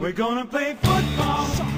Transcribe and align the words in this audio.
We're 0.00 0.12
gonna 0.12 0.46
play 0.46 0.76
football. 0.82 1.70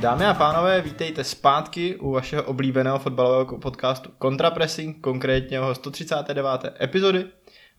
Dámy 0.00 0.24
a 0.24 0.34
pánové, 0.34 0.80
vítejte 0.80 1.24
zpátky 1.24 1.96
u 1.96 2.10
vašeho 2.10 2.42
oblíbeného 2.42 2.98
fotbalového 2.98 3.58
podcastu 3.58 4.10
Contrapressing, 4.22 5.00
konkrétně 5.00 5.56
jeho 5.56 5.74
139. 5.74 6.50
epizody, 6.80 7.26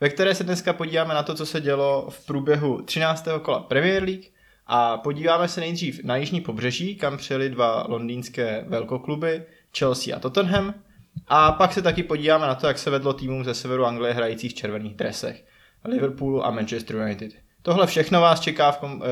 ve 0.02 0.10
které 0.10 0.36
se 0.36 0.44
dneska 0.44 0.74
podíváme 0.74 1.14
na 1.14 1.24
to, 1.24 1.36
co 1.36 1.46
se 1.46 1.62
dělo 1.62 2.08
v 2.10 2.26
průběhu 2.26 2.82
13. 2.82 3.28
kola 3.42 3.60
Premier 3.60 4.04
League 4.04 4.37
a 4.68 4.98
podíváme 4.98 5.48
se 5.48 5.60
nejdřív 5.60 6.04
na 6.04 6.16
jižní 6.16 6.42
pobřeží, 6.42 6.96
kam 6.96 7.18
přijeli 7.18 7.50
dva 7.50 7.86
londýnské 7.88 8.66
velkokluby, 8.68 9.44
Chelsea 9.78 10.16
a 10.16 10.20
Tottenham, 10.20 10.74
a 11.28 11.52
pak 11.52 11.74
se 11.74 11.82
taky 11.82 12.04
podíváme 12.04 12.48
na 12.48 12.56
to, 12.56 12.68
jak 12.68 12.78
se 12.78 12.89
vedlo 12.89 13.14
týmům 13.14 13.44
ze 13.44 13.54
severu 13.54 13.86
Anglie 13.86 14.14
hrajících 14.14 14.52
v 14.52 14.56
červených 14.56 14.96
dresech, 14.96 15.46
Liverpoolu 15.86 16.46
a 16.46 16.52
Manchester 16.52 16.96
United. 16.96 17.32
Tohle 17.61 17.88
všechno 17.88 18.22
vás 18.22 18.39
čeká, 18.39 18.72
v 18.72 18.78
kom, 18.78 19.04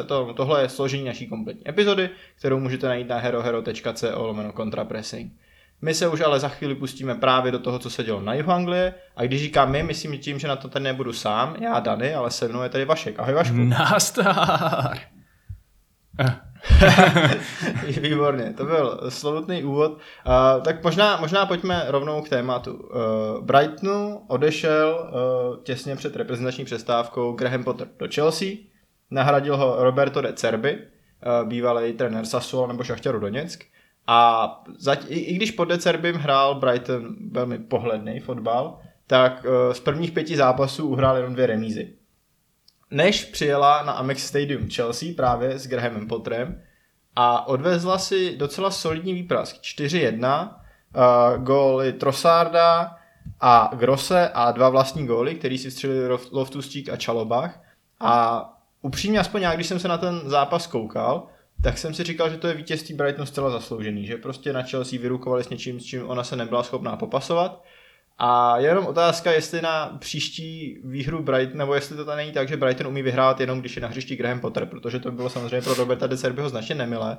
eh, 0.00 0.02
to, 0.02 0.34
tohle 0.34 0.62
je 0.62 0.68
složení 0.68 1.04
naší 1.04 1.26
kompletní 1.26 1.68
epizody, 1.68 2.10
kterou 2.38 2.60
můžete 2.60 2.86
najít 2.88 3.08
na 3.08 3.18
herohero.co 3.18 4.26
lomeno 4.26 4.52
contrapressing. 4.52 5.32
My 5.82 5.94
se 5.94 6.08
už 6.08 6.20
ale 6.20 6.40
za 6.40 6.48
chvíli 6.48 6.74
pustíme 6.74 7.14
právě 7.14 7.52
do 7.52 7.58
toho, 7.58 7.78
co 7.78 7.90
se 7.90 8.04
dělo 8.04 8.20
na 8.20 8.34
jihu 8.34 8.50
Anglie 8.50 8.94
a 9.16 9.22
když 9.22 9.42
říkám 9.42 9.70
my, 9.70 9.82
myslím 9.82 10.18
tím, 10.18 10.38
že 10.38 10.48
na 10.48 10.56
to 10.56 10.68
tady 10.68 10.82
nebudu 10.82 11.12
sám, 11.12 11.56
já 11.60 11.80
Dany, 11.80 12.14
ale 12.14 12.30
se 12.30 12.48
mnou 12.48 12.62
je 12.62 12.68
tady 12.68 12.84
Vašek. 12.84 13.18
Ahoj 13.18 13.34
Vašku. 13.34 13.56
Nastar! 13.56 14.98
Výborně, 18.00 18.54
to 18.56 18.64
byl 18.64 19.00
slovutný 19.08 19.64
úvod. 19.64 19.92
Uh, 19.92 20.64
tak 20.64 20.84
možná, 20.84 21.16
možná 21.16 21.46
pojďme 21.46 21.84
rovnou 21.86 22.22
k 22.22 22.28
tématu. 22.28 22.74
Uh, 22.74 23.44
Brightonu 23.44 24.24
odešel 24.28 25.10
uh, 25.10 25.62
těsně 25.62 25.96
před 25.96 26.16
reprezentační 26.16 26.64
přestávkou 26.64 27.32
Graham 27.32 27.64
Potter 27.64 27.88
do 27.98 28.08
Chelsea, 28.14 28.48
nahradil 29.10 29.56
ho 29.56 29.76
Roberto 29.78 30.20
de 30.20 30.32
Cerbi, 30.32 30.78
uh, 30.78 31.48
bývalý 31.48 31.92
trenér 31.92 32.24
Sassuolo 32.24 32.66
nebo 32.66 32.84
Šachtaru 32.84 33.20
Doněck. 33.20 33.64
A 34.06 34.48
zať, 34.78 35.04
i, 35.08 35.18
i 35.18 35.34
když 35.34 35.50
pod 35.50 35.64
De 35.64 35.78
Cerbim 35.78 36.16
hrál 36.16 36.54
Brighton 36.54 37.16
velmi 37.30 37.58
pohledný 37.58 38.20
fotbal, 38.20 38.78
tak 39.06 39.44
uh, 39.44 39.72
z 39.72 39.80
prvních 39.80 40.12
pěti 40.12 40.36
zápasů 40.36 40.88
uhrál 40.88 41.16
jenom 41.16 41.32
dvě 41.32 41.46
remízy. 41.46 41.92
Než 42.90 43.24
přijela 43.24 43.82
na 43.82 43.92
Amex 43.92 44.26
Stadium 44.26 44.70
Chelsea 44.70 45.08
právě 45.16 45.58
s 45.58 45.66
Grahamem 45.66 46.08
Potterem, 46.08 46.62
a 47.16 47.48
odvezla 47.48 47.98
si 47.98 48.36
docela 48.36 48.70
solidní 48.70 49.14
výprask. 49.14 49.56
4-1, 49.56 50.48
uh, 50.48 51.44
góly 51.44 51.92
Trossarda 51.92 52.96
a 53.40 53.70
Grosse 53.74 54.28
a 54.28 54.52
dva 54.52 54.68
vlastní 54.68 55.06
góly, 55.06 55.34
který 55.34 55.58
si 55.58 55.70
vstřelili 55.70 56.08
Loftus-Cheek 56.08 56.92
a 56.92 56.96
Čalobach. 56.96 57.60
A 58.00 58.44
upřímně, 58.82 59.20
aspoň 59.20 59.42
já, 59.42 59.54
když 59.54 59.66
jsem 59.66 59.78
se 59.78 59.88
na 59.88 59.98
ten 59.98 60.20
zápas 60.24 60.66
koukal, 60.66 61.26
tak 61.62 61.78
jsem 61.78 61.94
si 61.94 62.04
říkal, 62.04 62.30
že 62.30 62.36
to 62.36 62.48
je 62.48 62.54
vítězství 62.54 62.94
Brightonu 62.94 63.26
zcela 63.26 63.50
zasloužený, 63.50 64.06
že 64.06 64.16
prostě 64.16 64.52
na 64.52 64.62
Chelsea 64.62 65.00
vyrukovali 65.00 65.44
s 65.44 65.48
něčím, 65.48 65.80
s 65.80 65.84
čím 65.84 66.10
ona 66.10 66.24
se 66.24 66.36
nebyla 66.36 66.62
schopná 66.62 66.96
popasovat. 66.96 67.64
A 68.18 68.58
je 68.58 68.68
jenom 68.68 68.86
otázka, 68.86 69.32
jestli 69.32 69.62
na 69.62 69.96
příští 69.98 70.78
výhru 70.84 71.22
Brighton, 71.22 71.58
nebo 71.58 71.74
jestli 71.74 71.96
to 71.96 72.04
tam 72.04 72.16
není 72.16 72.32
tak, 72.32 72.48
že 72.48 72.56
Brighton 72.56 72.86
umí 72.86 73.02
vyhrát 73.02 73.40
jenom 73.40 73.60
když 73.60 73.76
je 73.76 73.82
na 73.82 73.88
hřišti 73.88 74.16
Graham 74.16 74.40
Potter, 74.40 74.66
protože 74.66 74.98
to 74.98 75.10
by 75.10 75.16
bylo 75.16 75.30
samozřejmě 75.30 75.62
pro 75.62 75.74
Roberta 75.74 76.06
de 76.06 76.16
Serbiho 76.16 76.48
značně 76.48 76.74
nemilé. 76.74 77.18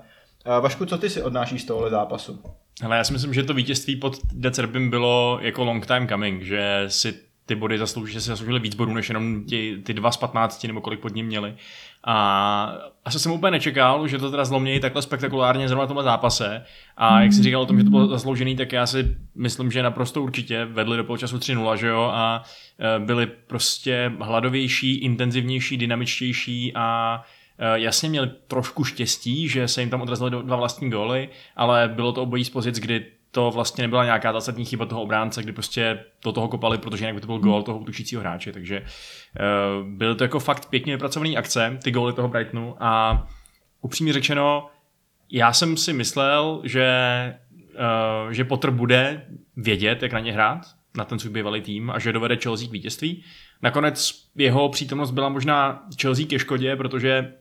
Vašku, 0.62 0.86
co 0.86 0.98
ty 0.98 1.10
si 1.10 1.24
odnášíš 1.24 1.62
z 1.62 1.66
tohohle 1.66 1.90
zápasu? 1.90 2.44
Hele, 2.82 2.98
já 2.98 3.04
si 3.04 3.14
myslím, 3.14 3.34
že 3.34 3.44
to 3.44 3.54
vítězství 3.54 3.96
pod 3.96 4.18
Decerbim 4.34 4.90
bylo 4.90 5.40
jako 5.42 5.64
long 5.64 5.86
time 5.86 6.08
coming, 6.08 6.44
že 6.44 6.84
si 6.88 7.14
ty 7.46 7.56
body 7.56 7.78
zaslouží, 7.78 8.14
že 8.14 8.22
si 8.22 8.28
zasloužili 8.28 8.60
víc 8.60 8.76
bodů, 8.76 8.94
než 8.94 9.10
jenom 9.10 9.46
ti, 9.46 9.78
ty 9.84 9.94
dva 9.94 10.12
z 10.12 10.18
15, 10.18 10.64
nebo 10.64 10.82
kolik 10.82 11.00
pod 11.00 11.16
ním 11.16 11.26
měli. 11.26 11.56
A 12.04 12.74
asi 13.06 13.20
jsem 13.20 13.32
úplně 13.32 13.52
nečekal, 13.52 14.08
že 14.08 14.18
to 14.18 14.32
teda 14.32 14.46
zlomnějí 14.46 14.80
takhle 14.80 15.02
spektakulárně 15.02 15.68
zrovna 15.68 15.86
v 15.86 15.88
tomhle 15.88 16.04
zápase. 16.04 16.64
A 16.98 17.22
jak 17.22 17.34
si 17.34 17.44
říkal 17.44 17.62
o 17.62 17.66
tom, 17.66 17.78
že 17.78 17.84
to 17.84 17.90
bylo 17.90 18.08
zasloužený, 18.08 18.56
tak 18.56 18.72
já 18.72 18.86
si 18.88 19.16
myslím, 19.36 19.72
že 19.72 19.84
naprosto 19.84 20.24
určitě 20.24 20.66
vedli 20.66 20.98
do 20.98 21.04
poločasu 21.04 21.38
3-0, 21.38 21.76
že 21.76 21.88
jo, 21.88 22.12
a 22.14 22.44
e, 22.80 23.00
byli 23.00 23.26
prostě 23.26 24.12
hladovější, 24.20 24.96
intenzivnější, 24.96 25.78
dynamičtější 25.78 26.72
a 26.76 27.22
e, 27.58 27.80
jasně 27.80 28.10
měli 28.10 28.32
trošku 28.48 28.84
štěstí, 28.84 29.50
že 29.50 29.68
se 29.68 29.82
jim 29.82 29.90
tam 29.90 30.02
odrazily 30.02 30.32
dva 30.32 30.56
vlastní 30.56 30.90
góly, 30.90 31.30
ale 31.56 31.88
bylo 31.96 32.14
to 32.14 32.24
obojí 32.24 32.46
z 32.46 32.50
pozic, 32.50 32.80
kdy 32.80 33.06
to 33.38 33.52
vlastně 33.52 33.82
nebyla 33.82 34.06
nějaká 34.06 34.34
zásadní 34.34 34.66
chyba 34.66 34.86
toho 34.86 35.02
obránce, 35.02 35.44
kdy 35.44 35.52
prostě 35.52 36.04
do 36.24 36.32
toho 36.32 36.48
kopali, 36.48 36.78
protože 36.78 37.06
jinak 37.06 37.16
by 37.16 37.22
to 37.22 37.28
byl 37.28 37.40
gól 37.40 37.64
toho 37.64 37.80
útočícího 37.80 38.22
hráče, 38.22 38.52
takže 38.52 38.82
uh, 38.82 39.88
byly 39.88 40.16
to 40.16 40.24
jako 40.24 40.40
fakt 40.40 40.70
pěkně 40.70 40.94
vypracované 40.94 41.36
akce, 41.36 41.78
ty 41.84 41.92
góly 41.92 42.14
toho 42.14 42.28
Brightonu 42.28 42.76
a 42.80 43.24
upřímně 43.82 44.14
řečeno, 44.14 44.70
já 45.32 45.54
jsem 45.54 45.78
si 45.78 45.94
myslel, 45.94 46.62
že, 46.64 46.90
uh, 48.26 48.32
že 48.32 48.44
Potter 48.44 48.72
bude 48.72 49.26
vědět, 49.56 50.04
jak 50.04 50.14
na 50.14 50.20
ně 50.20 50.34
hrát, 50.34 50.62
na 50.98 51.06
ten 51.06 51.20
svůj 51.20 51.34
bývalý 51.34 51.62
tým 51.62 51.90
a 51.90 52.00
že 52.00 52.14
dovede 52.14 52.36
Chelsea 52.36 52.68
k 52.68 52.72
vítězství. 52.72 53.24
Nakonec 53.62 54.14
jeho 54.36 54.70
přítomnost 54.70 55.12
byla 55.12 55.30
možná 55.30 55.84
Chelsea 56.02 56.26
ke 56.26 56.40
škodě, 56.40 56.76
protože 56.76 57.34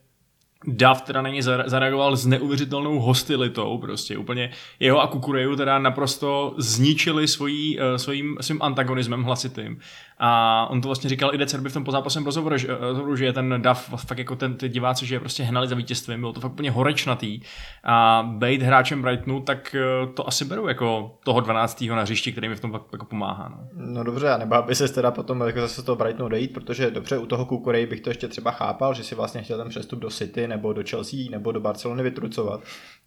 Dav 0.66 1.02
teda 1.02 1.22
na 1.22 1.30
zare- 1.30 1.64
zareagoval 1.66 2.16
s 2.16 2.26
neuvěřitelnou 2.26 2.98
hostilitou, 2.98 3.78
prostě 3.78 4.18
úplně 4.18 4.50
jeho 4.80 5.00
a 5.00 5.06
Kukureju 5.06 5.56
teda 5.56 5.78
naprosto 5.78 6.54
zničili 6.58 7.28
svojí, 7.28 7.78
uh, 7.78 7.84
svým, 7.96 8.36
svým 8.40 8.62
antagonismem 8.62 9.22
hlasitým. 9.22 9.78
A 10.18 10.66
on 10.70 10.80
to 10.80 10.88
vlastně 10.88 11.10
říkal 11.10 11.34
i 11.34 11.38
Decerby 11.38 11.68
v 11.68 11.72
tom 11.72 11.84
pozápasem 11.84 12.24
rozhovoru, 12.24 12.56
že, 12.56 12.68
rozhovoru, 12.80 13.16
že 13.16 13.24
je 13.24 13.32
ten 13.32 13.62
Dav 13.62 14.06
fakt 14.06 14.18
jako 14.18 14.36
ten, 14.36 14.56
ty 14.56 14.68
diváci, 14.68 15.06
že 15.06 15.14
je 15.14 15.20
prostě 15.20 15.42
hnali 15.42 15.68
za 15.68 15.74
vítězstvím, 15.74 16.20
bylo 16.20 16.32
to 16.32 16.40
fakt 16.40 16.52
úplně 16.52 16.70
horečnatý. 16.70 17.40
A 17.84 18.28
být 18.38 18.62
hráčem 18.62 19.02
Brightonu, 19.02 19.40
tak 19.40 19.74
eh, 19.74 20.06
to 20.14 20.28
asi 20.28 20.44
beru 20.44 20.68
jako 20.68 21.18
toho 21.24 21.40
12. 21.40 21.80
na 21.80 22.02
hřišti, 22.02 22.32
který 22.32 22.48
mi 22.48 22.56
v 22.56 22.60
tom 22.60 22.72
fakt 22.72 22.86
jako 22.92 23.04
pomáhá. 23.04 23.48
No. 23.48 23.58
No 23.96 24.04
dobře, 24.04 24.30
a 24.30 24.36
nebál 24.36 24.62
by 24.62 24.74
se 24.74 24.88
teda 24.88 25.10
potom 25.10 25.40
jako 25.40 25.60
zase 25.60 25.82
z 25.82 25.84
toho 25.84 25.96
Brightonu 25.96 26.28
dojít, 26.28 26.52
protože 26.52 26.90
dobře, 26.90 27.18
u 27.18 27.26
toho 27.26 27.46
Kukurej 27.46 27.86
bych 27.86 28.00
to 28.00 28.10
ještě 28.10 28.28
třeba 28.28 28.50
chápal, 28.50 28.94
že 28.94 29.04
si 29.04 29.14
vlastně 29.14 29.42
chtěl 29.42 29.58
ten 29.58 29.68
přestup 29.68 29.98
do 29.98 30.10
City 30.10 30.48
nebo 30.48 30.72
do 30.72 30.82
Chelsea 30.90 31.18
nebo 31.30 31.52
do 31.52 31.60
Barcelony 31.60 32.02
vytrucovat. 32.02 32.60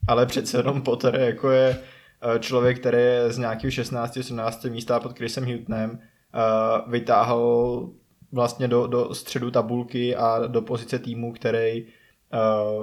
Ale 0.08 0.26
přece 0.26 0.58
jenom 0.58 0.82
Potter 0.82 1.16
jako 1.16 1.52
je 1.52 1.78
eh, 2.36 2.40
člověk, 2.40 2.80
který 2.80 2.98
je 2.98 3.32
z 3.32 3.38
nějakého 3.38 3.72
16-17 3.72 4.72
místa 4.72 5.00
pod 5.00 5.18
Chrisem 5.18 5.46
Huttonem 5.46 6.00
vytáhl 6.88 7.90
vlastně 8.32 8.68
do, 8.68 8.88
do 8.88 9.16
středu 9.16 9.52
tabulky 9.52 10.16
a 10.16 10.48
do 10.48 10.62
pozice 10.62 11.00
týmu, 11.00 11.34
který 11.34 11.86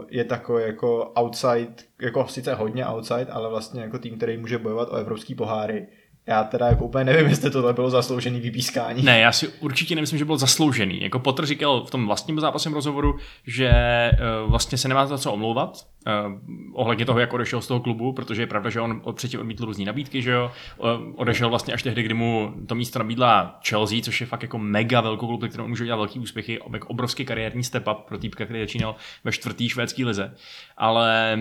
je 0.08 0.24
takový 0.24 0.62
jako 0.62 1.12
outside, 1.20 1.74
jako 2.02 2.28
sice 2.28 2.54
hodně 2.54 2.86
outside, 2.88 3.26
ale 3.26 3.48
vlastně 3.48 3.80
jako 3.80 3.98
tým, 3.98 4.16
který 4.16 4.36
může 4.36 4.58
bojovat 4.58 4.88
o 4.88 4.96
evropský 4.96 5.34
poháry. 5.34 5.88
Já 6.28 6.44
teda 6.44 6.66
jako 6.66 6.84
úplně 6.84 7.04
nevím, 7.04 7.26
jestli 7.26 7.50
tohle 7.50 7.72
bylo 7.72 7.90
zasloužený 7.90 8.40
vypískání. 8.40 9.02
Ne, 9.02 9.20
já 9.20 9.32
si 9.32 9.48
určitě 9.48 9.94
nemyslím, 9.94 10.18
že 10.18 10.24
byl 10.24 10.38
zasloužený. 10.38 11.02
Jako 11.02 11.18
Potter 11.18 11.46
říkal 11.46 11.84
v 11.84 11.90
tom 11.90 12.06
vlastním 12.06 12.40
zápasem 12.40 12.72
rozhovoru, 12.72 13.16
že 13.46 13.70
uh, 14.12 14.50
vlastně 14.50 14.78
se 14.78 14.88
nemá 14.88 15.06
za 15.06 15.18
co 15.18 15.32
omlouvat 15.32 15.86
uh, 16.26 16.32
ohledně 16.72 17.04
toho, 17.04 17.18
jak 17.18 17.32
odešel 17.32 17.60
z 17.60 17.66
toho 17.66 17.80
klubu, 17.80 18.12
protože 18.12 18.42
je 18.42 18.46
pravda, 18.46 18.70
že 18.70 18.80
on 18.80 19.02
předtím 19.12 19.40
odmítl 19.40 19.64
různý 19.64 19.84
nabídky, 19.84 20.22
že 20.22 20.30
jo. 20.30 20.50
Uh, 20.78 20.88
odešel 21.16 21.48
vlastně 21.48 21.74
až 21.74 21.82
tehdy, 21.82 22.02
kdy 22.02 22.14
mu 22.14 22.54
to 22.66 22.74
místo 22.74 22.98
nabídla 22.98 23.60
Chelsea, 23.68 24.00
což 24.02 24.20
je 24.20 24.26
fakt 24.26 24.42
jako 24.42 24.58
mega 24.58 25.00
velkou 25.00 25.26
klub, 25.26 25.44
kterou 25.48 25.68
může 25.68 25.84
dělat 25.84 25.96
velký 25.96 26.18
úspěchy, 26.18 26.60
obrovský 26.60 27.24
kariérní 27.24 27.64
step 27.64 27.88
up 27.88 27.98
pro 28.08 28.18
týpka, 28.18 28.44
který 28.44 28.60
začínal 28.60 28.96
ve 29.24 29.32
čtvrtý 29.32 29.68
švédský 29.68 30.04
lize. 30.04 30.34
Ale 30.76 31.38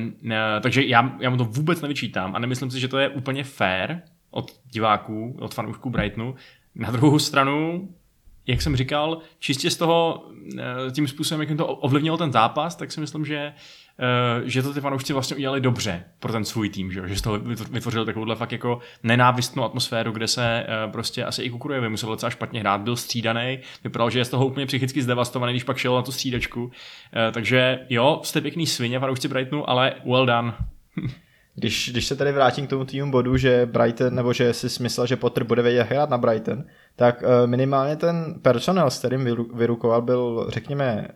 takže 0.61 0.83
já, 0.83 1.15
já 1.19 1.29
mu 1.29 1.37
to 1.37 1.45
vůbec 1.45 1.81
nevyčítám 1.81 2.35
a 2.35 2.39
nemyslím 2.39 2.71
si, 2.71 2.79
že 2.79 2.87
to 2.87 2.97
je 2.97 3.09
úplně 3.09 3.43
fair 3.43 4.01
od 4.35 4.51
diváků, 4.71 5.37
od 5.39 5.53
fanoušků 5.53 5.89
Brightonu. 5.89 6.35
Na 6.75 6.91
druhou 6.91 7.19
stranu, 7.19 7.89
jak 8.47 8.61
jsem 8.61 8.75
říkal, 8.75 9.17
čistě 9.39 9.69
z 9.69 9.77
toho, 9.77 10.25
eh, 10.59 10.91
tím 10.91 11.07
způsobem, 11.07 11.41
jak 11.41 11.49
jim 11.49 11.57
to 11.57 11.67
ovlivnilo 11.67 12.17
ten 12.17 12.31
zápas, 12.31 12.75
tak 12.75 12.91
si 12.91 12.99
myslím, 13.01 13.25
že, 13.25 13.53
eh, 13.99 14.49
že 14.49 14.61
to 14.61 14.73
ty 14.73 14.81
fanoušci 14.81 15.13
vlastně 15.13 15.35
udělali 15.35 15.61
dobře 15.61 16.03
pro 16.19 16.31
ten 16.31 16.45
svůj 16.45 16.69
tým, 16.69 16.91
že, 16.91 17.07
že 17.07 17.15
z 17.15 17.21
toho 17.21 17.37
vytvo- 17.37 17.71
vytvořili 17.71 18.05
takovouhle 18.05 18.35
fakt 18.35 18.51
jako 18.51 18.79
nenávistnou 19.03 19.63
atmosféru, 19.63 20.11
kde 20.11 20.27
se 20.27 20.65
eh, 20.67 20.91
prostě 20.91 21.23
asi 21.23 21.43
i 21.43 21.49
Kukurejovi 21.49 21.89
musel 21.89 22.09
docela 22.09 22.29
špatně 22.29 22.59
hrát, 22.59 22.81
byl 22.81 22.95
střídaný, 22.95 23.59
vypadal, 23.83 24.09
že 24.09 24.19
je 24.19 24.25
z 24.25 24.29
toho 24.29 24.47
úplně 24.47 24.65
psychicky 24.65 25.01
zdevastovaný, 25.01 25.53
když 25.53 25.63
pak 25.63 25.77
šel 25.77 25.95
na 25.95 26.01
tu 26.01 26.11
střídačku. 26.11 26.71
Takže 27.31 27.79
jo, 27.89 28.19
jste 28.23 28.41
pěkný 28.41 28.67
svině 28.67 28.99
fanoušci 28.99 29.27
Brightonu, 29.27 29.69
ale 29.69 29.93
well 30.05 30.25
done. 30.25 30.53
Když, 31.55 31.89
když 31.91 32.05
se 32.05 32.15
tady 32.15 32.31
vrátím 32.31 32.67
k 32.67 32.69
tomu 32.69 32.85
týmu 32.85 33.11
bodu, 33.11 33.37
že 33.37 33.65
Brighton, 33.65 34.15
nebo 34.15 34.33
že 34.33 34.53
si 34.53 34.69
smyslel, 34.69 35.07
že 35.07 35.15
Potter 35.15 35.43
bude 35.43 35.61
vědět 35.61 35.83
hrát 35.83 36.09
na 36.09 36.17
Brighton, 36.17 36.63
tak 36.95 37.23
eh, 37.23 37.47
minimálně 37.47 37.95
ten 37.95 38.35
personel, 38.41 38.89
s 38.89 38.99
kterým 38.99 39.25
vyru- 39.25 39.57
vyrukoval, 39.57 40.01
byl, 40.01 40.45
řekněme, 40.49 41.07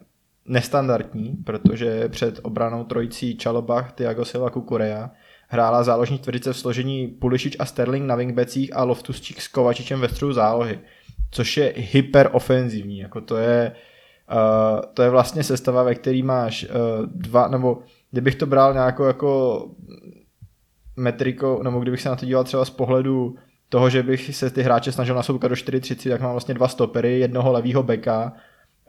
nestandardní, 0.46 1.38
protože 1.46 2.10
před 2.10 2.40
obranou 2.44 2.84
trojicí 2.84 3.38
Čalobach, 3.38 3.92
Thiago 3.92 4.26
Silva, 4.26 4.50
Kukureja 4.50 5.12
hrála 5.48 5.84
záložní 5.84 6.20
tvrdice 6.20 6.54
v 6.54 6.58
složení 6.58 7.08
Pulišič 7.08 7.56
a 7.60 7.66
Sterling 7.66 8.06
na 8.06 8.16
wingbacích 8.16 8.76
a 8.76 8.84
Loftusčík 8.84 9.42
s 9.42 9.48
Kovačičem 9.48 10.00
ve 10.00 10.10
středu 10.10 10.34
zálohy, 10.34 10.80
což 11.32 11.58
je 11.58 11.74
hyperofenzivní, 11.76 13.00
jako 13.00 13.22
to 13.22 13.38
je, 13.38 13.72
uh, 14.32 14.82
to 14.94 15.04
je 15.04 15.10
vlastně 15.10 15.44
sestava, 15.44 15.84
ve 15.84 15.96
který 15.96 16.24
máš 16.24 16.64
uh, 16.64 17.06
dva, 17.06 17.48
nebo 17.48 17.80
kdybych 18.12 18.36
to 18.36 18.46
bral 18.46 18.74
nějakou 18.74 19.04
jako 19.04 19.60
metrikou, 21.00 21.64
nebo 21.64 21.80
kdybych 21.80 22.02
se 22.02 22.10
na 22.10 22.16
to 22.16 22.26
díval 22.26 22.44
třeba 22.44 22.66
z 22.66 22.70
pohledu 22.70 23.36
toho, 23.70 23.90
že 23.90 24.04
bych 24.04 24.36
se 24.36 24.50
ty 24.50 24.62
hráče 24.62 24.92
snažil 24.92 25.16
nasoukat 25.16 25.50
do 25.52 25.56
4-30, 25.56 26.10
tak 26.10 26.22
mám 26.22 26.32
vlastně 26.32 26.54
dva 26.54 26.68
stopery, 26.68 27.20
jednoho 27.20 27.52
levýho 27.52 27.84
beka, 27.84 28.34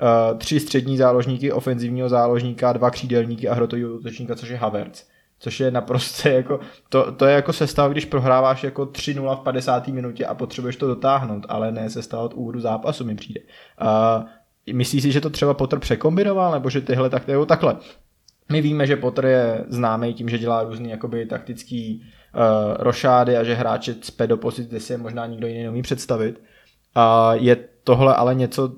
uh, 0.03 0.39
tři 0.39 0.61
střední 0.61 0.97
záložníky, 0.97 1.53
ofenzivního 1.53 2.09
záložníka, 2.09 2.73
dva 2.73 2.91
křídelníky 2.91 3.49
a 3.49 3.55
hrotového 3.55 3.95
útočníka, 3.95 4.35
což 4.35 4.49
je 4.49 4.57
Havertz. 4.57 5.05
Což 5.39 5.61
je 5.61 5.71
naprosto 5.71 6.29
jako, 6.39 6.61
to, 6.89 7.13
to 7.13 7.27
je 7.27 7.35
jako 7.35 7.53
sestav, 7.53 7.91
když 7.91 8.05
prohráváš 8.05 8.65
jako 8.65 8.83
3-0 8.83 9.37
v 9.37 9.41
50. 9.41 9.89
minutě 9.89 10.27
a 10.27 10.35
potřebuješ 10.35 10.77
to 10.77 10.87
dotáhnout, 10.87 11.47
ale 11.49 11.73
ne 11.73 11.91
sestav 11.91 12.21
od 12.21 12.35
úvodu 12.35 12.61
zápasu 12.61 13.05
mi 13.05 13.15
přijde. 13.15 13.41
Uh, 13.83 14.29
myslíš 14.73 15.03
si, 15.03 15.13
že 15.13 15.21
to 15.21 15.31
třeba 15.31 15.55
Potter 15.55 15.79
překombinoval, 15.79 16.53
nebo 16.53 16.71
že 16.71 16.81
tyhle 16.81 17.11
tak, 17.11 17.23
takhle. 17.47 17.77
My 18.51 18.61
víme, 18.61 18.87
že 18.87 18.97
Potter 18.97 19.25
je 19.25 19.65
známý 19.69 20.15
tím, 20.15 20.29
že 20.29 20.39
dělá 20.39 20.63
různý 20.63 20.91
jakoby 20.91 21.27
taktický 21.27 22.03
uh, 22.03 22.75
rošády 22.79 23.37
a 23.37 23.45
že 23.45 23.55
hráče 23.55 23.95
cpe 23.95 24.27
do 24.27 24.37
pozic, 24.37 24.69
kde 24.69 24.81
si 24.81 24.93
je 24.93 24.99
možná 24.99 25.27
nikdo 25.27 25.47
jiný 25.47 25.63
neumí 25.63 25.83
představit. 25.83 26.43
A 26.95 27.35
je 27.35 27.57
tohle 27.85 28.15
ale 28.15 28.35
něco, 28.35 28.73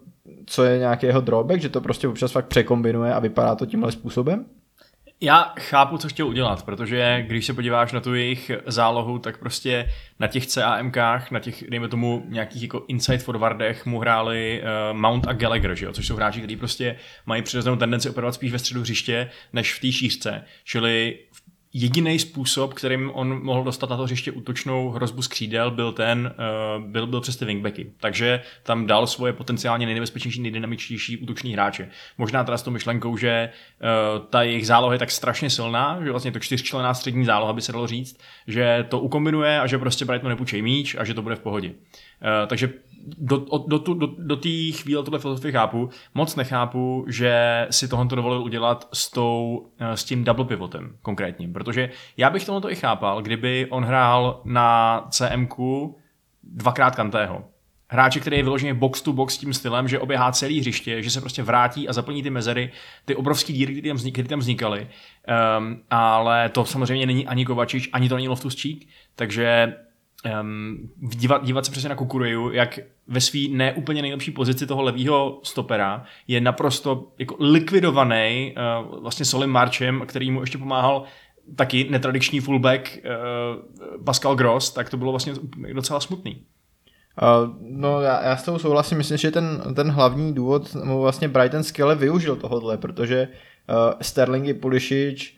co 0.47 0.65
je 0.65 0.79
nějaký 0.79 1.07
jeho 1.07 1.21
drawback, 1.21 1.61
že 1.61 1.69
to 1.69 1.81
prostě 1.81 2.09
občas 2.09 2.33
fakt 2.33 2.47
překombinuje 2.47 3.15
a 3.15 3.19
vypadá 3.19 3.55
to 3.55 3.67
tímhle 3.67 3.93
způsobem? 3.93 4.45
Já 5.25 5.55
chápu, 5.61 5.99
co 5.99 6.09
chtěl 6.09 6.27
udělat, 6.27 6.65
protože 6.65 7.25
když 7.27 7.47
se 7.47 7.55
podíváš 7.55 7.93
na 7.93 8.01
tu 8.01 8.15
jejich 8.15 8.51
zálohu, 8.67 9.19
tak 9.19 9.39
prostě 9.39 9.89
na 10.19 10.27
těch 10.27 10.47
CAMkách, 10.47 11.31
na 11.31 11.41
těch, 11.41 11.71
dejme 11.71 11.89
tomu, 11.89 12.25
nějakých 12.29 12.63
jako 12.63 12.85
inside 12.89 13.19
forwardech 13.19 13.87
mu 13.87 13.99
hráli 13.99 14.63
uh, 14.63 14.99
Mount 14.99 15.27
a 15.29 15.33
Gallagher, 15.33 15.75
že 15.75 15.87
jo? 15.87 15.93
což 15.93 16.07
jsou 16.07 16.17
hráči, 16.17 16.39
kteří 16.39 16.57
prostě 16.57 16.97
mají 17.27 17.43
přirozenou 17.43 17.77
tendenci 17.77 18.11
operovat 18.11 18.35
spíš 18.35 18.53
ve 18.53 18.59
středu 18.59 18.81
hřiště, 18.81 19.31
než 19.53 19.75
v 19.75 19.81
té 19.81 19.93
šířce. 19.93 20.45
Čili 20.65 21.19
jediný 21.75 22.19
způsob, 22.19 22.75
kterým 22.75 23.11
on 23.15 23.45
mohl 23.45 23.65
dostat 23.65 23.91
na 23.91 23.97
to 23.97 24.03
hřiště 24.03 24.33
útočnou 24.33 24.91
hrozbu 24.91 25.23
z 25.23 25.29
křídel, 25.29 25.71
byl 25.71 25.93
ten, 25.93 26.35
uh, 26.79 26.85
byl, 26.85 27.07
byl 27.07 27.21
přes 27.21 27.37
ty 27.37 27.45
wingbacky. 27.45 27.93
Takže 28.01 28.43
tam 28.63 28.87
dal 28.87 29.07
svoje 29.07 29.33
potenciálně 29.33 29.87
nejnebezpečnější, 29.87 30.41
nejdynamičtější 30.43 31.19
útoční 31.19 31.53
hráče. 31.53 31.89
Možná 32.19 32.45
teda 32.45 32.59
s 32.59 32.63
tou 32.63 32.71
myšlenkou, 32.71 33.17
že 33.17 33.51
uh, 33.83 34.27
ta 34.27 34.43
jejich 34.43 34.67
záloha 34.67 34.93
je 34.93 34.99
tak 34.99 35.11
strašně 35.11 35.51
silná, 35.51 35.99
že 36.05 36.11
vlastně 36.11 36.33
to 36.33 36.39
čtyřčlená 36.39 36.95
střední 36.95 37.25
záloha 37.25 37.53
by 37.53 37.61
se 37.61 37.73
dalo 37.73 37.87
říct, 37.87 38.21
že 38.47 38.87
to 38.89 39.01
ukombinuje 39.01 39.61
a 39.61 39.67
že 39.67 39.79
prostě 39.79 40.05
Brighton 40.05 40.31
nepůjčej 40.31 40.63
míč 40.63 40.97
a 40.99 41.05
že 41.05 41.15
to 41.15 41.23
bude 41.23 41.35
v 41.35 41.41
pohodě. 41.41 41.69
Uh, 41.69 41.75
takže 42.47 42.69
do, 43.07 43.47
do, 43.67 43.79
do, 43.79 44.07
do, 44.19 44.37
té 44.37 44.49
chvíle 44.73 45.03
tohle 45.03 45.19
filozofii 45.19 45.53
chápu. 45.53 45.91
Moc 46.15 46.37
nechápu, 46.37 47.05
že 47.09 47.67
si 47.71 47.89
tohle 47.89 48.07
dovolil 48.07 48.43
udělat 48.43 48.89
s, 48.93 49.11
tou, 49.11 49.67
eh, 49.79 49.97
s 49.97 50.05
tím 50.05 50.25
double 50.25 50.45
pivotem 50.45 50.97
konkrétním, 51.03 51.53
protože 51.53 51.91
já 52.17 52.31
bych 52.31 52.45
tohle 52.45 52.73
i 52.73 52.75
chápal, 52.75 53.23
kdyby 53.23 53.67
on 53.71 53.85
hrál 53.85 54.41
na 54.45 55.01
CMku 55.11 55.99
dvakrát 56.43 56.97
Kantého. 56.97 57.45
Hráče, 57.89 58.21
který 58.21 58.37
je 58.37 58.43
vyloženě 58.43 58.75
box 58.75 59.03
to 59.03 59.13
box 59.13 59.39
tím 59.39 59.55
stylem, 59.55 59.89
že 59.89 59.99
oběhá 59.99 60.33
celý 60.33 60.61
hřiště, 60.61 61.03
že 61.03 61.11
se 61.11 61.21
prostě 61.21 61.43
vrátí 61.43 61.89
a 61.89 61.93
zaplní 61.93 62.23
ty 62.23 62.31
mezery, 62.31 62.73
ty 63.05 63.17
obrovské 63.17 63.53
díry, 63.53 63.73
které 63.73 63.89
tam, 63.89 63.97
vznik, 63.97 64.15
které 64.15 64.29
tam 64.29 64.39
vznikaly. 64.39 64.89
Um, 65.59 65.83
ale 65.91 66.49
to 66.49 66.65
samozřejmě 66.65 67.07
není 67.07 67.27
ani 67.27 67.45
Kovačič, 67.45 67.89
ani 67.93 68.09
to 68.09 68.15
není 68.15 68.29
Loftus 68.29 68.63
Cheek, 68.63 68.79
takže 69.15 69.75
um, 70.41 70.91
dívat, 70.99 71.45
dívat 71.45 71.65
se 71.65 71.71
přesně 71.71 71.89
na 71.89 71.95
Kukureju, 71.95 72.51
jak 72.51 72.79
ve 73.09 73.21
své 73.21 73.41
neúplně 73.51 74.03
nejlepší 74.03 74.31
pozici 74.31 74.67
toho 74.67 74.83
levého 74.83 75.41
stopera 75.43 76.05
je 76.29 76.41
naprosto 76.41 77.13
jako 77.19 77.37
likvidovaný 77.41 78.55
uh, 78.57 79.01
vlastně 79.03 79.25
Solim 79.25 79.51
Marchem, 79.51 80.03
který 80.07 80.31
mu 80.31 80.41
ještě 80.41 80.59
pomáhal 80.59 81.05
taky 81.57 81.87
netradiční 81.91 82.41
fullback 82.41 82.99
uh, 82.99 84.05
Pascal 84.05 84.37
Gross, 84.37 84.71
tak 84.71 84.91
to 84.91 84.97
bylo 84.97 85.13
vlastně 85.13 85.33
docela 85.73 86.01
smutný. 86.01 86.43
Uh, 87.23 87.55
no 87.61 88.01
já, 88.01 88.25
já 88.25 88.37
s 88.37 88.43
tou 88.43 88.59
souhlasím, 88.59 88.99
myslím, 88.99 89.19
že 89.19 89.31
ten, 89.31 89.63
ten 89.77 89.91
hlavní 89.91 90.35
důvod, 90.35 90.75
nebo 90.75 91.01
vlastně 91.01 91.29
Brighton 91.29 91.63
skvěle 91.63 91.95
využil 91.95 92.37
tohohle, 92.37 92.79
protože 92.79 93.29
uh, 93.29 93.77
Sterling 94.01 94.47
i 94.49 94.55
Pulisic 94.55 95.35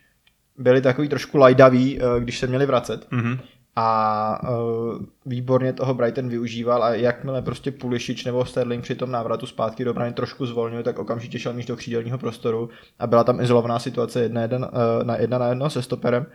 byli 0.58 0.81
takový 0.81 1.08
trošku 1.08 1.38
lajdaví, 1.38 2.00
uh, 2.00 2.22
když 2.22 2.38
se 2.38 2.46
měli 2.46 2.66
vracet. 2.66 3.08
Mm-hmm 3.10 3.38
a 3.76 4.48
uh, 4.50 4.98
výborně 5.26 5.72
toho 5.72 5.94
Brighton 5.94 6.28
využíval 6.28 6.84
a 6.84 6.94
jakmile 6.94 7.42
prostě 7.42 7.70
Pulišič 7.70 8.24
nebo 8.24 8.44
Sterling 8.44 8.82
při 8.82 8.94
tom 8.94 9.10
návratu 9.10 9.46
zpátky 9.46 9.84
do 9.84 9.94
brany 9.94 10.12
trošku 10.12 10.46
zvolnil, 10.46 10.82
tak 10.82 10.98
okamžitě 10.98 11.38
šel 11.38 11.52
míč 11.52 11.66
do 11.66 11.76
křídelního 11.76 12.18
prostoru 12.18 12.68
a 12.98 13.06
byla 13.06 13.24
tam 13.24 13.40
izolovaná 13.40 13.78
situace 13.78 14.20
jedna, 14.20 14.42
jeden, 14.42 14.62
uh, 14.62 15.06
na 15.06 15.16
jedna 15.16 15.38
na 15.38 15.48
jedno 15.48 15.70
se 15.70 15.82
stoperem. 15.82 16.26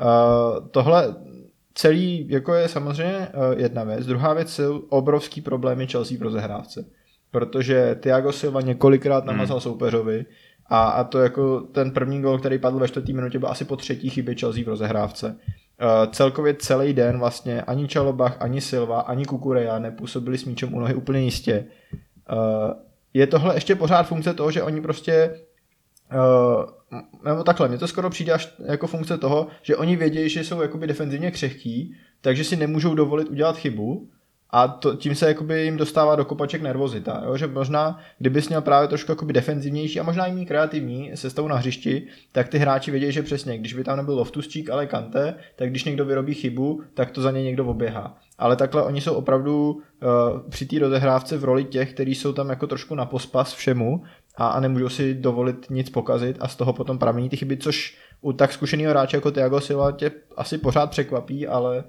Uh, 0.00 0.68
tohle 0.68 1.14
celý 1.74 2.26
jako 2.28 2.54
je 2.54 2.68
samozřejmě 2.68 3.28
uh, 3.34 3.60
jedna 3.60 3.84
věc. 3.84 4.06
Druhá 4.06 4.34
věc 4.34 4.54
jsou 4.54 4.78
obrovský 4.78 5.40
problémy 5.40 5.86
Chelsea 5.86 6.18
v 6.18 6.22
rozehrávce. 6.22 6.84
Protože 7.30 7.96
Thiago 8.00 8.32
Silva 8.32 8.60
několikrát 8.60 9.24
namazal 9.24 9.56
hmm. 9.56 9.62
soupeřovi 9.62 10.24
a, 10.66 10.88
a 10.88 11.04
to 11.04 11.18
jako 11.18 11.60
ten 11.60 11.90
první 11.90 12.22
gol, 12.22 12.38
který 12.38 12.58
padl 12.58 12.78
ve 12.78 12.88
čtvrtý 12.88 13.12
minutě, 13.12 13.38
byl 13.38 13.48
asi 13.48 13.64
po 13.64 13.76
třetí 13.76 14.10
chybě 14.10 14.34
Chelsea 14.34 14.64
v 14.64 14.68
rozehrávce. 14.68 15.36
Uh, 15.80 16.12
celkově 16.12 16.54
celý 16.54 16.92
den 16.92 17.18
vlastně 17.18 17.62
ani 17.62 17.88
Čalobach, 17.88 18.36
ani 18.40 18.60
Silva, 18.60 19.00
ani 19.00 19.24
Kukureja 19.24 19.78
nepůsobili 19.78 20.38
s 20.38 20.44
míčem 20.44 20.74
u 20.74 20.80
nohy 20.80 20.94
úplně 20.94 21.20
jistě. 21.20 21.64
Uh, 22.32 22.38
je 23.14 23.26
tohle 23.26 23.56
ještě 23.56 23.74
pořád 23.74 24.02
funkce 24.02 24.34
toho, 24.34 24.50
že 24.50 24.62
oni 24.62 24.80
prostě 24.80 25.40
uh, 26.14 26.64
nebo 27.24 27.44
takhle, 27.44 27.68
mně 27.68 27.78
to 27.78 27.88
skoro 27.88 28.10
přijde 28.10 28.32
až 28.32 28.54
jako 28.64 28.86
funkce 28.86 29.18
toho, 29.18 29.46
že 29.62 29.76
oni 29.76 29.96
vědí, 29.96 30.28
že 30.28 30.44
jsou 30.44 30.62
jakoby 30.62 30.86
defenzivně 30.86 31.30
křehký, 31.30 31.96
takže 32.20 32.44
si 32.44 32.56
nemůžou 32.56 32.94
dovolit 32.94 33.28
udělat 33.28 33.56
chybu 33.56 34.08
a 34.54 34.68
to, 34.68 34.96
tím 34.96 35.14
se 35.14 35.28
jakoby 35.28 35.62
jim 35.62 35.76
dostává 35.76 36.16
do 36.16 36.24
kopaček 36.24 36.62
nervozita, 36.62 37.22
jo? 37.24 37.36
že 37.36 37.46
možná, 37.46 38.00
kdybys 38.18 38.48
měl 38.48 38.60
právě 38.62 38.88
trošku 38.88 39.12
jakoby 39.12 39.32
defenzivnější 39.32 40.00
a 40.00 40.02
možná 40.02 40.26
i 40.26 40.32
méně 40.32 40.46
kreativní 40.46 41.10
sestavu 41.14 41.48
na 41.48 41.56
hřišti, 41.56 42.06
tak 42.32 42.48
ty 42.48 42.58
hráči 42.58 42.90
vědí, 42.90 43.12
že 43.12 43.22
přesně, 43.22 43.58
když 43.58 43.74
by 43.74 43.84
tam 43.84 43.96
nebyl 43.96 44.14
Loftusčík, 44.14 44.70
ale 44.70 44.86
Kante, 44.86 45.34
tak 45.56 45.70
když 45.70 45.84
někdo 45.84 46.04
vyrobí 46.04 46.34
chybu, 46.34 46.82
tak 46.94 47.10
to 47.10 47.22
za 47.22 47.30
ně 47.30 47.42
někdo 47.42 47.66
oběhá. 47.66 48.18
Ale 48.38 48.56
takhle 48.56 48.82
oni 48.82 49.00
jsou 49.00 49.14
opravdu 49.14 49.70
uh, 49.72 49.80
při 50.50 50.66
té 50.66 50.78
rozehrávce 50.78 51.38
v 51.38 51.44
roli 51.44 51.64
těch, 51.64 51.94
kteří 51.94 52.14
jsou 52.14 52.32
tam 52.32 52.50
jako 52.50 52.66
trošku 52.66 52.94
na 52.94 53.06
pospas 53.06 53.54
všemu 53.54 54.02
a, 54.36 54.48
a 54.48 54.60
nemůžou 54.60 54.88
si 54.88 55.14
dovolit 55.14 55.66
nic 55.70 55.90
pokazit 55.90 56.36
a 56.40 56.48
z 56.48 56.56
toho 56.56 56.72
potom 56.72 56.98
pramení 56.98 57.28
ty 57.28 57.36
chyby, 57.36 57.56
což 57.56 57.98
u 58.20 58.32
tak 58.32 58.52
zkušeného 58.52 58.90
hráče 58.90 59.16
jako 59.16 59.30
Thiago 59.30 59.60
Silva 59.60 59.92
tě 59.92 60.10
asi 60.36 60.58
pořád 60.58 60.90
překvapí, 60.90 61.46
ale 61.46 61.84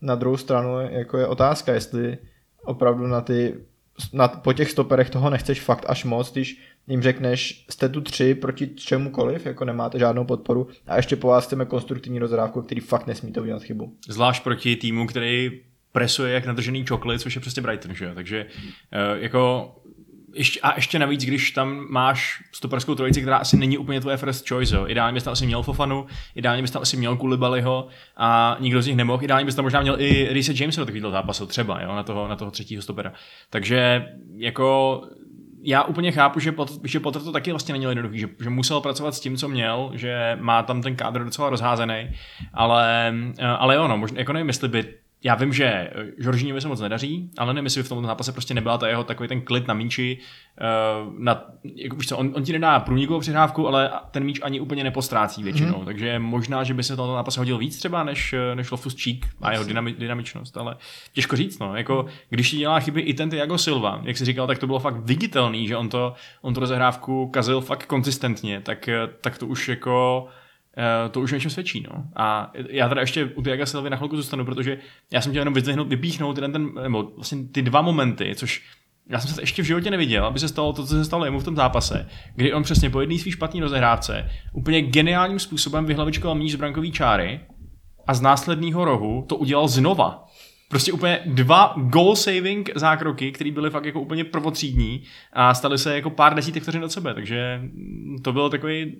na 0.00 0.14
druhou 0.14 0.36
stranu 0.36 0.80
jako 0.80 1.18
je 1.18 1.26
otázka, 1.26 1.74
jestli 1.74 2.18
opravdu 2.64 3.06
na 3.06 3.20
ty 3.20 3.54
na, 4.12 4.28
po 4.28 4.52
těch 4.52 4.70
stoperech 4.70 5.10
toho 5.10 5.30
nechceš 5.30 5.60
fakt 5.60 5.84
až 5.88 6.04
moc, 6.04 6.32
když 6.32 6.62
jim 6.86 7.02
řekneš, 7.02 7.66
jste 7.70 7.88
tu 7.88 8.00
tři 8.00 8.34
proti 8.34 8.66
čemukoliv, 8.66 9.46
jako 9.46 9.64
nemáte 9.64 9.98
žádnou 9.98 10.24
podporu 10.24 10.68
a 10.86 10.96
ještě 10.96 11.16
po 11.16 11.28
vás 11.28 11.46
chceme 11.46 11.64
konstruktivní 11.64 12.18
rozhrávku, 12.18 12.62
který 12.62 12.80
fakt 12.80 13.06
nesmíte 13.06 13.40
udělat 13.40 13.62
chybu. 13.62 13.96
Zvlášť 14.08 14.42
proti 14.42 14.76
týmu, 14.76 15.06
který 15.06 15.50
presuje 15.92 16.32
jak 16.32 16.46
nadržený 16.46 16.84
čokli, 16.84 17.18
což 17.18 17.34
je 17.34 17.40
prostě 17.40 17.60
Brighton, 17.60 17.94
že? 17.94 18.12
takže 18.14 18.46
uh, 18.46 19.22
jako 19.22 19.74
ještě, 20.36 20.60
a 20.60 20.74
ještě 20.76 20.98
navíc, 20.98 21.24
když 21.24 21.50
tam 21.50 21.86
máš 21.90 22.42
stoperskou 22.52 22.94
trojici, 22.94 23.20
která 23.20 23.36
asi 23.36 23.56
není 23.56 23.78
úplně 23.78 24.00
tvoje 24.00 24.16
first 24.16 24.48
choice, 24.48 24.76
jo. 24.76 24.86
Ideálně 24.86 25.14
bys 25.14 25.22
tam 25.22 25.32
asi 25.32 25.46
měl 25.46 25.62
Fofanu, 25.62 26.06
ideálně 26.34 26.62
bys 26.62 26.70
tam 26.70 26.82
asi 26.82 26.96
měl 26.96 27.16
Kulibaliho 27.16 27.88
a 28.16 28.56
nikdo 28.60 28.82
z 28.82 28.86
nich 28.86 28.96
nemohl. 28.96 29.24
Ideálně 29.24 29.44
bys 29.44 29.54
tam 29.54 29.64
možná 29.64 29.80
měl 29.80 30.00
i 30.00 30.28
Reese 30.32 30.52
Jamesa 30.56 30.80
do 30.80 30.86
takového 30.86 31.10
zápasu 31.10 31.46
třeba, 31.46 31.82
jo, 31.82 31.96
na 31.96 32.02
toho, 32.02 32.28
na 32.28 32.36
toho 32.36 32.50
třetího 32.50 32.82
stopera. 32.82 33.12
Takže 33.50 34.06
jako 34.36 35.02
já 35.62 35.82
úplně 35.82 36.12
chápu, 36.12 36.40
že, 36.40 36.52
pot, 36.52 36.70
že 36.84 37.00
Potter 37.00 37.22
to 37.22 37.32
taky 37.32 37.50
vlastně 37.50 37.72
není 37.72 37.84
jednoduchý, 37.84 38.18
že, 38.18 38.28
že 38.42 38.50
musel 38.50 38.80
pracovat 38.80 39.14
s 39.14 39.20
tím, 39.20 39.36
co 39.36 39.48
měl, 39.48 39.90
že 39.94 40.38
má 40.40 40.62
tam 40.62 40.82
ten 40.82 40.96
kádr 40.96 41.24
docela 41.24 41.50
rozházený, 41.50 42.10
ale, 42.54 43.14
ale 43.58 43.74
jo, 43.74 43.88
no, 43.88 43.98
možná, 43.98 44.18
jako 44.18 44.32
nevím, 44.32 44.48
jestli 44.48 44.68
by 44.68 44.94
já 45.26 45.34
vím, 45.34 45.52
že 45.52 45.90
Žoržíňovi 46.18 46.60
se 46.60 46.68
moc 46.68 46.80
nedaří, 46.80 47.30
ale 47.38 47.54
nevím, 47.54 47.66
jestli 47.66 47.82
v 47.82 47.88
tom 47.88 48.06
zápase 48.06 48.32
prostě 48.32 48.54
nebyla 48.54 48.78
ta 48.78 48.88
jeho 48.88 49.04
takový 49.04 49.28
ten 49.28 49.40
klid 49.40 49.68
na 49.68 49.74
míči. 49.74 50.18
Uh, 50.60 51.14
na, 51.18 51.44
jako, 51.74 51.96
víš 51.96 52.08
co, 52.08 52.16
on, 52.16 52.32
on, 52.34 52.42
ti 52.42 52.52
nedá 52.52 52.80
průnikovou 52.80 53.20
přihrávku, 53.20 53.68
ale 53.68 53.90
ten 54.10 54.24
míč 54.24 54.40
ani 54.42 54.60
úplně 54.60 54.84
nepostrácí 54.84 55.42
většinou. 55.42 55.78
Mm. 55.78 55.84
Takže 55.84 56.18
možná, 56.18 56.64
že 56.64 56.74
by 56.74 56.82
se 56.82 56.96
to 56.96 57.06
zápase 57.06 57.40
hodil 57.40 57.58
víc 57.58 57.78
třeba, 57.78 58.04
než, 58.04 58.34
než 58.54 58.70
Loftus 58.70 59.02
Cheek 59.02 59.26
a 59.42 59.52
jeho 59.52 59.64
dynami, 59.64 59.92
dynamičnost. 59.92 60.56
Ale 60.56 60.76
těžko 61.12 61.36
říct, 61.36 61.58
no. 61.58 61.76
Jako, 61.76 62.06
když 62.30 62.50
ti 62.50 62.56
dělá 62.56 62.80
chyby 62.80 63.00
i 63.00 63.14
ten 63.14 63.30
Thiago 63.30 63.58
Silva, 63.58 64.00
jak 64.04 64.16
jsi 64.16 64.24
říkal, 64.24 64.46
tak 64.46 64.58
to 64.58 64.66
bylo 64.66 64.78
fakt 64.78 64.96
viditelný, 64.96 65.68
že 65.68 65.76
on 65.76 65.88
to, 65.88 66.14
on 66.42 66.54
to 66.54 66.60
rozehrávku 66.60 67.28
kazil 67.28 67.60
fakt 67.60 67.86
konzistentně, 67.86 68.60
tak, 68.60 68.88
tak 69.20 69.38
to 69.38 69.46
už 69.46 69.68
jako 69.68 70.28
Eh, 70.28 70.45
to 71.10 71.20
už 71.20 71.32
něčem 71.32 71.50
svědčí. 71.50 71.86
No. 71.90 72.04
A 72.16 72.52
já 72.70 72.88
teda 72.88 73.00
ještě 73.00 73.24
u 73.24 73.42
Tiaga 73.42 73.66
Silvy 73.66 73.90
na 73.90 73.96
chvilku 73.96 74.16
zůstanu, 74.16 74.44
protože 74.44 74.78
já 75.12 75.20
jsem 75.20 75.32
chtěl 75.32 75.40
jenom 75.40 75.54
vyzdvihnout, 75.54 75.88
vypíchnout 75.88 76.36
ten, 76.36 76.52
ten, 76.52 76.70
nebo 76.82 77.02
vlastně 77.16 77.38
ty 77.52 77.62
dva 77.62 77.82
momenty, 77.82 78.32
což 78.36 78.62
já 79.08 79.20
jsem 79.20 79.30
se 79.30 79.42
ještě 79.42 79.62
v 79.62 79.66
životě 79.66 79.90
neviděl, 79.90 80.26
aby 80.26 80.38
se 80.38 80.48
stalo 80.48 80.72
to, 80.72 80.86
co 80.86 80.94
se 80.94 81.04
stalo 81.04 81.24
jemu 81.24 81.40
v 81.40 81.44
tom 81.44 81.56
zápase, 81.56 82.08
kdy 82.34 82.52
on 82.52 82.62
přesně 82.62 82.90
po 82.90 83.00
jedné 83.00 83.18
svý 83.18 83.30
špatný 83.30 83.60
rozehrávce 83.60 84.30
úplně 84.52 84.82
geniálním 84.82 85.38
způsobem 85.38 85.86
vyhlavičkoval 85.86 86.34
míč 86.34 86.52
z 86.52 86.56
brankový 86.56 86.92
čáry 86.92 87.40
a 88.06 88.14
z 88.14 88.20
následného 88.20 88.84
rohu 88.84 89.24
to 89.28 89.36
udělal 89.36 89.68
znova. 89.68 90.24
Prostě 90.68 90.92
úplně 90.92 91.20
dva 91.26 91.74
goal 91.76 92.16
saving 92.16 92.70
zákroky, 92.74 93.32
které 93.32 93.50
byly 93.50 93.70
fakt 93.70 93.84
jako 93.84 94.00
úplně 94.00 94.24
prvotřídní 94.24 95.02
a 95.32 95.54
staly 95.54 95.78
se 95.78 95.94
jako 95.94 96.10
pár 96.10 96.34
desítek 96.34 96.62
vteřin 96.62 96.84
od 96.84 96.92
sebe, 96.92 97.14
takže 97.14 97.60
to 98.22 98.32
bylo 98.32 98.50
takový 98.50 98.96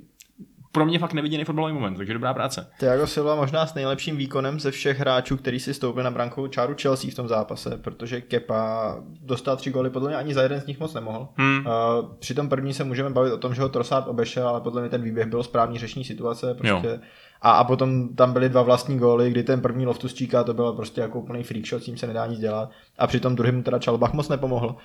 pro 0.72 0.86
mě 0.86 0.98
fakt 0.98 1.12
neviděný 1.12 1.44
fotbalový 1.44 1.74
moment, 1.74 1.96
takže 1.96 2.12
dobrá 2.12 2.34
práce. 2.34 2.70
Thiago 2.78 3.06
Silva 3.06 3.34
možná 3.34 3.66
s 3.66 3.74
nejlepším 3.74 4.16
výkonem 4.16 4.60
ze 4.60 4.70
všech 4.70 4.98
hráčů, 4.98 5.36
který 5.36 5.60
si 5.60 5.74
stoupil 5.74 6.02
na 6.02 6.10
brankovou 6.10 6.46
čáru 6.46 6.74
Chelsea 6.82 7.10
v 7.10 7.14
tom 7.14 7.28
zápase, 7.28 7.76
protože 7.76 8.20
Kepa 8.20 8.94
dostal 9.22 9.56
tři 9.56 9.70
góly, 9.70 9.90
podle 9.90 10.08
mě 10.08 10.16
ani 10.16 10.34
za 10.34 10.42
jeden 10.42 10.60
z 10.60 10.66
nich 10.66 10.80
moc 10.80 10.94
nemohl. 10.94 11.28
Hmm. 11.36 11.66
Uh, 11.66 12.08
při 12.18 12.34
tom 12.34 12.48
první 12.48 12.74
se 12.74 12.84
můžeme 12.84 13.10
bavit 13.10 13.32
o 13.32 13.38
tom, 13.38 13.54
že 13.54 13.62
ho 13.62 13.68
Trossard 13.68 14.08
obešel, 14.08 14.48
ale 14.48 14.60
podle 14.60 14.80
mě 14.80 14.90
ten 14.90 15.02
výběh 15.02 15.26
byl 15.26 15.42
správný 15.42 15.78
řešení 15.78 16.04
situace. 16.04 16.54
Prostě 16.54 17.00
a, 17.42 17.50
a 17.50 17.64
potom 17.64 18.08
tam 18.08 18.32
byly 18.32 18.48
dva 18.48 18.62
vlastní 18.62 18.98
góly, 18.98 19.30
kdy 19.30 19.42
ten 19.42 19.60
první 19.60 19.86
Loftus 19.86 20.14
Číka, 20.14 20.44
to 20.44 20.54
bylo 20.54 20.72
prostě 20.72 21.00
jako 21.00 21.20
úplný 21.20 21.42
freak 21.42 21.66
shot, 21.66 21.82
s 21.82 21.84
tím 21.84 21.96
se 21.96 22.06
nedá 22.06 22.26
nic 22.26 22.40
dělat. 22.40 22.70
A 22.98 23.06
při 23.06 23.20
tom 23.20 23.36
druhém 23.36 23.62
teda 23.62 23.78
Čalbach 23.78 24.12
moc 24.12 24.28
nepomohl. 24.28 24.76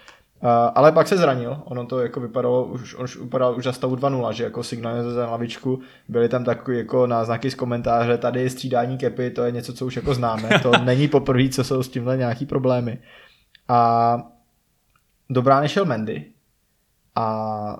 Uh, 0.44 0.50
ale 0.76 0.92
pak 0.92 1.08
se 1.08 1.18
zranil, 1.18 1.62
ono 1.66 1.86
to 1.86 2.00
jako 2.00 2.20
vypadalo, 2.20 2.66
už, 2.66 2.96
už 2.96 3.18
vypadalo 3.18 3.56
už 3.56 3.64
za 3.64 3.74
stavu 3.74 3.96
2-0, 3.96 4.32
že 4.32 4.44
jako 4.44 4.64
signál 4.64 5.12
za 5.12 5.30
lavičku, 5.30 5.80
byly 6.08 6.30
tam 6.30 6.44
takové 6.44 6.78
jako 6.78 7.08
náznaky 7.08 7.52
z 7.52 7.56
komentáře, 7.56 8.18
tady 8.18 8.50
střídání 8.50 8.98
kepy, 8.98 9.32
to 9.32 9.44
je 9.44 9.52
něco, 9.52 9.74
co 9.74 9.86
už 9.86 9.96
jako 9.96 10.14
známe, 10.14 10.50
to 10.64 10.72
není 10.84 11.08
poprvé, 11.08 11.50
co 11.50 11.64
jsou 11.64 11.84
s 11.84 11.90
tímhle 11.90 12.18
nějaký 12.18 12.46
problémy. 12.46 13.00
A 13.68 14.18
dobrá 15.30 15.62
nešel 15.62 15.86
Mendy 15.86 16.26
a 17.16 17.78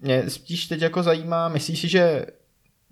mě 0.00 0.30
spíš 0.30 0.66
teď 0.66 0.80
jako 0.80 1.02
zajímá, 1.02 1.48
myslíš 1.48 1.80
si, 1.80 1.88
že 1.88 2.26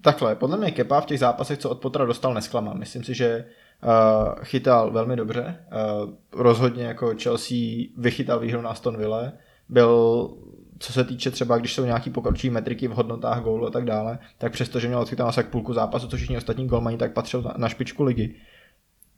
takhle, 0.03 0.35
podle 0.35 0.57
mě 0.57 0.71
Kepa 0.71 1.01
v 1.01 1.07
těch 1.07 1.19
zápasech, 1.19 1.59
co 1.59 1.71
od 1.71 1.81
Potra 1.81 2.05
dostal, 2.05 2.35
nesklamal. 2.35 2.75
Myslím 2.75 3.05
si, 3.05 3.15
že 3.15 3.45
Uh, 3.83 4.45
chytal 4.45 4.91
velmi 4.91 5.17
dobře, 5.17 5.57
uh, 6.05 6.11
rozhodně 6.33 6.85
jako 6.85 7.15
Chelsea 7.23 7.59
vychytal 7.97 8.41
výhru 8.41 8.63
na 8.63 8.71
Aston 8.71 8.97
Villa, 8.97 9.33
byl 9.69 10.31
co 10.79 10.93
se 10.93 11.05
týče 11.05 11.31
třeba, 11.31 11.59
když 11.59 11.75
jsou 11.75 11.85
nějaký 11.85 12.11
pokročí 12.11 12.51
metriky 12.51 12.89
v 12.89 12.93
hodnotách 12.93 13.43
gólu 13.43 13.67
a 13.67 13.71
tak 13.71 13.85
dále, 13.85 14.19
tak 14.39 14.53
přestože 14.53 14.89
měl 14.89 15.01
odchytat 15.01 15.29
asi 15.29 15.43
půlku 15.43 15.73
zápasu, 15.73 16.09
což 16.09 16.21
všichni 16.21 16.37
ostatní 16.37 16.67
golmani, 16.67 16.97
tak 16.97 17.13
patřil 17.13 17.43
na, 17.43 17.55
na 17.57 17.69
špičku 17.69 18.03
ligy. 18.03 18.35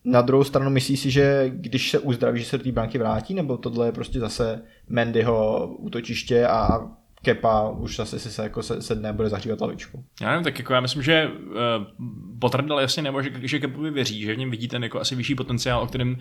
Na 0.04 0.22
druhou 0.22 0.44
stranu 0.44 0.70
myslíš 0.70 1.00
si, 1.00 1.10
že 1.10 1.44
když 1.54 1.90
se 1.90 1.98
uzdraví, 1.98 2.38
že 2.38 2.44
se 2.44 2.58
do 2.58 2.64
té 2.64 2.72
branky 2.72 2.98
vrátí, 2.98 3.34
nebo 3.34 3.56
tohle 3.56 3.86
je 3.86 3.92
prostě 3.92 4.20
zase 4.20 4.62
Mendyho 4.88 5.68
útočiště 5.78 6.46
a 6.46 6.90
Kepa 7.22 7.68
už 7.68 7.96
zase 7.96 8.18
si 8.18 8.30
se 8.30 8.42
jako 8.42 8.62
sedne 8.62 9.12
bude 9.12 9.28
zahřívat 9.28 9.60
lavičku. 9.60 10.04
Já 10.20 10.30
nevím, 10.30 10.44
tak 10.44 10.58
jako 10.58 10.74
já 10.74 10.80
myslím, 10.80 11.02
že 11.02 11.28
uh, 11.28 12.38
Potvrdil 12.38 12.78
jasně 12.78 13.02
nebo 13.02 13.22
že, 13.22 13.30
že 13.42 13.58
Kepovi 13.58 13.90
věří, 13.90 14.22
že 14.22 14.34
v 14.34 14.38
něm 14.38 14.50
vidí 14.50 14.68
ten 14.68 14.82
jako 14.82 15.00
asi 15.00 15.14
vyšší 15.14 15.34
potenciál, 15.34 15.82
o 15.82 15.86
kterém 15.86 16.10
uh, 16.10 16.16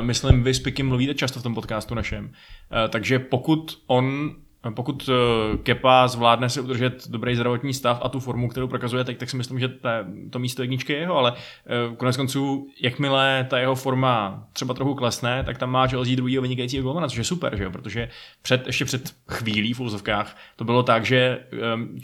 myslím 0.00 0.42
vy 0.42 0.54
s 0.54 0.60
Pikem 0.60 0.88
mluvíte 0.88 1.14
často 1.14 1.40
v 1.40 1.42
tom 1.42 1.54
podcastu 1.54 1.94
našem. 1.94 2.24
Uh, 2.24 2.30
takže 2.88 3.18
pokud 3.18 3.82
on 3.86 4.34
pokud 4.74 5.10
eh, 5.12 5.56
Kepa 5.56 6.08
zvládne 6.08 6.48
si 6.48 6.60
udržet 6.60 7.08
dobrý 7.08 7.36
zdravotní 7.36 7.74
stav 7.74 8.00
a 8.02 8.08
tu 8.08 8.20
formu, 8.20 8.48
kterou 8.48 8.68
prokazuje 8.68 9.04
teď, 9.04 9.18
tak 9.18 9.30
si 9.30 9.36
myslím, 9.36 9.58
že 9.58 9.68
ta, 9.68 9.90
to 10.30 10.38
místo 10.38 10.62
jedničky 10.62 10.92
je 10.92 10.98
jeho, 10.98 11.16
ale 11.16 11.32
eh, 11.32 11.96
konec 11.96 12.16
konců, 12.16 12.66
jakmile 12.80 13.46
ta 13.50 13.58
jeho 13.58 13.74
forma 13.74 14.44
třeba 14.52 14.74
trochu 14.74 14.94
klesne, 14.94 15.44
tak 15.44 15.58
tam 15.58 15.70
má 15.70 15.86
Chelsea 15.86 16.16
druhýho 16.16 16.42
vynikajícího 16.42 16.82
golmana, 16.82 17.08
což 17.08 17.18
je 17.18 17.24
super, 17.24 17.56
že 17.56 17.64
jo? 17.64 17.70
protože 17.70 18.08
před, 18.42 18.66
ještě 18.66 18.84
před 18.84 19.14
chvílí 19.28 19.72
v 19.74 19.80
úzovkách 19.80 20.36
to 20.56 20.64
bylo 20.64 20.82
tak, 20.82 21.04
že 21.04 21.16
eh, 21.18 21.56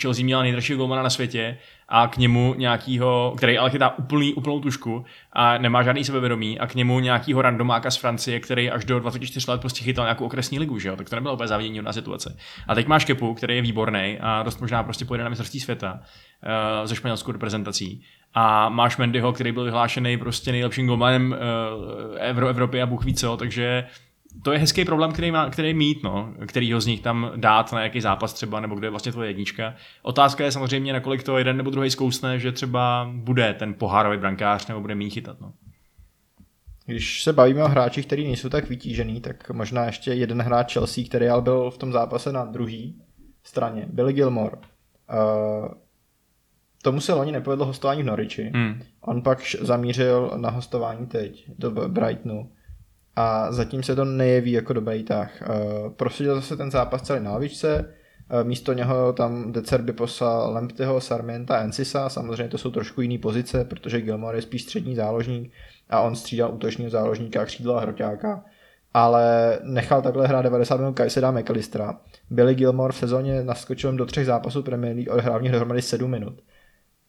Chelsea 0.03 0.25
měla 0.25 0.43
nejdražšího 0.43 0.79
golmana 0.79 1.03
na 1.03 1.11
světě 1.11 1.59
a 1.88 2.09
k 2.09 2.16
němu 2.16 2.55
nějakýho, 2.59 3.35
který 3.37 3.59
ale 3.59 3.71
chytá 3.71 3.99
úplný, 3.99 4.35
úplnou 4.35 4.61
tušku 4.61 5.05
a 5.33 5.59
nemá 5.59 5.83
žádný 5.83 6.05
sebevědomí 6.05 6.59
a 6.59 6.66
k 6.66 6.75
němu 6.75 7.00
nějakýho 7.00 7.43
randomáka 7.43 7.90
z 7.90 7.97
Francie, 7.97 8.40
který 8.40 8.71
až 8.71 8.85
do 8.85 9.00
24 9.00 9.50
let 9.50 9.61
prostě 9.61 9.85
chytal 9.85 10.05
nějakou 10.05 10.25
okresní 10.25 10.59
ligu, 10.59 10.78
že 10.78 10.88
jo? 10.88 10.97
tak 10.97 11.11
to 11.11 11.16
nebylo 11.16 11.35
úplně 11.35 11.49
závidění 11.49 11.83
na 11.83 11.93
situace. 11.93 12.37
A 12.69 12.75
teď 12.75 12.87
máš 12.87 13.05
Kepu, 13.05 13.35
který 13.35 13.57
je 13.57 13.62
výborný 13.62 14.19
a 14.21 14.43
dost 14.43 14.61
možná 14.61 14.83
prostě 14.83 15.05
pojede 15.05 15.25
na 15.25 15.31
mistrovství 15.31 15.61
světa 15.61 15.93
uh, 15.93 16.87
ze 16.87 16.97
španělskou 16.97 17.33
reprezentací. 17.33 18.02
A 18.35 18.69
máš 18.69 18.97
Mendyho, 18.97 19.33
který 19.33 19.52
byl 19.52 19.64
vyhlášený 19.64 20.16
prostě 20.16 20.52
nejlepším 20.52 20.87
golmanem 20.87 21.33
uh, 21.33 22.16
Evro, 22.19 22.49
Evropy 22.49 22.83
a 22.83 22.87
Bůh 22.87 23.05
ví 23.05 23.14
co, 23.14 23.37
takže 23.37 23.85
uh, 23.87 24.06
to 24.43 24.52
je 24.52 24.59
hezký 24.59 24.85
problém, 24.85 25.12
který, 25.12 25.31
má, 25.31 25.50
který 25.50 25.75
mít, 25.75 26.02
no, 26.02 26.35
který 26.47 26.73
ho 26.73 26.81
z 26.81 26.87
nich 26.87 27.00
tam 27.00 27.33
dát 27.37 27.73
na 27.73 27.78
nějaký 27.78 28.00
zápas 28.00 28.33
třeba, 28.33 28.61
nebo 28.61 28.75
kde 28.75 28.87
je 28.87 28.90
vlastně 28.90 29.12
tvoje 29.12 29.31
jednička. 29.31 29.75
Otázka 30.02 30.45
je 30.45 30.52
samozřejmě, 30.52 30.93
nakolik 30.93 31.23
to 31.23 31.38
jeden 31.38 31.57
nebo 31.57 31.71
druhý 31.71 31.90
zkousne, 31.90 32.38
že 32.38 32.52
třeba 32.52 33.11
bude 33.14 33.55
ten 33.55 33.75
pohárový 33.75 34.19
brankář, 34.19 34.66
nebo 34.66 34.81
bude 34.81 34.95
méně 34.95 35.11
chytat. 35.11 35.40
No. 35.40 35.52
Když 36.87 37.23
se 37.23 37.33
bavíme 37.33 37.64
o 37.64 37.69
hráčích, 37.69 38.07
kteří 38.07 38.25
nejsou 38.25 38.49
tak 38.49 38.69
vytížený, 38.69 39.21
tak 39.21 39.50
možná 39.50 39.85
ještě 39.85 40.12
jeden 40.12 40.43
hráč 40.43 40.73
Chelsea, 40.73 41.05
který 41.09 41.28
ale 41.28 41.43
byl 41.43 41.71
v 41.71 41.78
tom 41.78 41.93
zápase 41.93 42.33
na 42.33 42.45
druhé 42.45 42.93
straně, 43.45 43.87
Billy 43.93 44.12
Gilmore. 44.12 44.57
Uh, 44.57 45.69
tomu 46.83 47.00
se 47.00 47.12
loni 47.12 47.33
nepovedlo 47.33 47.66
hostování 47.66 48.02
v 48.02 48.07
Norwichi. 48.07 48.50
Hmm. 48.55 48.83
On 49.00 49.23
pak 49.23 49.38
zamířil 49.61 50.33
na 50.37 50.50
hostování 50.50 51.07
teď 51.07 51.50
do 51.59 51.71
Brightonu 51.71 52.50
a 53.16 53.52
zatím 53.52 53.82
se 53.82 53.96
to 53.96 54.04
nejeví 54.04 54.52
jako 54.52 54.73
dobrý 54.73 55.02
tah. 55.02 55.30
Uh, 55.42 55.90
prosadil 55.92 56.35
zase 56.35 56.56
ten 56.56 56.70
zápas 56.70 57.02
celý 57.02 57.25
na 57.25 57.32
lavičce, 57.32 57.94
uh, 58.32 58.49
místo 58.49 58.73
něho 58.73 59.12
tam 59.12 59.52
Decerby 59.52 59.92
poslal 59.92 60.52
Lemptyho, 60.52 61.00
Sarmienta, 61.00 61.61
Encisa, 61.61 62.08
samozřejmě 62.08 62.49
to 62.49 62.58
jsou 62.58 62.70
trošku 62.70 63.00
jiný 63.00 63.18
pozice, 63.18 63.64
protože 63.64 64.00
Gilmore 64.00 64.38
je 64.38 64.42
spíš 64.42 64.62
střední 64.62 64.94
záložník 64.94 65.52
a 65.90 66.00
on 66.00 66.16
střídal 66.16 66.54
útočního 66.54 66.90
záložníka, 66.90 67.44
křídla 67.44 67.78
a 67.78 67.80
hroťáka, 67.80 68.44
ale 68.94 69.58
nechal 69.62 70.02
takhle 70.02 70.26
hrát 70.26 70.42
90 70.42 70.76
minut 70.76 70.92
Kajseda 70.92 71.30
McAllistera. 71.30 72.00
Billy 72.30 72.54
Gilmore 72.54 72.92
v 72.92 72.96
sezóně 72.96 73.42
naskočil 73.42 73.92
do 73.92 74.06
třech 74.06 74.26
zápasů 74.26 74.62
Premier 74.62 74.96
League, 74.96 75.12
odehrál 75.12 75.38
v 75.38 75.42
nich 75.42 75.52
dohromady 75.52 75.82
7 75.82 76.11
minut. 76.11 76.42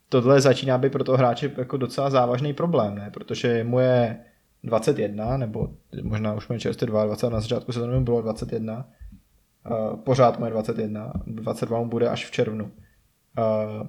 Tohle 0.09 0.41
začíná 0.41 0.77
být 0.77 0.91
pro 0.91 1.03
toho 1.03 1.17
hráče 1.17 1.51
jako 1.57 1.77
docela 1.77 2.09
závažný 2.09 2.53
problém, 2.53 2.95
ne? 2.95 3.09
protože 3.13 3.63
mu 3.63 3.79
je 3.79 4.19
21, 4.63 5.37
nebo 5.37 5.69
možná 6.03 6.33
už 6.33 6.47
mě 6.47 6.59
čerstvě 6.59 6.87
22, 6.87 7.29
na 7.29 7.41
začátku 7.41 7.71
sezóny 7.71 7.99
bylo 7.99 8.21
21. 8.21 8.89
Uh, 9.69 9.99
pořád 9.99 10.39
moje 10.39 10.51
21, 10.51 11.13
22 11.25 11.79
mu 11.79 11.89
bude 11.89 12.09
až 12.09 12.25
v 12.25 12.31
červnu. 12.31 12.65
Uh, 12.65 13.87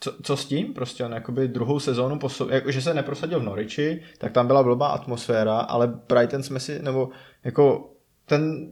co, 0.00 0.12
co 0.22 0.36
s 0.36 0.46
tím? 0.46 0.74
Prostě 0.74 1.04
on 1.04 1.12
jakoby 1.12 1.48
druhou 1.48 1.80
sezónu, 1.80 2.18
posou, 2.18 2.48
jako, 2.48 2.70
že 2.70 2.82
se 2.82 2.94
neprosadil 2.94 3.40
v 3.40 3.42
Norwichi, 3.42 4.02
tak 4.18 4.32
tam 4.32 4.46
byla 4.46 4.62
blbá 4.62 4.88
atmosféra, 4.88 5.58
ale 5.58 5.86
Brighton 6.08 6.42
jsme 6.42 6.60
si, 6.60 6.82
nebo 6.82 7.08
jako 7.44 7.92
ten, 8.26 8.70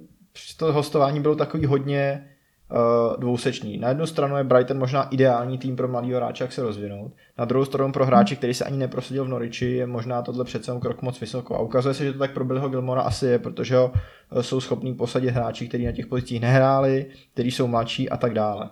to 0.56 0.72
hostování 0.72 1.20
bylo 1.20 1.34
takový 1.36 1.66
hodně 1.66 2.30
uh, 2.72 3.20
dvousečný. 3.20 3.78
Na 3.78 3.88
jednu 3.88 4.06
stranu 4.06 4.36
je 4.36 4.44
Brighton 4.44 4.78
možná 4.78 5.02
ideální 5.02 5.58
tým 5.58 5.76
pro 5.76 5.88
mladého 5.88 6.16
hráče, 6.16 6.44
jak 6.44 6.52
se 6.52 6.62
rozvinout. 6.62 7.12
Na 7.38 7.44
druhou 7.44 7.64
stranu 7.64 7.92
pro 7.92 8.06
hráče, 8.06 8.36
který 8.36 8.54
se 8.54 8.64
ani 8.64 8.78
neprosadil 8.78 9.24
v 9.24 9.28
Norwichi, 9.28 9.72
je 9.72 9.86
možná 9.86 10.22
tohle 10.22 10.44
přece 10.44 10.72
krok 10.80 11.02
moc 11.02 11.20
vysoko. 11.20 11.56
A 11.56 11.60
ukazuje 11.60 11.94
se, 11.94 12.04
že 12.04 12.12
to 12.12 12.18
tak 12.18 12.32
pro 12.32 12.44
Billyho 12.44 12.68
Gilmora 12.68 13.02
asi 13.02 13.26
je, 13.26 13.38
protože 13.38 13.76
ho 13.76 13.92
uh, 14.32 14.40
jsou 14.40 14.60
schopní 14.60 14.94
posadit 14.94 15.30
hráči, 15.30 15.68
kteří 15.68 15.86
na 15.86 15.92
těch 15.92 16.06
pozicích 16.06 16.40
nehráli, 16.40 17.06
kteří 17.34 17.50
jsou 17.50 17.66
mladší 17.66 18.10
a 18.10 18.16
tak 18.16 18.34
dále. 18.34 18.70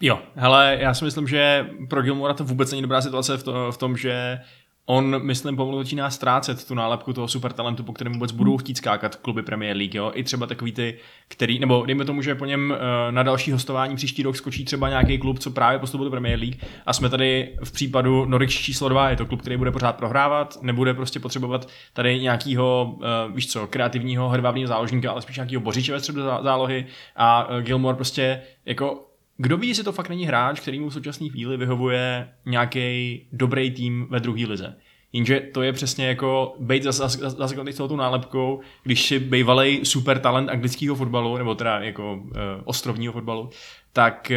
Jo, 0.00 0.18
hele, 0.34 0.76
já 0.80 0.94
si 0.94 1.04
myslím, 1.04 1.28
že 1.28 1.66
pro 1.90 2.02
Gilmora 2.02 2.34
to 2.34 2.44
vůbec 2.44 2.70
není 2.70 2.82
dobrá 2.82 3.00
situace 3.00 3.36
v, 3.36 3.42
to, 3.42 3.72
v 3.72 3.78
tom, 3.78 3.96
že 3.96 4.38
on, 4.86 5.22
myslím, 5.22 5.56
pomalu 5.56 5.78
začíná 5.78 6.10
ztrácet 6.10 6.68
tu 6.68 6.74
nálepku 6.74 7.12
toho 7.12 7.28
super 7.28 7.52
talentu, 7.52 7.82
po 7.82 7.92
kterém 7.92 8.12
vůbec 8.12 8.32
budou 8.32 8.56
chtít 8.56 8.76
skákat 8.76 9.16
kluby 9.16 9.42
Premier 9.42 9.76
League, 9.76 9.94
jo? 9.94 10.12
I 10.14 10.24
třeba 10.24 10.46
takový 10.46 10.72
ty, 10.72 10.98
který, 11.28 11.58
nebo 11.58 11.86
dejme 11.86 12.04
tomu, 12.04 12.22
že 12.22 12.34
po 12.34 12.44
něm 12.44 12.74
eh, 12.76 13.12
na 13.12 13.22
další 13.22 13.52
hostování 13.52 13.96
příští 13.96 14.22
rok 14.22 14.36
skočí 14.36 14.64
třeba 14.64 14.88
nějaký 14.88 15.18
klub, 15.18 15.38
co 15.38 15.50
právě 15.50 15.78
postupuje 15.78 16.04
do 16.06 16.10
Premier 16.10 16.38
League. 16.38 16.56
A 16.86 16.92
jsme 16.92 17.08
tady 17.08 17.56
v 17.64 17.72
případu 17.72 18.24
Norwich 18.24 18.50
číslo 18.50 18.88
2, 18.88 19.10
je 19.10 19.16
to 19.16 19.26
klub, 19.26 19.40
který 19.40 19.56
bude 19.56 19.70
pořád 19.70 19.96
prohrávat, 19.96 20.58
nebude 20.62 20.94
prostě 20.94 21.20
potřebovat 21.20 21.68
tady 21.92 22.20
nějakého, 22.20 22.96
uh, 22.96 23.34
víš 23.34 23.52
co, 23.52 23.66
kreativního 23.66 24.28
hedvábního 24.28 24.68
záložníka, 24.68 25.10
ale 25.10 25.22
spíš 25.22 25.36
nějakého 25.36 25.60
bořiče 25.60 25.92
ve 25.92 26.00
středu 26.00 26.20
zá- 26.20 26.42
zálohy. 26.42 26.86
A 27.16 27.48
uh, 27.48 27.60
Gilmore 27.60 27.96
prostě 27.96 28.42
jako 28.66 29.13
kdo 29.36 29.56
ví, 29.56 29.68
jestli 29.68 29.84
to 29.84 29.92
fakt 29.92 30.08
není 30.08 30.26
hráč, 30.26 30.60
který 30.60 30.80
mu 30.80 30.88
v 30.88 30.92
současné 30.92 31.28
chvíli 31.28 31.56
vyhovuje 31.56 32.28
nějaký 32.46 33.20
dobrý 33.32 33.70
tým 33.70 34.06
ve 34.10 34.20
druhé 34.20 34.46
lize. 34.46 34.76
Jenže 35.12 35.40
to 35.40 35.62
je 35.62 35.72
přesně 35.72 36.06
jako 36.06 36.54
být 36.58 36.82
zase 36.82 37.18
zase 37.18 37.72
celou 37.72 37.88
tu 37.88 37.96
nálepkou, 37.96 38.60
když 38.82 39.06
si 39.06 39.18
bývalý 39.18 39.84
super 39.84 40.18
talent 40.18 40.50
anglického 40.50 40.96
fotbalu, 40.96 41.36
nebo 41.36 41.54
teda 41.54 41.80
jako 41.80 42.14
uh, 42.14 42.30
ostrovního 42.64 43.12
fotbalu, 43.12 43.50
tak 43.92 44.32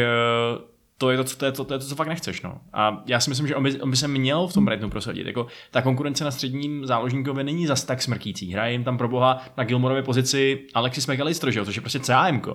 uh, 0.58 0.62
to 0.98 1.10
je 1.10 1.16
to, 1.16 1.24
co, 1.24 1.36
to, 1.36 1.44
je 1.44 1.52
to, 1.52 1.64
to 1.64 1.74
je 1.74 1.78
to, 1.78 1.86
co 1.86 1.94
fakt 1.94 2.08
nechceš. 2.08 2.42
No. 2.42 2.60
A 2.72 3.02
já 3.06 3.20
si 3.20 3.30
myslím, 3.30 3.46
že 3.46 3.56
on 3.56 3.62
by, 3.62 3.80
on 3.80 3.90
by 3.90 3.96
se 3.96 4.08
měl 4.08 4.46
v 4.46 4.54
tom 4.54 4.64
Brightonu 4.64 4.90
prosadit. 4.90 5.26
Jako, 5.26 5.46
ta 5.70 5.82
konkurence 5.82 6.24
na 6.24 6.30
středním 6.30 6.86
záložníkovi 6.86 7.44
není 7.44 7.66
zas 7.66 7.84
tak 7.84 8.02
smrkící. 8.02 8.52
Hraje 8.52 8.72
jim 8.72 8.84
tam 8.84 8.98
pro 8.98 9.08
boha 9.08 9.44
na 9.56 9.64
Gilmorově 9.64 10.02
pozici 10.02 10.66
Alexis 10.74 11.06
McAllister, 11.06 11.50
že 11.50 11.58
jo, 11.58 11.64
což 11.64 11.76
je 11.76 11.80
prostě 11.80 12.00
CAM. 12.00 12.42
Uh, 12.46 12.54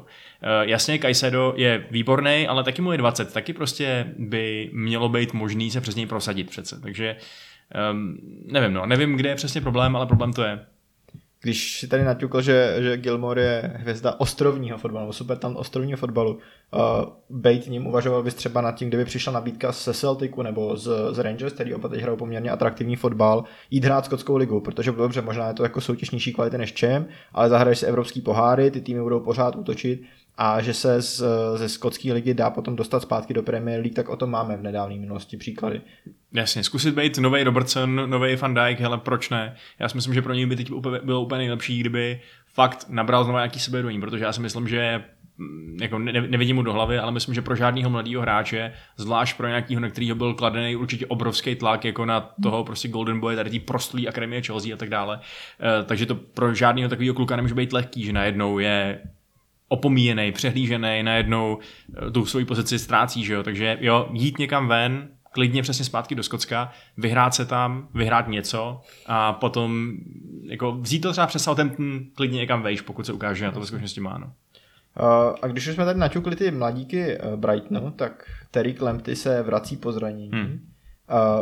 jasně, 0.61 0.97
Kajsedo 0.97 1.53
je 1.57 1.87
výborný, 1.91 2.47
ale 2.47 2.63
taky 2.63 2.81
mu 2.81 2.91
je 2.91 2.97
20. 2.97 3.33
Taky 3.33 3.53
prostě 3.53 4.13
by 4.17 4.69
mělo 4.73 5.09
být 5.09 5.33
možný 5.33 5.71
se 5.71 5.81
přes 5.81 5.95
něj 5.95 6.05
prosadit 6.05 6.49
přece. 6.49 6.81
Takže 6.81 7.15
um, 7.91 8.17
nevím, 8.45 8.73
no, 8.73 8.85
nevím, 8.85 9.15
kde 9.15 9.29
je 9.29 9.35
přesně 9.35 9.61
problém, 9.61 9.95
ale 9.95 10.05
problém 10.05 10.33
to 10.33 10.43
je. 10.43 10.59
Když 11.43 11.79
si 11.79 11.87
tady 11.87 12.03
naťukl, 12.03 12.41
že, 12.41 12.75
že 12.79 12.97
Gilmore 12.97 13.41
je 13.41 13.71
hvězda 13.75 14.15
ostrovního 14.19 14.77
fotbalu, 14.77 15.11
super 15.13 15.37
tam 15.37 15.55
ostrovního 15.55 15.97
fotbalu, 15.97 16.33
uh, 16.33 16.79
bejt 17.29 17.67
ním 17.67 17.87
uvažoval 17.87 18.23
bys 18.23 18.35
třeba 18.35 18.61
nad 18.61 18.71
tím, 18.71 18.87
kdyby 18.87 19.05
přišla 19.05 19.33
nabídka 19.33 19.71
ze 19.71 19.93
Celticu 19.93 20.41
nebo 20.41 20.77
z, 20.77 20.89
z 21.11 21.19
Rangers, 21.19 21.53
který 21.53 21.73
oba 21.73 21.89
teď 21.89 22.01
hrajou 22.01 22.17
poměrně 22.17 22.51
atraktivní 22.51 22.95
fotbal, 22.95 23.43
jít 23.71 23.85
hrát 23.85 24.05
skotskou 24.05 24.35
ligu, 24.37 24.59
protože 24.59 24.91
dobře, 24.91 25.21
možná 25.21 25.47
je 25.47 25.53
to 25.53 25.63
jako 25.63 25.81
soutěž 25.81 26.11
nižší 26.11 26.33
kvality 26.33 26.57
než 26.57 26.73
čem, 26.73 27.05
ale 27.33 27.49
zahraješ 27.49 27.79
si 27.79 27.85
evropský 27.85 28.21
poháry, 28.21 28.71
ty 28.71 28.81
týmy 28.81 29.01
budou 29.01 29.19
pořád 29.19 29.55
útočit 29.55 30.01
a 30.37 30.61
že 30.61 30.73
se 30.73 31.01
z, 31.01 31.23
ze 31.55 31.69
skotské 31.69 32.13
ligy 32.13 32.33
dá 32.33 32.49
potom 32.49 32.75
dostat 32.75 32.99
zpátky 32.99 33.33
do 33.33 33.43
Premier 33.43 33.79
League, 33.79 33.95
tak 33.95 34.09
o 34.09 34.15
tom 34.15 34.29
máme 34.29 34.57
v 34.57 34.63
nedávné 34.63 34.95
minulosti 34.95 35.37
příklady. 35.37 35.81
Jasně, 36.33 36.63
zkusit 36.63 36.95
být 36.95 37.17
nový 37.17 37.43
Robertson, 37.43 38.09
nový 38.09 38.35
Van 38.35 38.53
Dijk, 38.53 38.79
hele, 38.79 38.97
proč 38.97 39.29
ne? 39.29 39.55
Já 39.79 39.89
si 39.89 39.97
myslím, 39.97 40.13
že 40.13 40.21
pro 40.21 40.33
něj 40.33 40.45
by 40.45 40.55
teď 40.55 40.71
bylo 41.03 41.21
úplně 41.21 41.37
nejlepší, 41.37 41.79
kdyby 41.79 42.21
fakt 42.53 42.85
nabral 42.89 43.23
znovu 43.23 43.37
nějaký 43.37 43.59
sebevědomí, 43.59 43.99
protože 43.99 44.23
já 44.23 44.33
si 44.33 44.41
myslím, 44.41 44.67
že 44.67 45.03
mm, 45.37 45.77
jako 45.81 45.99
ne, 45.99 46.11
nevidím 46.11 46.55
mu 46.55 46.61
do 46.61 46.73
hlavy, 46.73 46.99
ale 46.99 47.11
myslím, 47.11 47.35
že 47.35 47.41
pro 47.41 47.55
žádného 47.55 47.89
mladého 47.89 48.21
hráče, 48.21 48.73
zvlášť 48.97 49.37
pro 49.37 49.47
nějakého, 49.47 49.81
na 49.81 49.89
kterého 49.89 50.15
byl 50.15 50.33
kladený 50.33 50.75
určitě 50.75 51.05
obrovský 51.05 51.55
tlak, 51.55 51.85
jako 51.85 52.05
na 52.05 52.29
toho 52.43 52.63
prostě 52.63 52.87
Golden 52.87 53.19
Boy, 53.19 53.35
tady 53.35 53.49
tý 53.49 53.59
prostlý 53.59 54.07
akademie 54.07 54.41
Chelsea 54.41 54.73
a 54.73 54.77
tak 54.77 54.89
dále. 54.89 55.19
E, 55.79 55.83
takže 55.83 56.05
to 56.05 56.15
pro 56.15 56.53
žádného 56.53 56.89
takového 56.89 57.15
kluka 57.15 57.35
nemůže 57.35 57.55
být 57.55 57.73
lehký, 57.73 58.03
že 58.03 58.13
najednou 58.13 58.59
je 58.59 58.99
opomíjený, 59.73 60.31
přehlížený, 60.31 61.03
najednou 61.03 61.57
eh, 62.07 62.11
tu 62.11 62.25
svoji 62.25 62.45
pozici 62.45 62.79
ztrácí, 62.79 63.23
že 63.23 63.33
jo? 63.33 63.43
takže 63.43 63.77
jo, 63.81 64.09
jít 64.13 64.37
někam 64.39 64.67
ven, 64.67 65.09
klidně 65.31 65.61
přesně 65.61 65.85
zpátky 65.85 66.15
do 66.15 66.23
Skocka, 66.23 66.71
vyhrát 66.97 67.33
se 67.33 67.45
tam, 67.45 67.87
vyhrát 67.93 68.27
něco 68.27 68.81
a 69.05 69.33
potom 69.33 69.91
jako 70.45 70.71
vzít 70.71 70.99
to 70.99 71.11
třeba 71.11 71.27
přes 71.27 71.43
Southampton 71.43 71.99
klidně 72.15 72.37
někam 72.37 72.61
vejš, 72.61 72.81
pokud 72.81 73.05
se 73.05 73.13
ukáže, 73.13 73.39
že 73.39 73.45
na 73.45 73.51
to 73.51 73.59
ve 73.59 73.65
skutečnosti 73.65 74.01
má. 74.01 74.17
No. 74.17 74.33
A 75.41 75.47
když 75.47 75.67
už 75.67 75.75
jsme 75.75 75.85
tady 75.85 75.99
naťukli 75.99 76.35
ty 76.35 76.51
mladíky 76.51 77.01
eh, 77.01 77.19
Brightonu, 77.35 77.91
tak 77.91 78.25
Terry 78.51 78.75
Lamptey 78.81 79.15
se 79.15 79.43
vrací 79.43 79.77
po 79.77 79.91
zranění. 79.91 80.31
Hmm. 80.33 80.72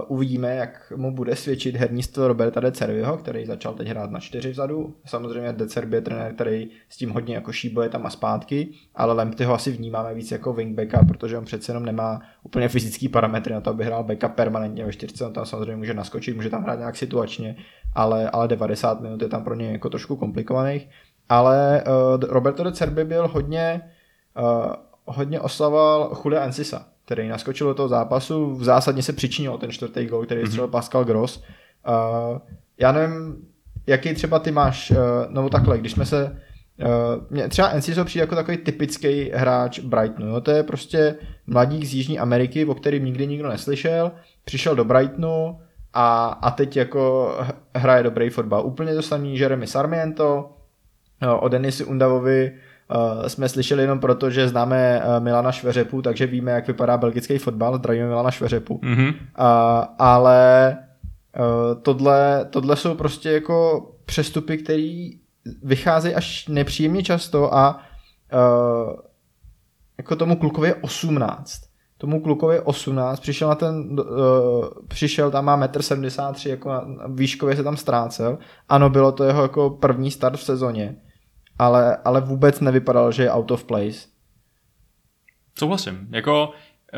Uvidíme, 0.07 0.55
jak 0.55 0.93
mu 0.95 1.15
bude 1.15 1.35
svědčit 1.35 1.75
herní 1.75 2.03
styl 2.03 2.27
Roberta 2.27 2.59
De 2.59 2.71
Cerviho, 2.71 3.17
který 3.17 3.45
začal 3.45 3.73
teď 3.73 3.87
hrát 3.87 4.11
na 4.11 4.19
čtyři 4.19 4.51
vzadu. 4.51 4.95
Samozřejmě 5.05 5.53
De 5.53 5.67
Cervi 5.67 5.97
je 5.97 6.01
trenér, 6.01 6.33
který 6.33 6.69
s 6.89 6.97
tím 6.97 7.09
hodně 7.09 7.35
jako 7.35 7.51
šíbuje 7.51 7.89
tam 7.89 8.05
a 8.05 8.09
zpátky, 8.09 8.69
ale 8.95 9.13
Lempty 9.13 9.43
ho 9.43 9.53
asi 9.53 9.71
vnímáme 9.71 10.13
víc 10.13 10.31
jako 10.31 10.53
wingbacka, 10.53 11.05
protože 11.07 11.37
on 11.37 11.45
přece 11.45 11.71
jenom 11.71 11.85
nemá 11.85 12.21
úplně 12.43 12.69
fyzický 12.69 13.09
parametry 13.09 13.53
na 13.53 13.61
to, 13.61 13.69
aby 13.69 13.85
hrál 13.85 14.03
backup 14.03 14.31
permanentně 14.31 14.85
ve 14.85 14.93
čtyřce. 14.93 15.25
On 15.25 15.33
tam 15.33 15.45
samozřejmě 15.45 15.75
může 15.75 15.93
naskočit, 15.93 16.35
může 16.35 16.49
tam 16.49 16.63
hrát 16.63 16.79
nějak 16.79 16.95
situačně, 16.95 17.55
ale, 17.95 18.29
ale 18.29 18.47
90 18.47 19.01
minut 19.01 19.21
je 19.21 19.29
tam 19.29 19.43
pro 19.43 19.55
ně 19.55 19.71
jako 19.71 19.89
trošku 19.89 20.15
komplikovaných. 20.15 20.89
Ale 21.29 21.83
uh, 22.15 22.23
Roberto 22.29 22.63
De 22.63 22.71
Cervi 22.71 23.05
byl 23.05 23.27
hodně, 23.27 23.81
uh, 24.39 24.73
hodně 25.05 25.39
oslavoval 25.39 26.17
Julia 26.25 26.43
Encisa 26.43 26.90
který 27.11 27.27
naskočil 27.27 27.67
do 27.67 27.73
toho 27.73 27.87
zápasu, 27.89 28.55
v 28.55 28.63
zásadně 28.63 29.03
se 29.03 29.13
přičinil 29.13 29.57
ten 29.57 29.71
čtvrtý 29.71 30.05
gol, 30.05 30.25
který 30.25 30.45
střelil 30.45 30.67
mm-hmm. 30.67 30.71
Pascal 30.71 31.03
Gross. 31.03 31.37
Uh, 31.37 32.37
já 32.79 32.91
nevím, 32.91 33.35
jaký 33.87 34.13
třeba 34.13 34.39
ty 34.39 34.51
máš, 34.51 34.91
uh, 34.91 34.97
nebo 35.29 35.49
takhle, 35.49 35.77
když 35.77 35.91
jsme 35.91 36.05
se 36.05 36.41
Uh, 36.81 37.23
mě 37.29 37.47
třeba 37.47 37.67
Enciso 37.67 38.05
přijde 38.05 38.23
jako 38.23 38.35
takový 38.35 38.57
typický 38.57 39.31
hráč 39.33 39.79
Brightonu. 39.79 40.27
Jo? 40.27 40.41
To 40.41 40.51
je 40.51 40.63
prostě 40.63 41.15
mladík 41.47 41.85
z 41.85 41.93
Jižní 41.93 42.19
Ameriky, 42.19 42.65
o 42.65 42.75
kterým 42.75 43.05
nikdy 43.05 43.27
nikdo 43.27 43.49
neslyšel. 43.49 44.11
Přišel 44.43 44.75
do 44.75 44.85
Brightonu 44.85 45.59
a, 45.93 46.27
a 46.27 46.51
teď 46.51 46.77
jako 46.77 47.35
hraje 47.75 48.03
dobrý 48.03 48.29
fotbal. 48.29 48.65
Úplně 48.65 48.95
to 48.95 49.01
samý 49.01 49.39
Jeremy 49.39 49.67
Sarmiento, 49.67 50.49
o 51.39 51.47
Denisi 51.47 51.85
Undavovi 51.85 52.51
jsme 53.27 53.49
slyšeli 53.49 53.81
jenom 53.81 53.99
proto, 53.99 54.29
že 54.29 54.47
známe 54.47 55.01
uh, 55.05 55.23
Milana 55.23 55.51
Šveřepu, 55.51 56.01
takže 56.01 56.27
víme, 56.27 56.51
jak 56.51 56.67
vypadá 56.67 56.97
belgický 56.97 57.37
fotbal, 57.37 57.77
zdravíme 57.77 58.07
Milana 58.07 58.31
Šveřepu. 58.31 58.77
Mm-hmm. 58.83 59.09
Uh, 59.09 59.85
ale 59.99 60.77
uh, 61.39 61.81
tohle, 61.81 62.45
tohle 62.49 62.75
jsou 62.75 62.95
prostě 62.95 63.31
jako 63.31 63.87
přestupy, 64.05 64.57
které 64.57 65.09
vycházejí 65.63 66.15
až 66.15 66.47
nepříjemně 66.47 67.03
často 67.03 67.55
a 67.55 67.79
uh, 68.33 68.93
jako 69.97 70.15
tomu 70.15 70.35
klukovi 70.35 70.67
je 70.67 70.75
18 70.75 71.71
tomu 71.97 72.21
klukovi 72.21 72.59
18, 72.59 73.19
přišel 73.19 73.49
na 73.49 73.55
ten, 73.55 73.99
uh, 73.99 74.65
přišel 74.87 75.31
tam 75.31 75.45
má 75.45 75.67
1,73 75.67 76.47
m, 76.47 76.51
jako 76.51 76.69
na, 76.69 76.85
výškově 77.07 77.55
se 77.55 77.63
tam 77.63 77.77
ztrácel. 77.77 78.37
Ano, 78.69 78.89
bylo 78.89 79.11
to 79.11 79.23
jeho 79.23 79.41
jako 79.41 79.69
první 79.69 80.11
start 80.11 80.39
v 80.39 80.43
sezóně 80.43 80.95
ale, 81.61 81.97
ale 82.05 82.21
vůbec 82.21 82.59
nevypadal, 82.59 83.11
že 83.11 83.23
je 83.23 83.31
out 83.31 83.51
of 83.51 83.63
place. 83.63 83.99
Souhlasím. 85.59 86.07
Jako 86.11 86.51
eh, 86.93 86.97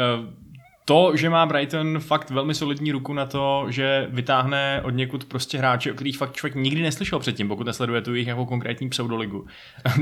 to, 0.85 1.11
že 1.15 1.29
má 1.29 1.45
Brighton 1.45 1.99
fakt 1.99 2.29
velmi 2.29 2.55
solidní 2.55 2.91
ruku 2.91 3.13
na 3.13 3.25
to, 3.25 3.65
že 3.69 4.07
vytáhne 4.09 4.81
od 4.83 4.89
někud 4.89 5.25
prostě 5.25 5.57
hráče, 5.57 5.91
o 5.91 5.95
kterých 5.95 6.17
fakt 6.17 6.33
člověk 6.33 6.55
nikdy 6.55 6.81
neslyšel 6.81 7.19
předtím, 7.19 7.47
pokud 7.47 7.67
nesleduje 7.67 8.01
tu 8.01 8.13
jejich 8.13 8.25
nějakou 8.25 8.45
konkrétní 8.45 8.89
pseudoligu. 8.89 9.47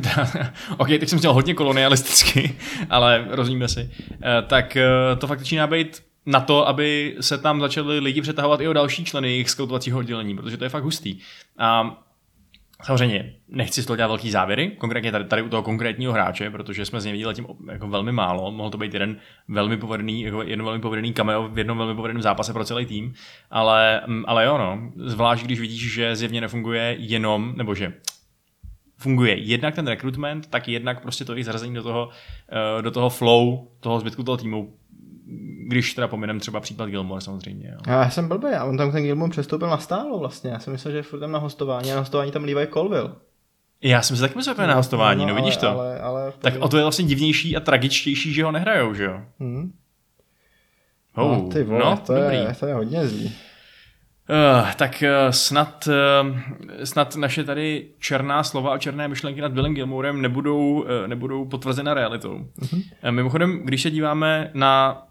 ok, 0.78 0.88
teď 0.88 1.10
jsem 1.10 1.20
chtěl 1.20 1.34
hodně 1.34 1.54
kolonialisticky, 1.54 2.56
ale 2.90 3.26
rozumíme 3.30 3.68
si. 3.68 3.92
Eh, 4.12 4.42
tak 4.48 4.76
eh, 4.76 4.86
to 5.18 5.28
fakt 5.28 5.40
začíná 5.40 5.68
být 5.68 6.04
na 6.26 6.40
to, 6.40 6.68
aby 6.68 7.16
se 7.22 7.38
tam 7.38 7.62
začali 7.62 8.00
lidi 8.00 8.22
přetahovat 8.22 8.62
i 8.62 8.68
o 8.68 8.74
další 8.74 9.06
členy 9.06 9.30
jejich 9.30 9.50
skautovacího 9.50 10.00
oddělení, 10.00 10.36
protože 10.36 10.58
to 10.58 10.64
je 10.64 10.70
fakt 10.70 10.84
hustý. 10.84 11.20
A 11.58 11.98
Samozřejmě 12.84 13.34
nechci 13.48 13.84
z 13.84 13.86
toho 13.86 13.98
dělat 13.98 14.08
velký 14.08 14.32
závěry, 14.32 14.72
konkrétně 14.78 15.12
tady, 15.12 15.26
tady 15.26 15.42
u 15.42 15.50
toho 15.50 15.64
konkrétního 15.64 16.14
hráče, 16.14 16.50
protože 16.50 16.86
jsme 16.86 17.02
z 17.02 17.06
něj 17.06 17.14
viděli 17.14 17.34
tím 17.34 17.48
jako 17.72 17.88
velmi 17.88 18.12
málo. 18.12 18.52
Mohl 18.52 18.70
to 18.70 18.78
být 18.78 18.94
jeden 18.94 19.18
velmi 19.48 19.78
povedený, 19.78 20.22
jako 20.22 20.42
jeden 20.42 20.66
velmi 20.66 20.82
povedený 20.82 21.14
cameo 21.14 21.48
v 21.48 21.58
jednom 21.58 21.78
velmi 21.78 21.96
povedeném 21.96 22.22
zápase 22.22 22.54
pro 22.54 22.66
celý 22.66 22.86
tým, 22.86 23.14
ale, 23.52 24.02
mm, 24.08 24.24
ale 24.28 24.46
jo, 24.46 24.58
no, 24.58 24.92
zvlášť 24.96 25.46
když 25.46 25.60
vidíš, 25.60 25.94
že 25.94 26.16
zjevně 26.16 26.42
nefunguje 26.42 26.96
jenom, 27.00 27.54
nebo 27.58 27.76
že 27.76 27.94
funguje 28.98 29.36
jednak 29.36 29.76
ten 29.76 29.88
recruitment, 29.88 30.48
tak 30.48 30.68
jednak 30.68 31.02
prostě 31.02 31.26
to 31.26 31.38
i 31.38 31.44
zařazení 31.44 31.76
do 31.76 31.84
toho, 31.84 32.10
eh, 32.50 32.82
do 32.82 32.92
toho 32.92 33.10
flow 33.10 33.68
toho 33.80 34.00
zbytku 34.00 34.24
toho 34.24 34.38
týmu 34.38 34.74
když 35.72 35.94
teda 35.94 36.08
pominem 36.08 36.40
třeba 36.40 36.60
případ 36.60 36.90
Gilmore 36.90 37.22
samozřejmě. 37.22 37.70
Jo. 37.72 37.78
Já 37.88 38.10
jsem 38.10 38.28
blbý, 38.28 38.48
a 38.48 38.64
on 38.64 38.78
tam 38.78 38.92
ten 38.92 39.04
Gilmore 39.04 39.32
přestoupil 39.32 39.70
na 39.70 39.78
stálo 39.78 40.20
vlastně. 40.20 40.52
Já 40.52 40.60
jsem 40.60 40.74
myslel, 40.74 40.92
že 40.92 40.98
je 40.98 41.04
furt 41.04 41.20
tam 41.20 41.32
na 41.32 41.40
hostování 41.40 41.92
a 41.92 41.96
na 41.96 42.00
hostování 42.00 42.32
tam 42.32 42.44
Levi 42.44 42.68
Colville. 42.68 43.12
Já 43.84 44.02
jsem 44.02 44.16
si 44.16 44.22
taky 44.22 44.36
myslel, 44.36 44.56
že 44.56 44.62
je 44.62 44.68
na 44.68 44.76
hostování, 44.76 45.26
no, 45.26 45.30
no 45.30 45.36
vidíš 45.36 45.58
to. 45.58 45.70
Ale, 45.70 46.00
ale 46.00 46.34
tak 46.40 46.54
o 46.60 46.68
to 46.68 46.78
je 46.78 46.84
vlastně 46.84 47.06
divnější 47.06 47.58
a 47.58 47.60
tragičtější, 47.60 48.34
že 48.34 48.44
ho 48.44 48.52
nehrajou, 48.52 48.94
že 48.94 49.04
jo? 49.04 49.22
Hmm. 49.40 49.74
Oh, 51.16 51.38
no, 51.38 51.50
ty 51.50 51.64
vole, 51.64 51.80
no, 51.80 51.98
to, 51.98 52.16
dobrý. 52.16 52.36
je, 52.36 52.56
to 52.60 52.66
je 52.66 52.74
hodně 52.74 53.08
zlý. 53.08 53.26
Uh, 53.26 54.72
tak 54.72 55.04
uh, 55.04 55.32
snad, 55.32 55.88
uh, 56.24 56.40
snad 56.84 57.16
naše 57.16 57.44
tady 57.44 57.88
černá 58.00 58.44
slova 58.44 58.74
a 58.74 58.78
černé 58.78 59.08
myšlenky 59.08 59.42
nad 59.42 59.52
Billem 59.52 59.74
Gilmorem 59.74 60.22
nebudou, 60.22 60.82
uh, 60.82 60.88
nebudou 61.08 61.46
potvrzena 61.46 61.94
realitou. 61.94 62.34
Uh-huh. 62.60 62.84
Uh, 63.04 63.12
mimochodem, 63.12 63.62
když 63.64 63.82
se 63.82 63.92
díváme 63.92 64.52
na 64.54 65.04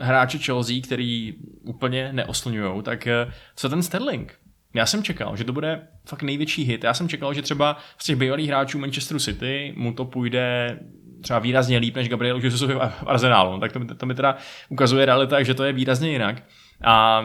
hráče 0.00 0.38
Chelsea, 0.38 0.76
který 0.82 1.34
úplně 1.62 2.12
neoslňujou, 2.12 2.82
tak 2.82 3.06
eh, 3.06 3.32
co 3.56 3.68
ten 3.68 3.82
Sterling? 3.82 4.38
Já 4.74 4.86
jsem 4.86 5.02
čekal, 5.02 5.36
že 5.36 5.44
to 5.44 5.52
bude 5.52 5.88
fakt 6.08 6.22
největší 6.22 6.62
hit. 6.64 6.84
Já 6.84 6.94
jsem 6.94 7.08
čekal, 7.08 7.34
že 7.34 7.42
třeba 7.42 7.76
z 7.98 8.04
těch 8.04 8.16
bývalých 8.16 8.48
hráčů 8.48 8.78
Manchesteru 8.78 9.20
City 9.20 9.72
mu 9.76 9.92
to 9.92 10.04
půjde 10.04 10.78
třeba 11.20 11.38
výrazně 11.38 11.78
líp 11.78 11.96
než 11.96 12.08
Gabriel 12.08 12.40
Jesusovi 12.44 12.74
v 12.74 12.80
Arsenálu. 13.06 13.52
No, 13.52 13.60
tak 13.60 13.72
to, 13.72 13.78
mi- 13.78 13.86
to 13.86 14.06
mi 14.06 14.14
teda 14.14 14.36
ukazuje 14.68 15.06
realita, 15.06 15.42
že 15.42 15.54
to 15.54 15.64
je 15.64 15.72
výrazně 15.72 16.10
jinak. 16.10 16.42
A 16.84 17.24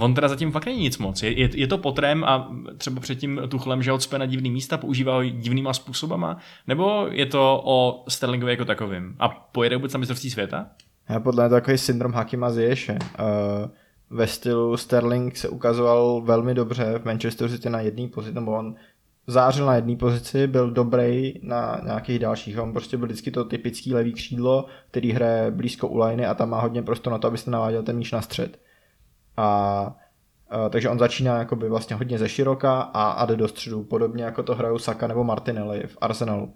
on 0.00 0.14
teda 0.14 0.28
zatím 0.28 0.52
fakt 0.52 0.66
není 0.66 0.80
nic 0.80 0.98
moc. 0.98 1.22
Je, 1.22 1.40
je, 1.40 1.48
je 1.54 1.66
to 1.66 1.78
potrem 1.78 2.24
a 2.24 2.50
třeba 2.78 3.00
před 3.00 3.14
tím 3.14 3.40
Tuchlem, 3.48 3.82
že 3.82 3.92
odspe 3.92 4.18
na 4.18 4.26
divný 4.26 4.50
místa, 4.50 4.78
používá 4.78 5.14
ho 5.14 5.24
divnýma 5.24 5.72
způsobama, 5.72 6.36
nebo 6.66 7.08
je 7.10 7.26
to 7.26 7.62
o 7.64 8.04
Sterlingovi 8.08 8.52
jako 8.52 8.64
takovým? 8.64 9.16
A 9.18 9.28
pojede 9.28 9.76
vůbec 9.76 9.92
na 9.92 9.98
mistrovství 9.98 10.30
světa? 10.30 10.66
Já 11.08 11.20
podle 11.20 11.44
mě 11.44 11.48
to 11.48 11.54
takový 11.54 11.78
syndrom 11.78 12.12
Hakima 12.12 12.50
Ziyech. 12.50 12.90
Uh, 12.90 12.96
ve 14.10 14.26
stylu 14.26 14.76
Sterling 14.76 15.36
se 15.36 15.48
ukazoval 15.48 16.20
velmi 16.20 16.54
dobře 16.54 16.98
v 16.98 17.04
Manchester 17.04 17.50
City 17.50 17.70
na 17.70 17.80
jedné 17.80 18.08
pozici, 18.08 18.34
nebo 18.34 18.52
on 18.52 18.74
zářil 19.26 19.66
na 19.66 19.74
jedné 19.74 19.96
pozici, 19.96 20.46
byl 20.46 20.70
dobrý 20.70 21.34
na 21.42 21.80
nějakých 21.84 22.18
dalších. 22.18 22.58
On 22.58 22.72
prostě 22.72 22.96
byl 22.96 23.06
vždycky 23.06 23.30
to 23.30 23.44
typický 23.44 23.94
levý 23.94 24.12
křídlo, 24.12 24.66
který 24.90 25.12
hraje 25.12 25.50
blízko 25.50 25.88
u 25.88 25.98
liney 25.98 26.26
a 26.26 26.34
tam 26.34 26.50
má 26.50 26.60
hodně 26.60 26.82
prostor 26.82 27.12
na 27.12 27.18
to, 27.18 27.28
abyste 27.28 27.50
naváděl 27.50 27.82
ten 27.82 27.96
míč 27.96 28.12
na 28.12 28.22
střed. 28.22 28.58
A, 29.36 29.46
a 30.50 30.68
takže 30.68 30.88
on 30.88 30.98
začíná 30.98 31.38
jakoby 31.38 31.68
vlastně 31.68 31.96
hodně 31.96 32.18
ze 32.18 32.28
široka 32.28 32.80
a, 32.80 33.10
a 33.10 33.26
jde 33.26 33.36
do 33.36 33.48
středu, 33.48 33.84
podobně 33.84 34.24
jako 34.24 34.42
to 34.42 34.54
hrajou 34.54 34.78
Saka 34.78 35.06
nebo 35.06 35.24
Martinelli 35.24 35.82
v 35.86 35.98
Arsenalu. 36.00 36.54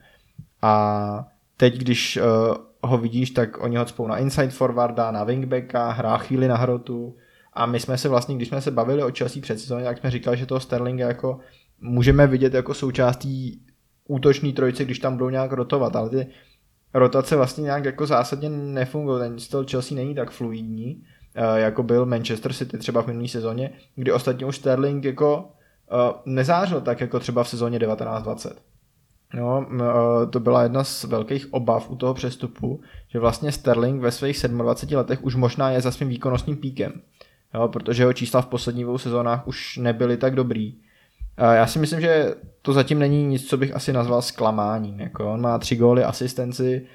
A 0.62 1.26
teď, 1.56 1.78
když 1.78 2.16
uh, 2.16 2.56
ho 2.82 2.98
vidíš, 2.98 3.30
tak 3.30 3.62
oni 3.62 3.76
ho 3.76 3.84
cpou 3.84 4.06
na 4.06 4.18
inside 4.18 4.50
forwarda, 4.50 5.10
na 5.10 5.24
wingbacka, 5.24 5.90
hrá 5.90 6.18
chvíli 6.18 6.48
na 6.48 6.56
hrotu. 6.56 7.16
A 7.52 7.66
my 7.66 7.80
jsme 7.80 7.98
se 7.98 8.08
vlastně, 8.08 8.36
když 8.36 8.48
jsme 8.48 8.60
se 8.60 8.70
bavili 8.70 9.02
o 9.02 9.10
Chelsea 9.18 9.42
před 9.42 9.60
sezóně, 9.60 9.84
tak 9.84 9.98
jsme 9.98 10.10
říkali, 10.10 10.36
že 10.36 10.46
toho 10.46 10.60
Sterlinga 10.60 11.08
jako 11.08 11.40
můžeme 11.80 12.26
vidět 12.26 12.54
jako 12.54 12.74
součástí 12.74 13.62
útoční 14.08 14.52
trojice, 14.52 14.84
když 14.84 14.98
tam 14.98 15.16
budou 15.16 15.30
nějak 15.30 15.52
rotovat, 15.52 15.96
ale 15.96 16.10
ty 16.10 16.26
rotace 16.94 17.36
vlastně 17.36 17.62
nějak 17.62 17.84
jako 17.84 18.06
zásadně 18.06 18.48
nefungují, 18.50 19.20
ten 19.20 19.38
styl 19.38 19.66
Chelsea 19.70 19.96
není 19.96 20.14
tak 20.14 20.30
fluidní, 20.30 21.02
eh, 21.34 21.60
jako 21.60 21.82
byl 21.82 22.06
Manchester 22.06 22.52
City 22.52 22.78
třeba 22.78 23.02
v 23.02 23.06
minulé 23.06 23.28
sezóně, 23.28 23.70
kdy 23.96 24.12
ostatně 24.12 24.46
už 24.46 24.56
Sterling 24.56 25.04
jako 25.04 25.50
eh, 25.92 26.12
nezářil 26.26 26.80
tak 26.80 27.00
jako 27.00 27.20
třeba 27.20 27.44
v 27.44 27.48
sezóně 27.48 27.78
1920. 27.78 28.62
No, 29.34 29.66
eh, 29.80 30.26
to 30.26 30.40
byla 30.40 30.62
jedna 30.62 30.84
z 30.84 31.04
velkých 31.04 31.52
obav 31.52 31.90
u 31.90 31.96
toho 31.96 32.14
přestupu, 32.14 32.80
že 33.08 33.18
vlastně 33.18 33.52
Sterling 33.52 34.02
ve 34.02 34.10
svých 34.10 34.44
27 34.48 34.96
letech 34.96 35.24
už 35.24 35.34
možná 35.34 35.70
je 35.70 35.80
za 35.80 35.90
svým 35.90 36.08
výkonnostním 36.08 36.56
píkem. 36.56 36.92
Jo, 37.54 37.68
protože 37.68 38.02
jeho 38.02 38.12
čísla 38.12 38.42
v 38.42 38.46
posledních 38.46 38.84
dvou 38.84 38.98
sezónách 38.98 39.48
už 39.48 39.76
nebyly 39.76 40.16
tak 40.16 40.34
dobrý. 40.34 40.74
Já 41.52 41.66
si 41.66 41.78
myslím, 41.78 42.00
že 42.00 42.34
to 42.62 42.72
zatím 42.72 42.98
není 42.98 43.26
nic, 43.26 43.48
co 43.48 43.56
bych 43.56 43.76
asi 43.76 43.92
nazval 43.92 44.22
zklamáním. 44.22 45.00
Jako 45.00 45.32
on 45.32 45.40
má 45.40 45.58
tři 45.58 45.76
góly, 45.76 46.04
asistenci, 46.04 46.86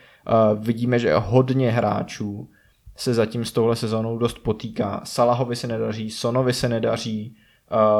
vidíme, 0.60 1.00
že 1.00 1.14
hodně 1.16 1.72
hráčů 1.72 2.50
se 2.96 3.14
zatím 3.14 3.46
s 3.46 3.52
touhle 3.52 3.76
sezónou 3.76 4.18
dost 4.18 4.40
potýká. 4.40 5.02
Salahovi 5.04 5.56
se 5.56 5.68
nedaří, 5.68 6.12
Sonovi 6.12 6.54
se 6.54 6.70
nedaří, 6.70 7.36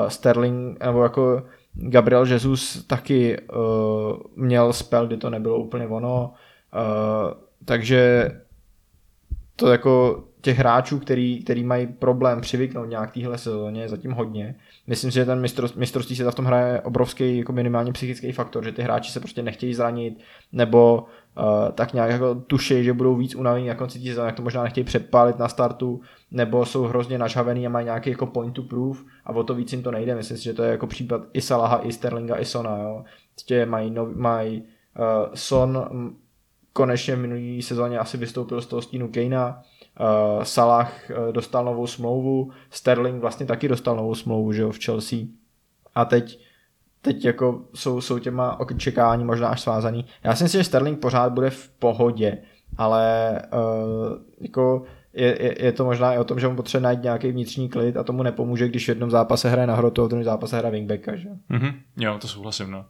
Sterling, 0.08 0.84
nebo 0.84 1.04
jako 1.04 1.44
Gabriel 1.74 2.26
Jesus 2.26 2.84
taky 2.84 3.38
uh, 3.40 4.18
měl 4.36 4.74
spell, 4.74 5.08
kdy 5.08 5.18
to 5.18 5.30
nebylo 5.30 5.58
úplně 5.58 5.88
ono, 5.88 6.34
uh, 6.76 7.34
takže 7.66 8.32
to 9.56 9.72
jako 9.72 10.24
těch 10.44 10.58
hráčů, 10.58 11.00
který, 11.00 11.44
který 11.44 11.64
mají 11.64 11.88
problém 11.88 12.42
přivyknout 12.42 12.90
nějak 12.90 13.12
téhle 13.12 13.38
sezóně, 13.38 13.90
zatím 13.90 14.12
hodně. 14.12 14.56
Myslím 14.88 15.12
si, 15.12 15.16
že 15.16 15.26
ten 15.26 15.42
mistr, 15.42 15.68
mistrovství 15.76 16.16
se 16.16 16.32
v 16.32 16.36
tom 16.36 16.46
hraje 16.46 16.82
obrovský 16.82 17.38
jako 17.38 17.54
minimálně 17.54 17.94
psychický 17.94 18.32
faktor, 18.32 18.64
že 18.64 18.72
ty 18.72 18.82
hráči 18.82 19.12
se 19.12 19.20
prostě 19.20 19.44
nechtějí 19.44 19.74
zranit, 19.74 20.20
nebo 20.52 21.06
uh, 21.38 21.72
tak 21.72 21.94
nějak 21.94 22.12
jako 22.12 22.36
tuší, 22.36 22.84
že 22.84 22.94
budou 22.94 23.16
víc 23.16 23.36
unavení 23.36 23.68
na 23.68 23.76
konci 23.76 24.00
sezóny, 24.00 24.26
jak 24.26 24.36
to 24.36 24.42
možná 24.42 24.64
nechtějí 24.64 24.84
předpálit 24.84 25.40
na 25.40 25.48
startu, 25.48 26.02
nebo 26.32 26.66
jsou 26.66 26.84
hrozně 26.84 27.18
nažhavený 27.18 27.68
a 27.68 27.70
mají 27.70 27.86
nějaký 27.86 28.10
jako 28.10 28.26
point 28.26 28.56
to 28.56 28.62
proof 28.62 29.06
a 29.26 29.30
o 29.30 29.44
to 29.44 29.54
víc 29.54 29.72
jim 29.72 29.84
to 29.84 29.92
nejde. 29.92 30.16
Myslím 30.16 30.38
si, 30.38 30.44
že 30.44 30.54
to 30.54 30.64
je 30.64 30.72
jako 30.72 30.88
případ 30.88 31.22
i 31.34 31.42
Salaha, 31.42 31.82
i 31.84 31.92
Sterlinga, 31.92 32.40
i 32.40 32.46
Sona. 32.46 32.78
Jo. 32.78 33.04
Prostě 33.34 33.66
mají, 33.66 33.92
nov, 33.92 34.16
mají 34.16 34.62
uh, 34.62 35.34
Son 35.34 35.86
konečně 36.74 37.16
v 37.16 37.20
minulý 37.20 37.62
sezóně 37.62 38.00
asi 38.00 38.18
vystoupil 38.18 38.62
z 38.62 38.66
toho 38.66 38.82
stínu 38.82 39.08
Kejna, 39.08 39.62
uh, 40.00 40.44
Salah 40.44 40.94
uh, 41.10 41.34
dostal 41.34 41.66
novou 41.66 41.88
smlouvu, 41.88 42.52
Sterling 42.70 43.22
vlastně 43.22 43.46
taky 43.46 43.68
dostal 43.68 43.96
novou 43.96 44.16
smlouvu 44.16 44.54
že 44.54 44.62
jo, 44.62 44.72
v 44.72 44.84
Chelsea 44.86 45.20
a 45.96 46.06
teď 46.06 46.40
teď 47.02 47.26
jako 47.26 47.62
jsou, 47.74 48.02
jsou 48.02 48.20
těma 48.20 48.60
očekávání 48.60 49.24
možná 49.24 49.48
až 49.48 49.62
svázaný. 49.62 50.06
Já 50.24 50.36
si 50.36 50.44
myslím, 50.44 50.60
že 50.60 50.66
Sterling 50.66 51.00
pořád 51.00 51.34
bude 51.34 51.50
v 51.50 51.70
pohodě, 51.70 52.38
ale 52.78 53.32
uh, 53.54 54.18
jako 54.42 54.84
je, 55.14 55.44
je, 55.44 55.66
je, 55.66 55.72
to 55.72 55.86
možná 55.86 56.14
i 56.14 56.18
o 56.18 56.24
tom, 56.24 56.40
že 56.40 56.48
mu 56.48 56.56
potřebuje 56.56 56.84
najít 56.84 57.04
nějaký 57.04 57.32
vnitřní 57.32 57.70
klid 57.70 57.98
a 57.98 58.04
tomu 58.04 58.24
nepomůže, 58.24 58.68
když 58.68 58.86
v 58.86 58.90
jednom 58.90 59.12
zápase 59.12 59.50
hraje 59.50 59.68
na 59.68 59.76
hrotu 59.76 60.02
a 60.02 60.06
v 60.06 60.08
druhém 60.08 60.24
zápase 60.24 60.58
hraje 60.58 60.72
wingbacka. 60.72 61.16
Že? 61.16 61.30
Mhm, 61.50 61.80
jo, 61.98 62.18
to 62.22 62.28
souhlasím, 62.28 62.72
no. 62.72 62.86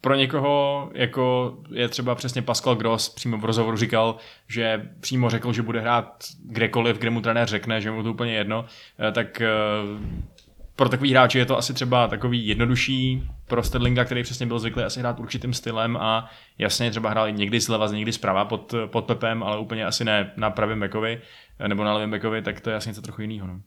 Pro 0.00 0.14
někoho, 0.14 0.90
jako 0.94 1.56
je 1.72 1.88
třeba 1.88 2.14
přesně 2.14 2.42
Pascal 2.42 2.76
Gross, 2.76 3.08
přímo 3.08 3.38
v 3.38 3.44
rozhovoru 3.44 3.76
říkal, 3.76 4.16
že 4.48 4.90
přímo 5.00 5.30
řekl, 5.30 5.52
že 5.52 5.62
bude 5.62 5.80
hrát 5.80 6.24
kdekoliv, 6.44 6.98
kde 6.98 7.10
mu 7.10 7.20
trenér 7.20 7.48
řekne, 7.48 7.80
že 7.80 7.90
mu 7.90 8.02
to 8.02 8.10
úplně 8.10 8.32
jedno, 8.32 8.64
eh, 9.08 9.12
tak 9.12 9.40
eh, 9.40 9.48
pro 10.76 10.88
takový 10.88 11.10
hráče 11.10 11.38
je 11.38 11.46
to 11.46 11.58
asi 11.58 11.74
třeba 11.74 12.08
takový 12.08 12.46
jednodušší 12.46 13.22
pro 13.46 13.62
Sterlinga, 13.62 14.04
který 14.04 14.22
přesně 14.22 14.46
byl 14.46 14.58
zvyklý 14.58 14.82
asi 14.82 15.00
hrát 15.00 15.20
určitým 15.20 15.52
stylem 15.52 15.96
a 15.96 16.30
jasně 16.58 16.90
třeba 16.90 17.10
hrál 17.10 17.28
i 17.28 17.32
někdy 17.32 17.60
zleva, 17.60 17.86
někdy 17.86 18.12
zprava 18.12 18.44
pod, 18.44 18.74
pod 18.86 19.04
Pepem, 19.04 19.42
ale 19.42 19.58
úplně 19.58 19.86
asi 19.86 20.04
ne 20.04 20.32
na 20.36 20.50
pravém 20.50 20.80
bekovi 20.80 21.20
eh, 21.58 21.68
nebo 21.68 21.84
na 21.84 21.94
levém 21.94 22.10
bekovi, 22.10 22.42
tak 22.42 22.60
to 22.60 22.70
je 22.70 22.76
asi 22.76 22.88
něco 22.88 23.02
trochu 23.02 23.22
jiného. 23.22 23.46
No. 23.46 23.60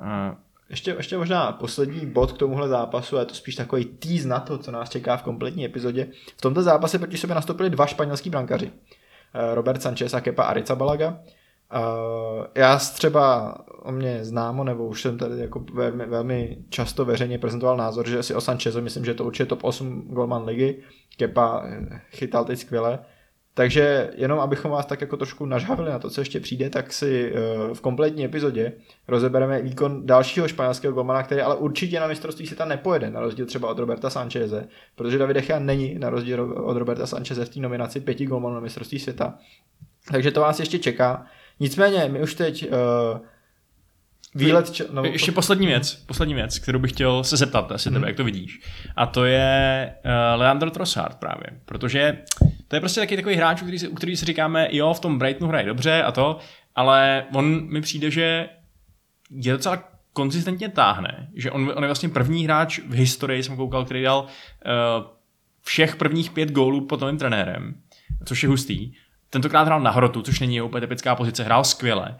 A 0.00 0.36
Ještě, 0.70 0.90
ještě 0.90 1.18
možná 1.18 1.52
poslední 1.52 2.06
bod 2.06 2.32
k 2.32 2.38
tomuhle 2.38 2.68
zápasu, 2.68 3.16
a 3.16 3.20
je 3.20 3.26
to 3.26 3.34
spíš 3.34 3.54
takový 3.54 3.84
tease 3.84 4.28
na 4.28 4.40
to, 4.40 4.58
co 4.58 4.70
nás 4.70 4.90
čeká 4.90 5.16
v 5.16 5.22
kompletní 5.22 5.64
epizodě. 5.64 6.08
V 6.36 6.40
tomto 6.40 6.62
zápase 6.62 6.98
proti 6.98 7.16
sobě 7.16 7.34
nastoupili 7.34 7.70
dva 7.70 7.86
španělský 7.86 8.30
brankaři. 8.30 8.72
Eh, 9.34 9.54
Robert 9.54 9.82
Sanchez 9.82 10.14
a 10.14 10.20
Kepa 10.20 10.42
Arrizabalaga. 10.42 11.20
Uh, 11.74 12.46
já 12.54 12.78
třeba 12.78 13.54
o 13.82 13.92
mě 13.92 14.24
známo, 14.24 14.64
nebo 14.64 14.86
už 14.86 15.02
jsem 15.02 15.18
tady 15.18 15.38
jako 15.38 15.64
velmi, 15.74 16.06
velmi 16.06 16.58
často 16.68 17.04
veřejně 17.04 17.38
prezentoval 17.38 17.76
názor, 17.76 18.08
že 18.08 18.22
si 18.22 18.34
o 18.34 18.40
Sanchezo 18.40 18.82
myslím, 18.82 19.04
že 19.04 19.14
to 19.14 19.24
určitě 19.24 19.46
top 19.46 19.64
8 19.64 20.02
golman 20.08 20.44
ligy. 20.44 20.82
Kepa 21.16 21.62
eh, 21.64 22.00
chytal 22.10 22.44
teď 22.44 22.58
skvěle. 22.58 22.98
Takže 23.58 24.10
jenom 24.16 24.40
abychom 24.40 24.70
vás 24.70 24.86
tak 24.86 25.00
jako 25.00 25.16
trošku 25.16 25.46
nažhavili 25.46 25.90
na 25.90 25.98
to, 25.98 26.10
co 26.10 26.20
ještě 26.20 26.40
přijde, 26.40 26.70
tak 26.70 26.92
si 26.92 27.32
uh, 27.32 27.74
v 27.74 27.80
kompletní 27.80 28.24
epizodě 28.24 28.72
rozebereme 29.08 29.62
výkon 29.62 30.06
dalšího 30.06 30.48
španělského 30.48 30.94
golmana, 30.94 31.22
který 31.22 31.40
ale 31.40 31.56
určitě 31.56 32.00
na 32.00 32.06
mistrovství 32.06 32.46
světa 32.46 32.64
nepojede, 32.64 33.10
na 33.10 33.20
rozdíl 33.20 33.46
třeba 33.46 33.70
od 33.70 33.78
Roberta 33.78 34.10
Sancheze, 34.10 34.68
protože 34.94 35.18
David 35.18 35.36
Echea 35.36 35.58
není 35.58 35.98
na 35.98 36.10
rozdíl 36.10 36.42
od 36.42 36.76
Roberta 36.76 37.06
Sancheze 37.06 37.44
v 37.44 37.48
té 37.48 37.60
nominaci 37.60 38.00
pěti 38.00 38.26
golmanů 38.26 38.54
na 38.54 38.60
mistrovství 38.60 38.98
světa. 38.98 39.38
Takže 40.12 40.30
to 40.30 40.40
vás 40.40 40.60
ještě 40.60 40.78
čeká. 40.78 41.26
Nicméně, 41.60 42.08
my 42.08 42.22
už 42.22 42.34
teď 42.34 42.70
uh, 42.70 43.18
výlet... 44.34 44.70
Č- 44.70 44.84
no, 44.90 45.04
Ještě 45.04 45.32
poslední 45.32 45.66
věc, 45.66 45.94
poslední 45.94 46.34
věc, 46.34 46.58
kterou 46.58 46.78
bych 46.78 46.92
chtěl 46.92 47.24
se 47.24 47.36
zeptat 47.36 47.72
asi 47.72 47.90
tebe, 47.90 48.06
jak 48.06 48.16
to 48.16 48.24
vidíš. 48.24 48.60
A 48.96 49.06
to 49.06 49.24
je 49.24 49.92
uh, 50.04 50.40
Leandro 50.40 50.70
Trossard 50.70 51.16
právě, 51.18 51.46
protože 51.64 52.18
to 52.68 52.76
je 52.76 52.80
prostě 52.80 53.00
taky 53.00 53.16
takový 53.16 53.34
hráč, 53.34 53.62
u 53.62 53.64
který, 53.64 53.78
si- 53.78 53.88
u 53.88 53.94
který 53.94 54.16
si 54.16 54.24
říkáme, 54.24 54.68
jo, 54.70 54.94
v 54.94 55.00
tom 55.00 55.18
Brightonu 55.18 55.48
hraje 55.48 55.66
dobře 55.66 56.02
a 56.02 56.12
to, 56.12 56.38
ale 56.74 57.24
on 57.34 57.72
mi 57.72 57.80
přijde, 57.80 58.10
že 58.10 58.48
je 59.30 59.52
docela 59.52 59.84
konzistentně 60.12 60.68
táhne, 60.68 61.28
že 61.34 61.50
on, 61.50 61.72
on 61.74 61.82
je 61.82 61.88
vlastně 61.88 62.08
první 62.08 62.44
hráč 62.44 62.78
v 62.78 62.92
historii, 62.94 63.42
jsem 63.42 63.56
koukal, 63.56 63.84
který 63.84 64.02
dal 64.02 64.20
uh, 64.22 64.28
všech 65.62 65.96
prvních 65.96 66.30
pět 66.30 66.52
gólů 66.52 66.86
pod 66.86 67.00
novým 67.00 67.18
trenérem, 67.18 67.74
což 68.24 68.42
je 68.42 68.48
hustý. 68.48 68.92
Tentokrát 69.30 69.62
hrál 69.62 69.80
na 69.80 69.90
hrotu, 69.90 70.22
což 70.22 70.40
není 70.40 70.60
úplně 70.60 70.80
typická 70.80 71.14
pozice, 71.16 71.44
hrál 71.44 71.64
skvěle. 71.64 72.16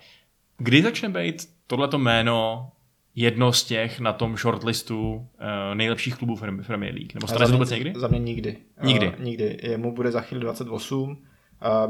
Kdy 0.59 0.83
začne 0.83 1.09
být 1.09 1.49
tohleto 1.67 1.99
jméno 1.99 2.71
jedno 3.15 3.53
z 3.53 3.65
těch 3.65 4.01
na 4.01 4.13
tom 4.13 4.37
shortlistu 4.37 5.15
uh, 5.15 5.25
nejlepších 5.75 6.17
klubů 6.17 6.37
Premier 6.67 6.95
League? 6.95 7.15
Nebo 7.15 7.27
stane 7.27 7.47
se 7.47 7.53
vůbec 7.53 7.71
někdy? 7.71 7.93
Za 7.97 8.09
mě 8.09 8.19
nikdy. 8.19 8.57
Nikdy. 8.83 9.09
Uh, 9.09 9.15
nikdy. 9.21 9.59
Jemu 9.63 9.93
bude 9.95 10.11
za 10.11 10.21
chvíli 10.21 10.41
28. 10.41 11.11
Uh, 11.11 11.17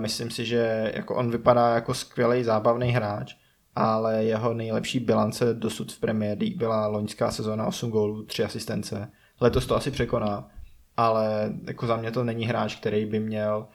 myslím 0.00 0.30
si, 0.30 0.44
že 0.44 0.92
jako 0.94 1.14
on 1.14 1.30
vypadá 1.30 1.74
jako 1.74 1.94
skvělý 1.94 2.44
zábavný 2.44 2.90
hráč, 2.90 3.34
ale 3.74 4.24
jeho 4.24 4.54
nejlepší 4.54 5.00
bilance 5.00 5.54
dosud 5.54 5.92
v 5.92 6.00
Premier 6.00 6.38
League 6.38 6.56
byla 6.56 6.86
loňská 6.86 7.30
sezóna 7.30 7.66
8 7.66 7.90
gólů, 7.90 8.22
3 8.22 8.44
asistence. 8.44 9.10
Letos 9.40 9.66
to 9.66 9.76
asi 9.76 9.90
překoná, 9.90 10.48
ale 10.96 11.52
jako 11.66 11.86
za 11.86 11.96
mě 11.96 12.10
to 12.10 12.24
není 12.24 12.46
hráč, 12.46 12.74
který 12.74 13.06
by 13.06 13.20
měl 13.20 13.66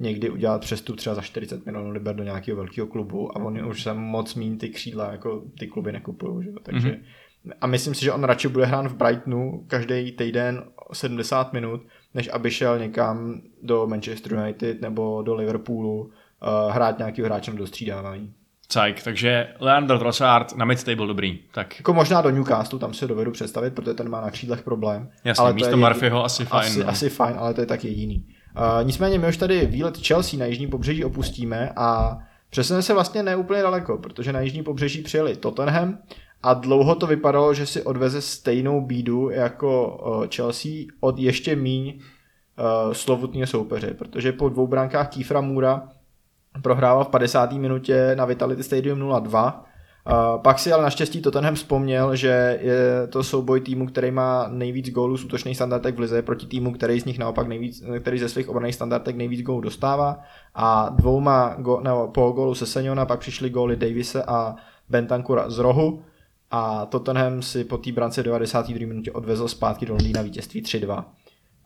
někdy 0.00 0.30
udělat 0.30 0.60
přestup 0.60 0.96
třeba 0.96 1.14
za 1.14 1.22
40 1.22 1.66
milionů 1.66 1.90
liber 1.90 2.16
do 2.16 2.22
nějakého 2.22 2.56
velkého 2.56 2.86
klubu 2.86 3.36
a 3.36 3.40
oni 3.44 3.62
už 3.62 3.82
se 3.82 3.94
moc 3.94 4.34
mín 4.34 4.58
ty 4.58 4.68
křídla, 4.68 5.12
jako 5.12 5.42
ty 5.58 5.66
kluby 5.66 5.92
nekupují, 5.92 6.44
že? 6.44 6.50
jo. 6.50 6.56
takže 6.62 6.88
mm-hmm. 6.88 7.52
a 7.60 7.66
myslím 7.66 7.94
si, 7.94 8.04
že 8.04 8.12
on 8.12 8.24
radši 8.24 8.48
bude 8.48 8.66
hrát 8.66 8.86
v 8.86 8.96
Brightonu 8.96 9.64
každý 9.66 10.12
týden 10.12 10.64
70 10.92 11.52
minut, 11.52 11.82
než 12.14 12.30
aby 12.32 12.50
šel 12.50 12.78
někam 12.78 13.40
do 13.62 13.86
Manchester 13.86 14.32
United 14.32 14.80
nebo 14.80 15.22
do 15.22 15.34
Liverpoolu 15.34 16.00
uh, 16.00 16.10
hrát 16.72 16.98
nějaký 16.98 17.22
hráčem 17.22 17.56
do 17.56 17.66
střídávání. 17.66 18.34
Cajk, 18.68 19.02
takže 19.02 19.48
Leandro 19.60 19.98
Trossard 19.98 20.56
na 20.56 20.64
mid 20.64 20.88
byl 20.88 21.06
dobrý. 21.06 21.38
Tak 21.52 21.78
Jako 21.78 21.94
možná 21.94 22.22
do 22.22 22.30
Newcastle, 22.30 22.78
tam 22.78 22.94
si 22.94 23.06
dovedu 23.06 23.30
představit, 23.30 23.74
protože 23.74 23.94
ten 23.94 24.08
má 24.08 24.20
na 24.20 24.30
křídlech 24.30 24.62
problém. 24.62 25.10
Jasně, 25.24 25.46
to 25.46 25.54
místo 25.54 25.70
je 25.70 25.76
Murphyho 25.76 26.24
asi 26.24 26.44
fajn, 26.44 26.70
Asi, 26.70 26.80
no. 26.80 26.88
asi 26.88 27.08
fajn, 27.08 27.36
ale 27.38 27.54
to 27.54 27.60
je 27.60 27.66
tak 27.66 27.84
jediný. 27.84 28.26
Nicméně 28.82 29.18
my 29.18 29.28
už 29.28 29.36
tady 29.36 29.66
výlet 29.66 30.06
Chelsea 30.06 30.40
na 30.40 30.46
jižní 30.46 30.66
pobřeží 30.66 31.04
opustíme 31.04 31.72
a 31.76 32.18
přesuneme 32.50 32.82
se 32.82 32.94
vlastně 32.94 33.22
neúplně 33.22 33.62
daleko, 33.62 33.98
protože 33.98 34.32
na 34.32 34.40
jižní 34.40 34.62
pobřeží 34.62 35.02
přijeli 35.02 35.36
Tottenham 35.36 35.98
a 36.42 36.54
dlouho 36.54 36.94
to 36.94 37.06
vypadalo, 37.06 37.54
že 37.54 37.66
si 37.66 37.82
odveze 37.82 38.20
stejnou 38.20 38.80
bídu 38.80 39.30
jako 39.30 40.00
Chelsea 40.34 40.72
od 41.00 41.18
ještě 41.18 41.56
míň 41.56 42.00
slovutného 42.92 43.46
soupeře, 43.46 43.94
protože 43.94 44.32
po 44.32 44.48
dvou 44.48 44.66
bránkách 44.66 45.08
Kýfra 45.08 45.40
Můra 45.40 45.88
prohrával 46.62 47.04
v 47.04 47.08
50. 47.08 47.52
minutě 47.52 48.14
na 48.14 48.24
Vitality 48.24 48.62
Stadium 48.62 48.98
0-2. 48.98 49.54
Pak 50.42 50.58
si 50.58 50.72
ale 50.72 50.82
naštěstí 50.82 51.22
Tottenham 51.22 51.54
vzpomněl, 51.54 52.16
že 52.16 52.58
je 52.62 53.06
to 53.08 53.22
souboj 53.22 53.60
týmu, 53.60 53.86
který 53.86 54.10
má 54.10 54.48
nejvíc 54.48 54.90
gólů 54.90 55.16
z 55.16 55.24
útočných 55.24 55.56
standardek 55.56 55.96
v 55.96 55.98
lize 55.98 56.22
proti 56.22 56.46
týmu, 56.46 56.72
který 56.72 57.00
z 57.00 57.04
nich 57.04 57.18
naopak 57.18 57.48
nejvíc, 57.48 57.84
který 58.00 58.18
ze 58.18 58.28
svých 58.28 58.48
obraných 58.48 58.74
standardek 58.74 59.16
nejvíc 59.16 59.42
gólů 59.42 59.60
dostává 59.60 60.20
a 60.54 60.88
dvouma 60.88 61.54
go, 61.58 61.80
nebo 61.80 62.08
po 62.08 62.30
gólu 62.30 62.54
se 62.54 62.66
Seniona 62.66 63.06
pak 63.06 63.20
přišly 63.20 63.50
góly 63.50 63.76
Davise 63.76 64.24
a 64.24 64.56
Bentancura 64.88 65.50
z 65.50 65.58
rohu 65.58 66.02
a 66.50 66.86
Tottenham 66.86 67.42
si 67.42 67.64
po 67.64 67.78
té 67.78 67.92
brance 67.92 68.22
92. 68.22 68.88
minutě 68.88 69.12
odvezl 69.12 69.48
zpátky 69.48 69.86
do 69.86 69.92
Londýna 69.92 70.22
vítězství 70.22 70.62
3-2. 70.62 71.04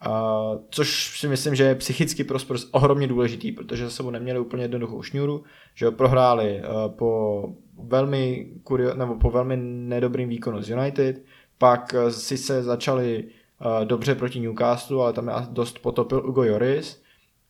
Uh, 0.06 0.60
což 0.70 1.20
si 1.20 1.28
myslím, 1.28 1.54
že 1.54 1.64
je 1.64 1.74
psychicky 1.74 2.24
pro 2.24 2.38
Spurs 2.38 2.66
ohromně 2.70 3.06
důležitý, 3.06 3.52
protože 3.52 3.84
za 3.84 3.90
sebou 3.90 4.10
neměli 4.10 4.38
úplně 4.38 4.64
jednoduchou 4.64 5.02
šňůru, 5.02 5.44
že 5.74 5.86
ho 5.86 5.92
prohráli 5.92 6.62
uh, 6.62 6.96
po 6.96 7.44
velmi 7.82 8.50
kurio, 8.62 8.94
nebo 8.94 9.14
po 9.14 9.30
velmi 9.30 9.56
nedobrým 9.62 10.28
výkonu 10.28 10.62
z 10.62 10.70
United, 10.70 11.22
pak 11.58 11.94
uh, 11.94 12.08
sice 12.08 12.62
začali 12.62 13.24
uh, 13.24 13.84
dobře 13.84 14.14
proti 14.14 14.40
Newcastle, 14.40 15.02
ale 15.02 15.12
tam 15.12 15.28
je 15.28 15.34
dost 15.50 15.78
potopil 15.78 16.22
Ugo 16.26 16.44
Joris. 16.44 17.02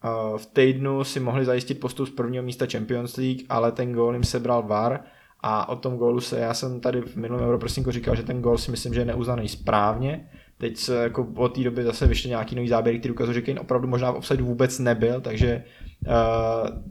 Uh, 0.04 0.38
v 0.38 0.46
týdnu 0.46 1.04
si 1.04 1.20
mohli 1.20 1.44
zajistit 1.44 1.80
postup 1.80 2.08
z 2.08 2.10
prvního 2.10 2.44
místa 2.44 2.66
Champions 2.72 3.16
League, 3.16 3.40
ale 3.48 3.72
ten 3.72 3.92
gól 3.92 4.14
jim 4.14 4.24
sebral 4.24 4.62
VAR 4.62 5.00
a 5.40 5.68
o 5.68 5.76
tom 5.76 5.96
gólu 5.96 6.20
se, 6.20 6.38
já 6.38 6.54
jsem 6.54 6.80
tady 6.80 7.00
v 7.00 7.16
minulém 7.16 7.44
Europrosinku 7.44 7.90
říkal, 7.90 8.16
že 8.16 8.22
ten 8.22 8.42
gól 8.42 8.58
si 8.58 8.70
myslím, 8.70 8.94
že 8.94 9.00
je 9.00 9.04
neuznaný 9.04 9.48
správně, 9.48 10.30
Teď 10.58 10.76
se 10.76 10.96
jako 11.02 11.28
od 11.36 11.54
té 11.54 11.64
doby 11.64 11.84
zase 11.84 12.06
vyšly 12.06 12.30
nějaký 12.30 12.56
nový 12.56 12.68
záběry, 12.68 12.98
který 12.98 13.12
ukazují, 13.12 13.34
že 13.34 13.42
Kane 13.42 13.60
opravdu 13.60 13.88
možná 13.88 14.10
v 14.10 14.16
offside 14.16 14.42
vůbec 14.42 14.78
nebyl, 14.78 15.20
takže 15.20 15.64
uh, 16.06 16.12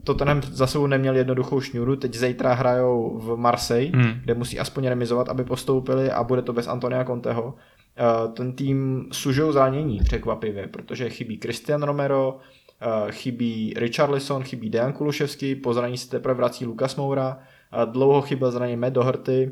Tottenham 0.04 0.42
za 0.42 0.66
sebou 0.66 0.86
neměl 0.86 1.16
jednoduchou 1.16 1.60
šňůru, 1.60 1.96
teď 1.96 2.14
zítra 2.14 2.54
hrajou 2.54 3.18
v 3.18 3.36
Marseille, 3.36 3.90
Hmm. 3.94 4.20
kde 4.24 4.34
musí 4.34 4.58
aspoň 4.58 4.86
remizovat, 4.86 5.28
aby 5.28 5.44
postoupili 5.44 6.10
a 6.10 6.24
bude 6.24 6.42
to 6.42 6.52
bez 6.52 6.66
Antonia 6.68 7.04
Conteho. 7.04 7.44
Uh, 7.44 8.32
ten 8.32 8.52
tým 8.52 9.06
sužou 9.12 9.52
zranění 9.52 9.98
překvapivě, 10.04 10.68
protože 10.68 11.10
chybí 11.10 11.38
Christian 11.42 11.82
Romero, 11.82 12.38
uh, 12.38 13.10
chybí 13.10 13.74
Richarlison, 13.76 14.42
chybí 14.42 14.70
Dejan 14.70 14.92
Kuluševský, 14.92 15.54
po 15.54 15.74
zranění 15.74 15.98
se 15.98 16.10
teprve 16.10 16.34
vrací 16.34 16.66
Lukas 16.66 16.96
Moura, 16.96 17.38
uh, 17.86 17.92
dlouho 17.92 18.22
chyběl 18.22 18.50
zranění 18.50 18.80
Matt 18.80 18.92
Doherty, 18.92 19.50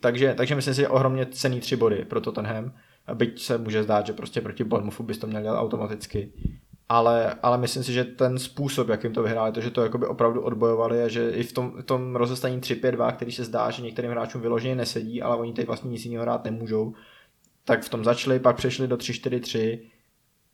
takže, 0.00 0.34
takže 0.34 0.54
myslím 0.54 0.74
si, 0.74 0.80
že 0.80 0.88
ohromně 0.88 1.26
cený 1.26 1.60
tři 1.60 1.76
body 1.76 2.04
pro 2.04 2.20
Tottenham. 2.20 2.72
Byť 3.14 3.42
se 3.42 3.58
může 3.58 3.82
zdát, 3.82 4.06
že 4.06 4.12
prostě 4.12 4.40
proti 4.40 4.64
Bournemouthu 4.64 5.04
bys 5.04 5.18
to 5.18 5.26
měl 5.26 5.42
dělat 5.42 5.60
automaticky. 5.60 6.32
Ale, 6.88 7.34
ale 7.42 7.58
myslím 7.58 7.84
si, 7.84 7.92
že 7.92 8.04
ten 8.04 8.38
způsob, 8.38 8.88
jakým 8.88 9.12
to 9.12 9.22
vyhráli, 9.22 9.52
to, 9.52 9.60
že 9.60 9.70
to 9.70 9.82
jakoby 9.82 10.06
opravdu 10.06 10.40
odbojovali 10.40 11.02
a 11.02 11.08
že 11.08 11.30
i 11.30 11.42
v 11.42 11.52
tom, 11.52 11.72
v 11.80 11.82
tom 11.82 12.16
rozestaní 12.16 12.60
3-5-2, 12.60 13.12
který 13.12 13.32
se 13.32 13.44
zdá, 13.44 13.70
že 13.70 13.82
některým 13.82 14.10
hráčům 14.10 14.40
vyloženě 14.40 14.74
nesedí, 14.74 15.22
ale 15.22 15.36
oni 15.36 15.52
teď 15.52 15.66
vlastně 15.66 15.90
nic 15.90 16.04
jiného 16.04 16.22
hrát 16.22 16.44
nemůžou, 16.44 16.94
tak 17.64 17.82
v 17.82 17.88
tom 17.88 18.04
začali, 18.04 18.38
pak 18.40 18.56
přešli 18.56 18.88
do 18.88 18.96
3-4-3 18.96 19.80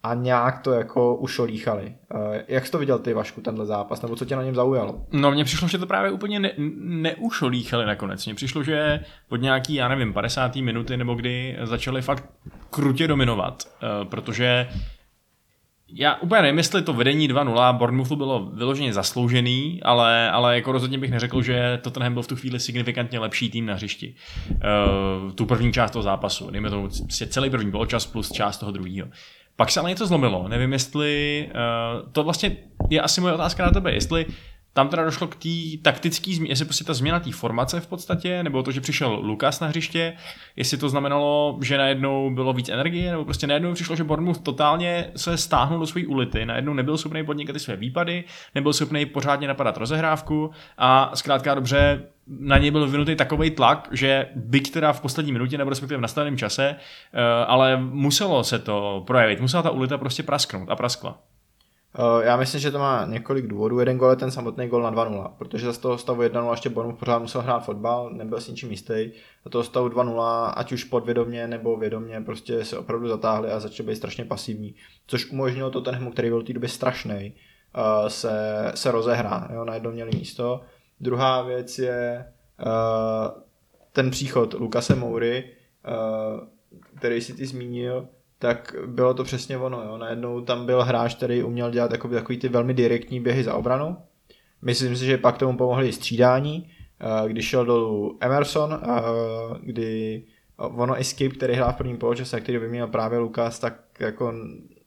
a 0.05 0.15
nějak 0.15 0.59
to 0.59 0.73
jako 0.73 1.17
ušolíchali. 1.17 1.95
Eh, 2.15 2.45
Jak 2.49 2.67
jsi 2.67 2.73
to 2.73 2.79
viděl 2.79 2.99
ty, 2.99 3.15
Vašku, 3.15 3.41
tenhle 3.41 3.67
zápas, 3.67 4.03
nebo 4.03 4.17
co 4.17 4.25
tě 4.25 4.37
na 4.37 4.43
něm 4.43 4.55
zaujalo? 4.55 5.01
No 5.13 5.31
mně 5.31 5.45
přišlo, 5.45 5.69
že 5.69 5.79
to 5.79 5.87
právě 5.87 6.11
úplně 6.11 6.41
ne, 6.41 6.53
neušolíchali 6.79 7.87
nakonec. 7.87 8.27
Mně 8.27 8.35
přišlo, 8.35 8.63
že 8.63 9.01
od 9.29 9.37
nějaký, 9.37 9.75
já 9.75 9.89
nevím, 9.89 10.13
50. 10.13 10.57
minuty 10.57 10.97
nebo 10.97 11.15
kdy 11.15 11.57
začali 11.63 12.03
fakt 12.03 12.25
krutě 12.71 13.09
dominovat, 13.09 13.63
uh, 13.65 14.09
protože 14.09 14.69
já 15.97 16.15
úplně 16.17 16.43
nevím, 16.43 16.59
jestli 16.59 16.83
to 16.83 16.93
vedení 16.93 17.29
2-0 17.29 17.73
Bournemouthu 17.79 18.17
bylo 18.17 18.51
vyloženě 18.55 18.93
zasloužený, 18.93 19.81
ale, 19.83 20.31
ale 20.31 20.55
jako 20.55 20.73
rozhodně 20.73 20.99
bych 20.99 21.11
neřekl, 21.11 21.43
že 21.43 21.79
Tottenham 21.83 22.13
byl 22.13 22.23
v 22.23 22.27
tu 22.27 22.37
chvíli 22.37 22.61
signifikantně 22.61 23.19
lepší 23.19 23.51
tým 23.51 23.67
na 23.67 23.75
hřišti. 23.75 24.15
Uh, 24.51 25.33
tu 25.33 25.47
první 25.47 25.73
část 25.73 25.91
toho 25.91 26.03
zápasu, 26.03 26.51
dejme 26.51 26.71
tomu 26.71 26.89
prostě 27.03 27.27
celý 27.27 27.51
první 27.51 27.71
poločas 27.71 28.07
plus 28.07 28.33
část 28.33 28.59
toho 28.59 28.73
druhého. 28.73 29.09
Pak 29.57 29.71
se 29.71 29.81
ale 29.81 29.91
něco 29.91 30.07
zlomilo, 30.07 30.49
nevím 30.49 30.73
jestli, 30.73 31.47
uh, 31.49 32.09
to 32.13 32.25
vlastně 32.25 32.57
je 32.91 33.01
asi 33.01 33.21
moje 33.21 33.35
otázka 33.35 33.65
na 33.65 33.71
tebe, 33.71 33.93
jestli 33.93 34.27
tam 34.75 34.89
teda 34.89 35.05
došlo 35.05 35.27
k 35.27 35.37
té 35.37 35.49
taktické 35.83 36.35
změně, 36.35 36.53
jestli 36.53 36.65
prostě 36.65 36.85
ta 36.85 36.95
změna 36.95 37.21
té 37.21 37.33
formace 37.33 37.81
v 37.81 37.87
podstatě, 37.87 38.43
nebo 38.43 38.63
to, 38.63 38.73
že 38.73 38.81
přišel 38.81 39.21
Lukas 39.23 39.61
na 39.61 39.67
hřiště, 39.67 40.17
jestli 40.57 40.79
to 40.79 40.89
znamenalo, 40.89 41.59
že 41.63 41.79
najednou 41.79 42.31
bylo 42.31 42.53
víc 42.53 42.69
energie, 42.69 43.11
nebo 43.11 43.25
prostě 43.25 43.47
najednou 43.47 43.75
přišlo, 43.75 43.97
že 43.97 44.05
Bournemouth 44.05 44.41
totálně 44.43 45.11
se 45.17 45.37
stáhnul 45.37 45.81
do 45.81 45.87
své 45.87 46.07
ulity, 46.07 46.47
najednou 46.47 46.75
nebyl 46.75 46.99
schopný 46.99 47.25
podnikat 47.25 47.53
ty 47.53 47.61
své 47.61 47.77
výpady, 47.77 48.25
nebyl 48.55 48.73
schopný 48.73 49.07
pořádně 49.07 49.49
napadat 49.49 49.77
rozehrávku 49.77 50.51
a 50.79 51.11
zkrátka 51.15 51.55
dobře 51.55 52.03
na 52.27 52.59
něj 52.59 52.71
byl 52.71 52.91
vynutý 52.91 53.17
takový 53.17 53.51
tlak, 53.51 53.89
že 53.93 54.27
byť 54.35 54.73
teda 54.73 54.93
v 54.93 55.01
poslední 55.01 55.33
minutě 55.33 55.59
nebo 55.59 55.71
respektive 55.71 55.99
v 55.99 56.01
nastaveném 56.01 56.39
čase, 56.39 56.77
eh, 56.77 57.21
ale 57.47 57.77
muselo 57.77 58.45
se 58.45 58.59
to 58.59 59.05
projevit, 59.07 59.41
musela 59.41 59.63
ta 59.63 59.71
ulita 59.71 59.99
prostě 59.99 60.23
prasknout 60.23 60.71
a 60.71 60.77
praskla. 60.77 61.19
Uh, 61.99 62.25
Já 62.25 62.37
myslím, 62.37 62.61
že 62.61 62.71
to 62.71 62.79
má 62.79 63.05
několik 63.05 63.47
důvodů. 63.47 63.81
Jeden 63.81 63.99
gol 63.99 64.11
je 64.11 64.17
ten 64.17 64.31
samotný 64.31 64.69
gol 64.69 64.83
na 64.83 64.93
2-0, 64.93 65.33
protože 65.39 65.73
z 65.73 65.79
toho 65.79 65.99
stavu 65.99 66.23
1-0 66.23 66.51
ještě 66.51 66.71
Bournemouth 66.71 66.99
pořád 66.99 67.19
musel 67.19 67.43
hrát 67.43 67.65
fotbal, 67.65 68.11
nebyl 68.11 68.41
s 68.41 68.49
ničím 68.49 68.71
jistý. 68.71 69.11
Do 69.45 69.51
toho 69.51 69.65
stavu 69.65 69.89
2-0, 69.89 70.53
ať 70.57 70.73
už 70.73 70.85
podvědomě 70.85 71.49
nebo 71.49 71.77
vědomě, 71.77 72.21
prostě 72.21 72.65
se 72.65 72.79
opravdu 72.79 73.09
zatáhli 73.09 73.51
a 73.51 73.61
začali 73.61 73.89
být 73.89 73.97
strašně 73.97 74.25
pasivní. 74.25 74.75
Což 75.07 75.31
umožnilo 75.31 75.71
to 75.71 75.81
ten 75.81 76.11
který 76.11 76.29
byl 76.29 76.41
v 76.41 76.45
té 76.45 76.53
době 76.53 76.69
strašný, 76.69 77.33
uh, 77.77 78.09
se, 78.09 78.33
se 78.75 78.91
rozehrát. 78.91 79.51
Jo? 79.51 79.65
Najednou 79.65 79.91
měli 79.91 80.11
místo. 80.19 80.61
Druhá 81.01 81.43
věc 81.43 81.79
je 81.79 82.27
uh, 82.67 83.43
ten 83.93 84.11
příchod 84.11 84.55
Lukase 84.55 84.95
Moury, 84.95 85.51
který 86.97 87.21
si 87.21 87.33
ty 87.33 87.47
zmínil, 87.47 88.09
tak 88.45 88.77
bylo 88.87 89.15
to 89.15 89.25
přesně 89.25 89.59
ono. 89.59 89.83
Jo. 89.83 89.99
Najednou 89.99 90.41
tam 90.41 90.67
byl 90.67 90.83
hráč, 90.83 91.15
který 91.15 91.43
uměl 91.43 91.71
dělat 91.71 91.93
jakoby, 91.93 92.15
takový 92.15 92.39
ty 92.39 92.49
velmi 92.49 92.75
direktní 92.75 93.21
běhy 93.21 93.45
za 93.45 93.55
obranu. 93.55 93.97
Myslím 94.63 94.97
si, 94.97 95.07
že 95.07 95.19
pak 95.19 95.39
tomu 95.39 95.59
pomohli 95.59 95.89
i 95.89 95.93
střídání, 95.93 96.71
eh, 97.01 97.29
když 97.29 97.49
šel 97.49 97.65
dolů 97.65 98.19
Emerson, 98.21 98.81
eh, 98.83 98.87
kdy 99.63 100.23
ono 100.57 101.01
i 101.01 101.05
Skip, 101.05 101.33
který 101.33 101.55
hrál 101.55 101.73
v 101.73 101.77
prvním 101.77 101.97
poločase, 101.97 102.41
který 102.41 102.59
vyměnil 102.59 102.87
právě 102.87 103.19
Lukas, 103.19 103.59
tak 103.59 103.75
jako 104.01 104.35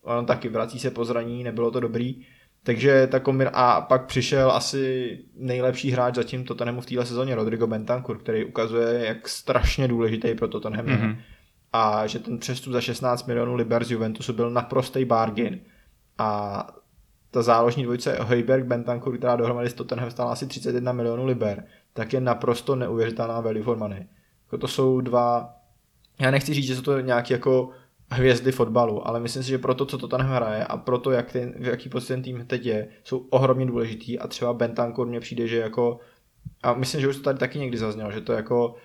ono 0.02 0.26
taky 0.26 0.50
vrací 0.50 0.80
se 0.80 0.92
po 0.92 1.06
zraní, 1.06 1.44
nebylo 1.44 1.72
to 1.72 1.80
dobrý. 1.80 2.26
Takže 2.64 3.08
ta 3.08 3.20
kombina... 3.20 3.50
A 3.50 3.82
pak 3.82 4.06
přišel 4.06 4.52
asi 4.52 5.18
nejlepší 5.36 5.92
hráč 5.92 6.16
zatím 6.16 6.44
Tottenhamu 6.44 6.82
v 6.82 6.86
téhle 6.86 7.06
sezóně, 7.06 7.36
Rodrigo 7.36 7.68
Bentancur, 7.68 8.18
který 8.18 8.46
ukazuje, 8.46 9.06
jak 9.06 9.28
strašně 9.28 9.88
důležitý 9.88 10.36
pro 10.36 10.48
Tottenham 10.48 10.86
mm-hmm. 10.86 11.18
A 11.74 12.08
že 12.08 12.20
ten 12.20 12.38
přestup 12.38 12.74
za 12.74 12.82
16 12.82 13.28
milionů 13.28 13.56
liber 13.56 13.84
z 13.84 13.92
Juventusu 13.92 14.34
byl 14.34 14.50
naprostý 14.50 15.06
bargain. 15.06 15.60
A 16.18 16.68
ta 17.32 17.42
záložní 17.42 17.84
dvojice 17.84 18.18
Hojberg 18.22 18.66
Bentancur, 18.66 19.18
která 19.18 19.36
dohromady 19.36 19.70
s 19.70 19.74
Tottenham 19.74 20.12
stála 20.12 20.32
asi 20.32 20.48
31 20.48 20.92
milionů 20.92 21.26
liber, 21.26 21.64
tak 21.94 22.14
je 22.14 22.22
naprosto 22.22 22.76
neuvěřitelná 22.76 23.42
value 23.42 23.64
for 23.64 23.78
money. 23.78 24.08
Jako 24.46 24.58
to 24.58 24.68
jsou 24.68 25.02
dva, 25.02 25.56
já 26.22 26.32
nechci 26.32 26.54
říct, 26.54 26.66
že 26.66 26.76
jsou 26.76 26.82
to 26.82 27.00
nějaké 27.00 27.34
jako 27.34 27.70
hvězdy 28.12 28.52
fotbalu, 28.52 29.08
ale 29.08 29.20
myslím 29.20 29.44
si, 29.44 29.50
že 29.50 29.58
pro 29.58 29.74
to, 29.76 29.86
co 29.86 29.98
Tottenham 29.98 30.36
hraje 30.36 30.66
a 30.66 30.78
pro 30.78 30.98
to, 30.98 31.12
jak 31.12 31.32
ten, 31.32 31.54
v 31.60 31.66
jaký 31.66 31.90
prostě 31.90 32.14
ten 32.14 32.24
tým 32.24 32.46
teď 32.48 32.66
je, 32.66 32.88
jsou 33.04 33.18
ohromně 33.18 33.66
důležitý 33.66 34.20
a 34.20 34.28
třeba 34.28 34.54
Bentancur 34.54 35.08
mně 35.08 35.20
přijde, 35.20 35.48
že 35.48 35.58
jako 35.58 36.00
a 36.64 36.74
myslím, 36.74 37.02
že 37.02 37.08
už 37.08 37.16
to 37.16 37.24
tady 37.24 37.40
taky 37.40 37.60
někdy 37.60 37.78
zaznělo, 37.78 38.12
že 38.12 38.22
to 38.22 38.34
jako 38.34 38.76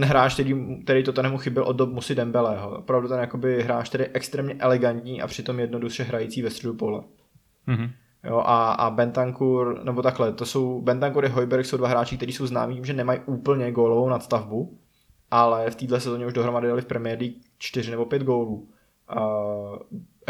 ten 0.00 0.08
hráč, 0.08 0.34
který, 0.34 0.82
který 0.84 1.02
to 1.02 1.12
Tottenhamu 1.12 1.38
chyběl 1.38 1.64
od 1.64 1.76
dob 1.76 1.92
Musy 1.92 2.14
Dembeleho. 2.14 2.78
Opravdu 2.78 3.08
ten 3.08 3.20
jakoby 3.20 3.62
hráč, 3.62 3.88
který 3.88 4.04
je 4.04 4.10
extrémně 4.12 4.54
elegantní 4.54 5.22
a 5.22 5.26
přitom 5.26 5.60
jednoduše 5.60 6.02
hrající 6.02 6.42
ve 6.42 6.50
středu 6.50 6.74
pole. 6.74 7.02
Mhm. 7.66 7.90
Jo, 8.24 8.36
a, 8.36 8.72
a 8.72 8.90
Bentancur, 8.90 9.80
nebo 9.84 10.02
takhle, 10.02 10.32
to 10.32 10.46
jsou, 10.46 10.80
Bentancur 10.82 11.24
a 11.24 11.28
Hojberg 11.28 11.66
jsou 11.66 11.76
dva 11.76 11.88
hráči, 11.88 12.16
kteří 12.16 12.32
jsou 12.32 12.46
známí, 12.46 12.80
že 12.84 12.92
nemají 12.92 13.20
úplně 13.26 13.72
gólovou 13.72 14.08
nadstavbu, 14.08 14.78
ale 15.30 15.70
v 15.70 15.74
této 15.74 16.00
sezóně 16.00 16.26
už 16.26 16.32
dohromady 16.32 16.68
dali 16.68 16.82
v 16.82 16.86
Premier 16.86 17.18
League 17.18 17.36
4 17.58 17.90
nebo 17.90 18.06
5 18.06 18.22
gólů. 18.22 18.68
Uh, 19.16 19.76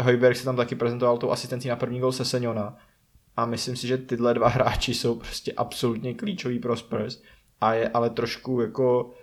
Hojberg 0.01 0.37
se 0.37 0.45
tam 0.45 0.55
taky 0.55 0.75
prezentoval 0.75 1.17
tou 1.17 1.31
asistencí 1.31 1.67
na 1.67 1.75
první 1.75 1.99
gól 1.99 2.11
se 2.11 2.25
Senjona 2.25 2.77
a 3.37 3.45
myslím 3.45 3.75
si, 3.75 3.87
že 3.87 3.97
tyhle 3.97 4.33
dva 4.33 4.47
hráči 4.47 4.93
jsou 4.93 5.15
prostě 5.15 5.53
absolutně 5.57 6.13
klíčoví 6.13 6.59
pro 6.59 6.75
Spurs 6.75 7.21
a 7.61 7.73
je 7.73 7.89
ale 7.89 8.09
trošku 8.09 8.61
jako 8.61 9.13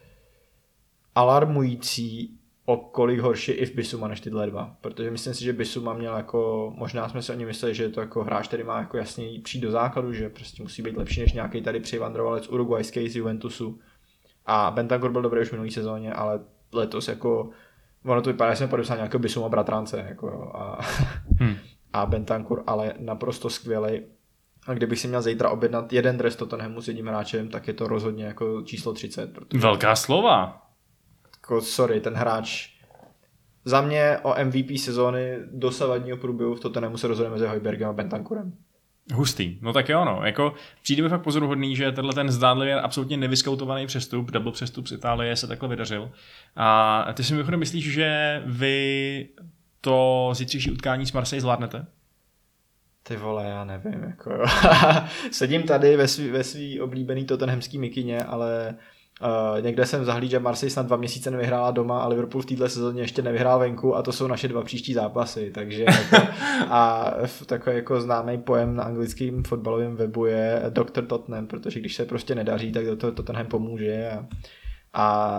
alarmující, 1.15 2.39
o 2.67 2.77
kolik 2.77 3.21
horší 3.21 3.53
i 3.53 3.67
v 3.67 3.75
Bisuma 3.75 4.09
než 4.09 4.21
tyhle 4.21 4.47
dva. 4.47 4.77
Protože 4.81 5.11
myslím 5.11 5.35
si, 5.35 5.45
že 5.45 5.53
Bisuma 5.53 5.95
měl 5.95 6.17
jako, 6.17 6.73
možná 6.77 7.09
jsme 7.09 7.23
si 7.23 7.33
o 7.33 7.35
něm 7.35 7.49
mysleli, 7.49 7.75
že 7.75 7.83
je 7.83 7.89
to 7.89 8.01
jako 8.01 8.25
hráč, 8.25 8.49
který 8.49 8.63
má 8.63 8.79
jako 8.79 8.97
jasně 8.97 9.41
přijít 9.43 9.61
do 9.61 9.71
základu, 9.71 10.13
že 10.13 10.29
prostě 10.29 10.63
musí 10.63 10.83
být 10.83 10.97
lepší 10.97 11.21
než 11.21 11.33
nějaký 11.33 11.63
tady 11.63 11.81
přivandrovalec 11.81 12.49
uruguayský 12.49 13.09
z 13.09 13.17
Juventusu. 13.17 13.79
A 14.47 14.71
Bentancur 14.71 15.13
byl 15.13 15.23
dobrý 15.23 15.41
už 15.41 15.49
v 15.49 15.53
minulý 15.53 15.71
sezóně, 15.71 16.13
ale 16.13 16.41
letos 16.73 17.09
jako 17.09 17.51
ono 18.05 18.23
to 18.23 18.31
vypadá, 18.31 18.53
že 18.53 18.57
jsme 18.57 18.69
podepsali 18.69 18.99
nějakého 18.99 19.21
Bisuma 19.21 19.49
bratrance 19.49 20.05
jako, 20.09 20.53
a, 20.55 20.79
hmm. 21.41 21.57
a 21.93 22.07
Bentancur 22.07 22.63
ale 22.67 22.95
naprosto 22.99 23.51
skvělý. 23.51 24.01
A 24.67 24.75
kdybych 24.75 24.99
si 24.99 25.09
měl 25.09 25.23
zítra 25.23 25.51
objednat 25.51 25.93
jeden 25.93 26.19
dres 26.19 26.37
Tottenhamu 26.37 26.81
s 26.81 26.89
jedním 26.89 27.07
hráčem, 27.07 27.49
tak 27.49 27.69
je 27.69 27.75
to 27.75 27.89
rozhodně 27.89 28.25
jako 28.25 28.63
číslo 28.63 28.93
30. 28.93 29.33
Protože 29.33 29.59
Velká 29.59 29.97
slova. 29.97 30.64
Jako 31.45 31.61
sorry, 31.61 32.01
ten 32.01 32.15
hráč 32.15 32.69
za 33.65 33.81
mě 33.81 34.19
o 34.23 34.35
MVP 34.45 34.79
sezóny 34.79 35.39
dosavadního 35.53 36.17
průběhu 36.17 36.55
v 36.55 36.61
Tottenhamu 36.61 36.97
se 36.97 37.09
rozhodne 37.09 37.33
mezi 37.33 37.47
Hojbergem 37.47 37.89
a 37.89 37.93
Bentankurem. 37.93 38.53
Hustý. 39.15 39.59
No 39.61 39.73
tak 39.73 39.89
jo, 39.89 40.05
no. 40.05 40.21
Jako, 40.25 40.55
přijde 40.83 41.03
mi 41.03 41.09
fakt 41.09 41.23
pozoruhodný, 41.23 41.77
že 41.77 41.93
tenhle 41.93 42.15
ten 42.15 42.31
zdánlivě 42.31 42.81
absolutně 42.81 43.17
nevyskoutovaný 43.17 43.87
přestup, 43.87 44.31
double 44.31 44.53
přestup 44.53 44.87
z 44.87 44.93
Itálie 44.93 45.37
se 45.37 45.47
takhle 45.47 45.69
vydařil. 45.69 46.11
A 46.57 47.13
ty 47.15 47.25
si 47.25 47.33
mimochodem 47.33 47.61
myslíš, 47.61 47.93
že 47.93 48.43
vy 48.47 49.29
to 49.81 50.31
zítřejší 50.35 50.71
utkání 50.71 51.07
s 51.07 51.13
Marseille 51.13 51.41
zvládnete? 51.41 51.87
Ty 53.03 53.17
vole, 53.17 53.45
já 53.45 53.65
nevím, 53.65 54.05
jako 54.05 54.31
jo. 54.31 54.47
Sedím 55.31 55.63
tady 55.63 55.97
ve 55.97 56.09
svý, 56.09 56.31
ve 56.31 56.45
svý 56.45 56.81
oblíbený 56.81 57.25
tottenhamský 57.25 57.79
mikině, 57.79 58.25
ale 58.25 58.75
uh, 59.23 59.63
někde 59.63 59.87
jsem 59.87 60.05
zahlíd, 60.05 60.31
že 60.31 60.39
Marseille 60.39 60.71
snad 60.71 60.87
dva 60.87 60.97
měsíce 60.97 61.31
nevyhrála 61.31 61.71
doma 61.71 62.03
a 62.03 62.09
Liverpool 62.09 62.43
v 62.43 62.47
této 62.47 62.69
sezóně 62.69 63.03
ještě 63.03 63.23
nevyhrál 63.23 63.59
venku 63.59 63.97
a 63.97 64.03
to 64.03 64.13
jsou 64.13 64.27
naše 64.27 64.49
dva 64.49 64.63
příští 64.63 64.95
zápasy, 64.95 65.51
takže 65.55 65.85
jako, 65.85 66.27
a 66.69 67.11
takový 67.47 67.77
jako 67.77 68.01
známý 68.01 68.39
pojem 68.39 68.77
na 68.77 68.85
anglickém 68.85 69.43
fotbalovém 69.45 69.97
webu 69.97 70.27
je 70.27 70.63
Dr. 70.69 71.07
Tottenham, 71.07 71.47
protože 71.47 71.81
když 71.81 71.95
se 71.95 72.05
prostě 72.05 72.35
nedaří, 72.35 72.73
tak 72.73 72.87
do 72.87 72.97
toho 72.97 73.13
Tottenham 73.13 73.47
pomůže 73.47 74.11
a 74.11 74.27
a 74.97 75.39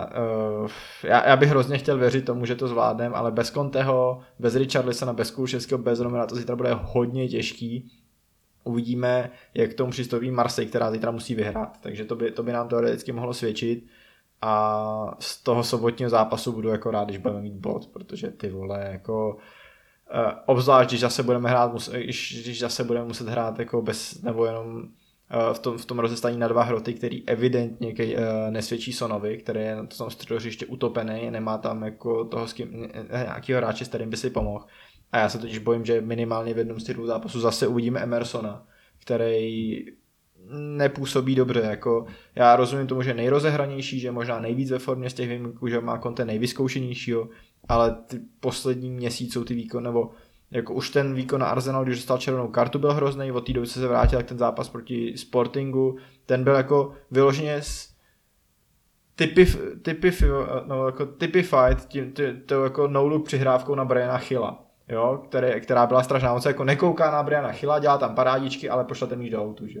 uh, 0.62 0.70
já, 1.02 1.28
já, 1.28 1.36
bych 1.36 1.48
hrozně 1.48 1.78
chtěl 1.78 1.98
věřit 1.98 2.24
tomu, 2.24 2.46
že 2.46 2.54
to 2.54 2.68
zvládnem, 2.68 3.14
ale 3.14 3.30
bez 3.30 3.50
Conteho, 3.50 4.20
bez 4.38 4.56
Richarlisona, 4.56 5.12
bez 5.12 5.30
Kulševského, 5.30 5.78
bez 5.78 6.00
Romera 6.00 6.26
to 6.26 6.36
zítra 6.36 6.56
bude 6.56 6.70
hodně 6.82 7.28
těžký. 7.28 7.90
Uvidíme, 8.66 9.30
jak 9.54 9.70
k 9.70 9.74
tomu 9.74 9.90
přistoupí 9.90 10.30
Marseille, 10.30 10.68
která 10.68 10.90
zítra 10.90 11.10
musí 11.10 11.34
vyhrát. 11.34 11.80
Takže 11.80 12.04
to 12.04 12.16
by, 12.16 12.30
to 12.30 12.42
by 12.42 12.52
nám 12.52 12.68
teoreticky 12.68 13.12
mohlo 13.12 13.34
svědčit. 13.34 13.86
A 14.42 15.16
z 15.18 15.42
toho 15.42 15.64
sobotního 15.64 16.10
zápasu 16.10 16.52
budu 16.52 16.68
jako 16.68 16.90
rád, 16.90 17.04
když 17.04 17.18
budeme 17.18 17.40
mít 17.40 17.54
bod, 17.54 17.86
protože 17.86 18.30
ty 18.30 18.48
vole, 18.48 18.88
jako 18.92 19.36
uh, 20.14 20.32
obzvlášť, 20.46 20.90
když 20.90 21.00
zase 21.00 21.22
budeme 21.22 21.48
hrát, 21.50 21.72
když, 21.92 22.42
když 22.42 22.60
zase 22.60 22.84
budeme 22.84 23.06
muset 23.06 23.28
hrát 23.28 23.58
jako 23.58 23.82
bez, 23.82 24.22
nebo 24.22 24.46
jenom 24.46 24.82
eh, 25.30 25.54
v 25.54 25.58
tom, 25.58 25.78
v 25.78 25.84
tom 25.84 25.98
rozestaní 25.98 26.38
na 26.38 26.48
dva 26.48 26.62
hroty, 26.62 26.94
který 26.94 27.28
evidentně 27.28 27.88
uh, 27.88 28.22
nesvědčí 28.50 28.92
Sonovi, 28.92 29.38
který 29.38 29.60
je 29.60 29.76
na 29.76 29.86
tom 29.86 30.10
středohřiště 30.10 30.66
utopený, 30.66 31.30
nemá 31.30 31.58
tam 31.58 31.82
jako 31.82 32.24
toho 32.24 32.48
s 32.48 32.52
kým, 32.52 32.88
eh, 32.94 33.24
nějakého 33.24 33.58
hráče, 33.58 33.84
s 33.84 33.88
kterým 33.88 34.10
by 34.10 34.16
si 34.16 34.30
pomohl. 34.30 34.64
A 35.16 35.18
já 35.18 35.28
se 35.28 35.38
totiž 35.38 35.58
bojím, 35.58 35.84
že 35.84 36.00
minimálně 36.00 36.54
v 36.54 36.58
jednom 36.58 36.80
z 36.80 36.84
těch 36.84 36.96
zápasů 36.96 37.40
zase 37.40 37.66
uvidíme 37.66 38.00
Emersona, 38.00 38.66
který 38.98 39.84
nepůsobí 40.76 41.34
dobře. 41.34 41.60
Jako 41.60 42.06
já 42.34 42.56
rozumím 42.56 42.86
tomu, 42.86 43.02
že 43.02 43.10
je 43.10 43.14
nejrozehranější, 43.14 44.00
že 44.00 44.08
je 44.08 44.12
možná 44.12 44.40
nejvíc 44.40 44.70
ve 44.70 44.78
formě 44.78 45.10
z 45.10 45.14
těch 45.14 45.28
výjimků, 45.28 45.68
že 45.68 45.80
má 45.80 45.98
konte 45.98 46.24
nejvyzkoušenějšího, 46.24 47.28
ale 47.68 47.96
ty 48.06 48.20
poslední 48.40 48.90
měsíc 48.90 49.32
jsou 49.32 49.44
ty 49.44 49.54
výkon, 49.54 49.82
nebo 49.82 50.10
jako 50.50 50.74
už 50.74 50.90
ten 50.90 51.14
výkon 51.14 51.40
na 51.40 51.46
Arsenal, 51.46 51.84
když 51.84 51.96
dostal 51.96 52.18
červenou 52.18 52.48
kartu, 52.48 52.78
byl 52.78 52.92
hrozný, 52.92 53.32
od 53.32 53.46
té 53.46 53.52
doby 53.52 53.66
se 53.66 53.88
vrátil, 53.88 54.18
tak 54.18 54.26
ten 54.26 54.38
zápas 54.38 54.68
proti 54.68 55.12
Sportingu, 55.16 55.98
ten 56.26 56.44
byl 56.44 56.54
jako 56.54 56.92
vyloženě 57.10 57.54
s 57.54 57.94
typy, 59.14 59.46
typy, 59.82 60.12
no, 60.66 60.86
jako 60.86 61.06
typified 61.06 61.86
tím, 61.88 62.12
ty, 62.12 62.34
to 62.46 62.64
jako 62.64 62.88
no 62.88 63.06
look 63.06 63.24
přihrávkou 63.24 63.74
na 63.74 63.84
Briana 63.84 64.18
Chyla. 64.18 64.65
Jo, 64.88 65.22
které, 65.28 65.60
která 65.60 65.86
byla 65.86 66.02
strašná. 66.02 66.32
On 66.32 66.40
se 66.40 66.48
jako 66.48 66.64
nekouká 66.64 67.10
na 67.10 67.22
Briana 67.22 67.52
Chyla, 67.52 67.78
dělá 67.78 67.98
tam 67.98 68.14
parádičky, 68.14 68.70
ale 68.70 68.84
pošle 68.84 69.06
ten 69.06 69.18
míč 69.18 69.30
do 69.30 69.42
autu. 69.42 69.66
Že? 69.66 69.80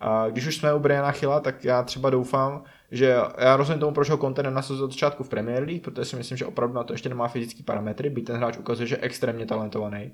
A 0.00 0.28
když 0.28 0.46
už 0.46 0.56
jsme 0.56 0.74
u 0.74 0.78
Briana 0.78 1.12
Chyla, 1.12 1.40
tak 1.40 1.64
já 1.64 1.82
třeba 1.82 2.10
doufám, 2.10 2.62
že 2.90 3.16
já 3.38 3.56
rozumím 3.56 3.80
tomu, 3.80 3.94
proč 3.94 4.10
ho 4.10 4.16
Conte 4.16 4.42
nenasadil 4.42 4.84
od 4.84 4.92
začátku 4.92 5.24
v 5.24 5.28
Premier 5.28 5.62
League, 5.62 5.82
protože 5.82 6.04
si 6.04 6.16
myslím, 6.16 6.36
že 6.36 6.46
opravdu 6.46 6.74
na 6.74 6.84
to 6.84 6.92
ještě 6.92 7.08
nemá 7.08 7.28
fyzické 7.28 7.62
parametry, 7.62 8.10
byť 8.10 8.26
ten 8.26 8.36
hráč 8.36 8.58
ukazuje, 8.58 8.86
že 8.86 8.94
je 8.94 9.00
extrémně 9.02 9.46
talentovaný. 9.46 10.12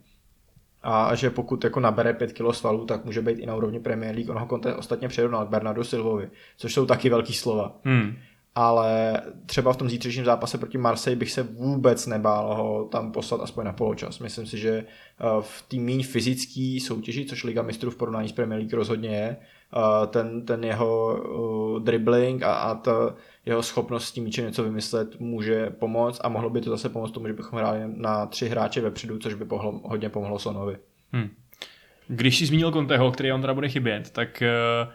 A 0.83 1.15
že 1.15 1.31
pokud 1.31 1.65
jako 1.65 1.81
nabere 1.81 2.13
5 2.13 2.33
kg 2.33 2.55
svalů, 2.55 2.85
tak 2.85 3.05
může 3.05 3.23
být 3.23 3.39
i 3.39 3.47
na 3.47 3.55
úrovni 3.55 3.81
Premier 3.81 4.15
League. 4.15 4.31
On 4.31 4.39
ho 4.39 4.47
Conte 4.47 4.75
ostatně 4.75 5.09
přirovnal 5.09 5.47
k 5.47 5.49
Bernardo 5.49 5.85
Silvovi, 5.85 6.31
což 6.57 6.75
jsou 6.75 6.87
taky 6.87 7.11
velký 7.11 7.33
slova. 7.33 7.77
Hmm. 7.85 8.17
Ale 8.59 9.23
třeba 9.47 9.73
v 9.73 9.77
tom 9.77 9.89
zítřejším 9.89 10.25
zápase 10.25 10.59
proti 10.59 10.79
Marseille 10.79 11.19
bych 11.19 11.33
se 11.33 11.43
vůbec 11.43 12.07
nebál 12.07 12.55
ho 12.55 12.85
tam 12.85 13.13
poslat 13.13 13.41
aspoň 13.41 13.65
na 13.65 13.73
poločas. 13.73 14.19
Myslím 14.19 14.47
si, 14.47 14.59
že 14.59 14.71
eh, 14.71 15.25
v 15.41 15.65
té 15.69 15.77
méně 15.77 16.05
fyzické 16.05 16.79
soutěži, 16.81 17.25
což 17.25 17.45
Liga 17.45 17.63
mistrů 17.63 17.91
v 17.91 17.97
porovnání 17.97 18.29
s 18.29 18.33
Premier 18.33 18.59
League 18.59 18.75
rozhodně 18.75 19.09
je, 19.09 19.37
eh, 19.37 20.07
ten, 20.07 20.47
ten 20.47 20.65
jeho 20.65 21.17
uh, 21.17 21.83
dribbling 21.83 22.43
a, 22.43 22.55
a 22.55 22.75
ta 22.75 23.15
jeho 23.47 23.63
schopnost 23.63 24.05
s 24.05 24.13
tím 24.13 24.25
míčem 24.25 24.47
něco 24.47 24.65
vymyslet 24.65 25.21
může 25.21 25.71
pomoct 25.71 26.21
a 26.25 26.29
mohlo 26.29 26.51
by 26.51 26.61
to 26.61 26.71
zase 26.71 26.89
pomoct 26.89 27.11
tomu, 27.11 27.27
že 27.27 27.33
bychom 27.33 27.59
hráli 27.59 27.81
na 27.87 28.27
tři 28.27 28.49
hráče 28.49 28.81
vepředu, 28.81 29.19
což 29.19 29.35
by 29.35 29.45
pohlo, 29.45 29.81
hodně 29.85 30.09
pomohlo 30.09 30.39
Sonovi. 30.39 30.77
Hmm. 31.13 31.29
Když 32.09 32.39
jsi 32.39 32.47
zmínil 32.47 32.73
Conteho, 32.73 33.13
který 33.13 33.33
on 33.33 33.41
teda 33.41 33.55
bude 33.55 33.69
chybět, 33.69 34.11
tak 34.11 34.43
uh, 34.43 34.93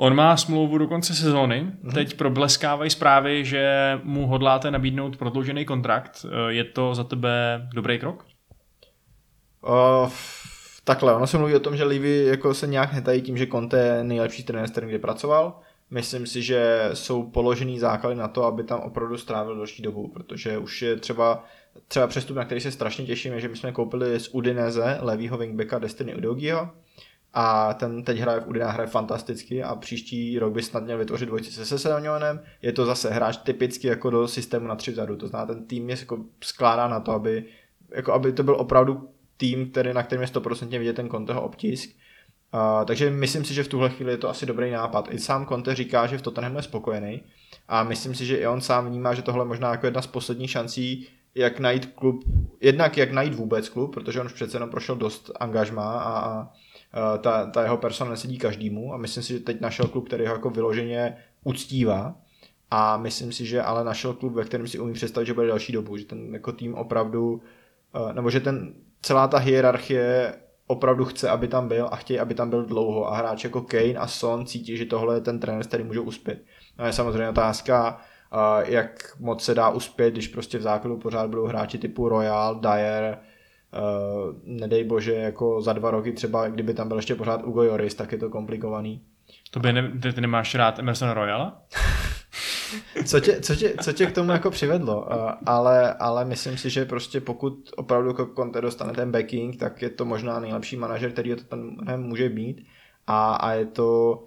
on 0.00 0.14
má 0.14 0.36
smlouvu 0.36 0.78
do 0.78 0.86
konce 0.86 1.14
sezóny. 1.14 1.62
Mm-hmm. 1.62 1.92
Teď 1.92 2.16
probleskávají 2.16 2.90
zprávy, 2.90 3.44
že 3.44 3.92
mu 4.02 4.26
hodláte 4.26 4.70
nabídnout 4.70 5.16
prodloužený 5.16 5.64
kontrakt. 5.64 6.24
Uh, 6.24 6.48
je 6.48 6.64
to 6.64 6.94
za 6.94 7.04
tebe 7.04 7.68
dobrý 7.74 7.98
krok? 7.98 8.26
Uh, 9.68 10.10
takhle, 10.84 11.14
ono 11.14 11.26
se 11.26 11.38
mluví 11.38 11.54
o 11.54 11.60
tom, 11.60 11.76
že 11.76 11.84
Levy 11.84 12.24
jako 12.24 12.54
se 12.54 12.66
nějak 12.66 12.92
netají 12.92 13.22
tím, 13.22 13.36
že 13.36 13.46
Conte 13.46 13.78
je 13.78 14.04
nejlepší 14.04 14.42
trenér, 14.42 14.68
s 14.68 14.70
kterým 14.70 14.88
kdy 14.88 14.98
pracoval. 14.98 15.60
Myslím 15.90 16.26
si, 16.26 16.42
že 16.42 16.90
jsou 16.94 17.22
položený 17.22 17.78
základy 17.78 18.16
na 18.16 18.28
to, 18.28 18.44
aby 18.44 18.64
tam 18.64 18.80
opravdu 18.80 19.18
strávil 19.18 19.56
další 19.56 19.82
dobu, 19.82 20.08
protože 20.08 20.58
už 20.58 20.82
je 20.82 20.96
třeba 20.96 21.44
třeba 21.88 22.06
přestup, 22.06 22.36
na 22.36 22.44
který 22.44 22.60
se 22.60 22.70
strašně 22.70 23.06
těším, 23.06 23.32
je, 23.32 23.40
že 23.40 23.48
my 23.48 23.56
jsme 23.56 23.72
koupili 23.72 24.20
z 24.20 24.28
Udineze 24.28 24.98
levýho 25.00 25.38
wingbacka 25.38 25.78
Destiny 25.78 26.14
Udogiho 26.14 26.70
a 27.34 27.74
ten 27.74 28.02
teď 28.02 28.18
hraje 28.18 28.40
v 28.40 28.48
Udine, 28.48 28.66
hraje 28.66 28.86
fantasticky 28.86 29.62
a 29.62 29.74
příští 29.74 30.38
rok 30.38 30.52
by 30.52 30.62
snad 30.62 30.84
měl 30.84 30.98
vytvořit 30.98 31.26
dvojici 31.26 31.52
se 31.52 31.66
Sesenionem. 31.66 32.40
Je 32.62 32.72
to 32.72 32.86
zase 32.86 33.10
hráč 33.10 33.36
typicky 33.36 33.86
jako 33.86 34.10
do 34.10 34.28
systému 34.28 34.66
na 34.66 34.76
tři 34.76 34.90
vzadu, 34.90 35.16
to 35.16 35.28
znamená 35.28 35.54
ten 35.54 35.66
tým 35.66 35.90
je 35.90 35.96
jako 36.00 36.18
skládá 36.44 36.88
na 36.88 37.00
to, 37.00 37.12
aby, 37.12 37.44
jako 37.94 38.12
aby 38.12 38.32
to 38.32 38.42
byl 38.42 38.54
opravdu 38.54 39.08
tým, 39.36 39.70
který, 39.70 39.92
na 39.92 40.02
kterém 40.02 40.22
je 40.22 40.28
100% 40.28 40.78
vidět 40.78 40.96
ten 40.96 41.08
Conteho 41.08 41.42
obtisk. 41.42 41.90
Uh, 42.54 42.84
takže 42.84 43.10
myslím 43.10 43.44
si, 43.44 43.54
že 43.54 43.62
v 43.62 43.68
tuhle 43.68 43.90
chvíli 43.90 44.12
je 44.12 44.16
to 44.16 44.28
asi 44.28 44.46
dobrý 44.46 44.70
nápad. 44.70 45.08
I 45.10 45.18
sám 45.18 45.46
Conte 45.46 45.74
říká, 45.74 46.06
že 46.06 46.18
v 46.18 46.22
Tottenhamu 46.22 46.56
je 46.56 46.62
spokojený 46.62 47.22
a 47.68 47.84
myslím 47.84 48.14
si, 48.14 48.26
že 48.26 48.36
i 48.36 48.46
on 48.46 48.60
sám 48.60 48.86
vnímá, 48.86 49.14
že 49.14 49.22
tohle 49.22 49.42
je 49.42 49.48
možná 49.48 49.70
jako 49.70 49.86
jedna 49.86 50.02
z 50.02 50.06
posledních 50.06 50.50
šancí, 50.50 51.06
jak 51.34 51.60
najít 51.60 51.86
klub, 51.86 52.24
jednak 52.60 52.96
jak 52.96 53.12
najít 53.12 53.34
vůbec 53.34 53.68
klub, 53.68 53.94
protože 53.94 54.20
on 54.20 54.26
už 54.26 54.32
přece 54.32 54.56
jenom 54.56 54.70
prošel 54.70 54.96
dost 54.96 55.30
angažmá 55.40 56.00
a, 56.00 56.20
a 56.20 56.48
ta, 57.20 57.46
ta 57.46 57.62
jeho 57.62 57.76
persona 57.76 58.10
nesedí 58.10 58.38
každému 58.38 58.94
a 58.94 58.96
myslím 58.96 59.22
si, 59.22 59.32
že 59.32 59.40
teď 59.40 59.60
našel 59.60 59.86
klub, 59.86 60.06
který 60.06 60.26
ho 60.26 60.32
jako 60.32 60.50
vyloženě 60.50 61.16
uctívá 61.44 62.14
a 62.70 62.96
myslím 62.96 63.32
si, 63.32 63.46
že 63.46 63.62
ale 63.62 63.84
našel 63.84 64.14
klub, 64.14 64.32
ve 64.32 64.44
kterém 64.44 64.68
si 64.68 64.78
umí 64.78 64.92
představit, 64.92 65.26
že 65.26 65.34
bude 65.34 65.46
další 65.46 65.72
dobu, 65.72 65.96
že 65.96 66.04
ten 66.04 66.34
jako 66.34 66.52
tým 66.52 66.74
opravdu, 66.74 67.42
nebo 68.12 68.30
že 68.30 68.40
ten 68.40 68.74
celá 69.02 69.28
ta 69.28 69.38
hierarchie 69.38 70.34
opravdu 70.66 71.04
chce, 71.04 71.30
aby 71.30 71.48
tam 71.48 71.68
byl 71.68 71.88
a 71.92 71.96
chtějí, 71.96 72.20
aby 72.20 72.34
tam 72.34 72.50
byl 72.50 72.64
dlouho 72.64 73.12
a 73.12 73.16
hráč 73.16 73.44
jako 73.44 73.62
Kane 73.62 73.94
a 73.94 74.06
Son 74.06 74.46
cítí, 74.46 74.76
že 74.76 74.86
tohle 74.86 75.16
je 75.16 75.20
ten 75.20 75.40
trenér, 75.40 75.66
který 75.66 75.84
můžou 75.84 76.02
uspět. 76.02 76.42
No 76.78 76.86
je 76.86 76.92
samozřejmě 76.92 77.28
otázka, 77.28 78.00
jak 78.64 79.16
moc 79.20 79.44
se 79.44 79.54
dá 79.54 79.70
uspět, 79.70 80.10
když 80.10 80.28
prostě 80.28 80.58
v 80.58 80.62
základu 80.62 80.96
pořád 80.96 81.30
budou 81.30 81.46
hráči 81.46 81.78
typu 81.78 82.08
Royal, 82.08 82.60
Dyer, 82.60 83.18
Uh, 83.72 84.34
nedej 84.44 84.84
bože, 84.84 85.14
jako 85.14 85.62
za 85.62 85.72
dva 85.72 85.90
roky 85.90 86.12
třeba, 86.12 86.48
kdyby 86.48 86.74
tam 86.74 86.88
byl 86.88 86.96
ještě 86.96 87.14
pořád 87.14 87.44
Ugo 87.44 87.62
Joris, 87.62 87.94
tak 87.94 88.12
je 88.12 88.18
to 88.18 88.30
komplikovaný. 88.30 89.02
To 89.50 89.60
by 89.60 89.72
ne, 89.72 89.92
ty, 90.02 90.12
ty 90.12 90.20
nemáš 90.20 90.54
rád 90.54 90.78
Emersona 90.78 91.14
Royala? 91.14 91.62
Co 93.04 93.20
tě, 93.20 93.40
co, 93.40 93.56
tě, 93.56 93.74
co 93.82 93.92
tě 93.92 94.06
k 94.06 94.14
tomu 94.14 94.30
jako 94.32 94.50
přivedlo? 94.50 95.00
Uh, 95.00 95.30
ale, 95.46 95.94
ale 95.94 96.24
myslím 96.24 96.58
si, 96.58 96.70
že 96.70 96.84
prostě 96.84 97.20
pokud 97.20 97.70
opravdu 97.76 98.08
jako 98.08 98.26
Conte 98.36 98.60
dostane 98.60 98.92
ten 98.92 99.12
backing, 99.12 99.56
tak 99.56 99.82
je 99.82 99.90
to 99.90 100.04
možná 100.04 100.40
nejlepší 100.40 100.76
manažer, 100.76 101.12
který 101.12 101.34
to 101.34 101.44
tam 101.44 101.76
může 101.96 102.28
být. 102.28 102.66
A, 103.06 103.34
a 103.34 103.52
je 103.52 103.66
to 103.66 104.22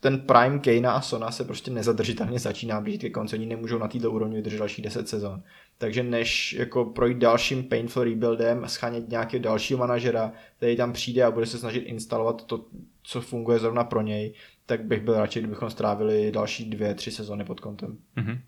ten 0.00 0.20
prime 0.20 0.58
Kejna 0.58 0.92
a 0.92 1.00
Sona 1.00 1.30
se 1.30 1.44
prostě 1.44 1.70
nezadržitelně 1.70 2.38
začíná 2.38 2.80
blížit 2.80 3.00
ke 3.00 3.10
konci, 3.10 3.36
oni 3.36 3.46
nemůžou 3.46 3.78
na 3.78 3.88
této 3.88 4.10
úrovni 4.10 4.36
vydržet 4.36 4.58
další 4.58 4.82
10 4.82 5.08
sezon. 5.08 5.42
Takže 5.78 6.02
než 6.02 6.52
jako 6.52 6.84
projít 6.84 7.18
dalším 7.18 7.64
painful 7.64 8.04
rebuildem, 8.04 8.62
schánět 8.66 9.08
nějakého 9.08 9.42
dalšího 9.42 9.78
manažera, 9.78 10.32
který 10.56 10.76
tam 10.76 10.92
přijde 10.92 11.24
a 11.24 11.30
bude 11.30 11.46
se 11.46 11.58
snažit 11.58 11.80
instalovat 11.80 12.44
to, 12.44 12.64
co 13.02 13.20
funguje 13.20 13.58
zrovna 13.58 13.84
pro 13.84 14.02
něj, 14.02 14.34
tak 14.66 14.84
bych 14.84 15.00
byl 15.00 15.14
radši, 15.14 15.38
kdybychom 15.38 15.70
strávili 15.70 16.32
další 16.32 16.70
dvě, 16.70 16.94
tři 16.94 17.10
sezony 17.10 17.44
pod 17.44 17.60
kontem. 17.60 17.98
Mm-hmm. 18.16 18.38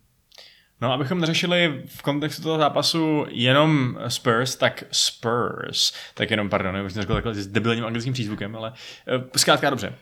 No, 0.80 0.92
abychom 0.92 1.20
neřešili 1.20 1.82
v 1.86 2.02
kontextu 2.02 2.42
toho 2.42 2.58
zápasu 2.58 3.26
jenom 3.28 3.98
Spurs, 4.08 4.56
tak 4.56 4.84
Spurs, 4.90 5.92
tak 6.14 6.30
jenom, 6.30 6.50
pardon, 6.50 6.86
už 6.86 6.92
jsem 6.92 7.02
řekl 7.02 7.14
takhle 7.14 7.34
s 7.34 7.46
debilním 7.46 7.84
anglickým 7.84 8.12
přízvukem, 8.12 8.56
ale 8.56 8.72
uh, 9.16 9.22
zkrátka 9.36 9.70
dobře. 9.70 9.94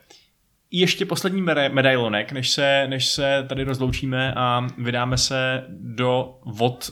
Ještě 0.71 1.07
poslední 1.07 1.43
medailonek, 1.73 2.33
než 2.33 2.51
se, 2.51 2.87
než 2.89 3.07
se 3.07 3.45
tady 3.49 3.65
rozloučíme 3.65 4.35
a 4.37 4.67
vydáme 4.79 5.19
se 5.19 5.65
do 5.71 6.35
vod 6.45 6.91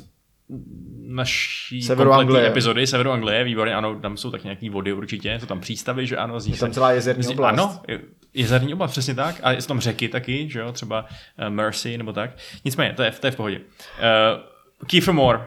naší 1.07 1.83
Severu 1.83 2.13
Anglie. 2.13 2.47
epizody 2.47 2.87
Severu 2.87 3.11
Anglie, 3.11 3.45
výborně, 3.45 3.75
ano, 3.75 4.01
tam 4.01 4.17
jsou 4.17 4.31
tak 4.31 4.45
nějaký 4.45 4.71
vody 4.71 4.93
určitě, 4.93 5.39
jsou 5.41 5.47
tam 5.47 5.61
přístavy, 5.61 6.07
že 6.07 6.17
ano, 6.17 6.41
z 6.41 6.47
Je 6.47 6.57
tam 6.57 6.71
celá 6.71 6.93
jezerní 6.93 7.23
z- 7.23 7.29
oblast. 7.31 7.53
Ano, 7.53 7.81
je- 7.89 8.01
jezerní 8.35 8.75
oblast, 8.75 8.91
přesně 8.91 9.15
tak, 9.15 9.41
a 9.43 9.53
jsou 9.53 9.67
tam 9.69 9.81
řeky 9.81 10.09
taky, 10.09 10.49
že 10.51 10.61
jo, 10.61 10.73
třeba 10.73 11.03
uh, 11.03 11.49
Mercy 11.49 11.99
nebo 11.99 12.13
tak. 12.13 12.31
Nicméně, 12.65 12.93
to 12.93 13.03
je, 13.03 13.11
to 13.11 13.27
je 13.27 13.31
v 13.31 13.37
pohodě. 13.37 13.59
Uh, 13.59 14.87
Kiefer 14.87 15.15
Moore, 15.15 15.41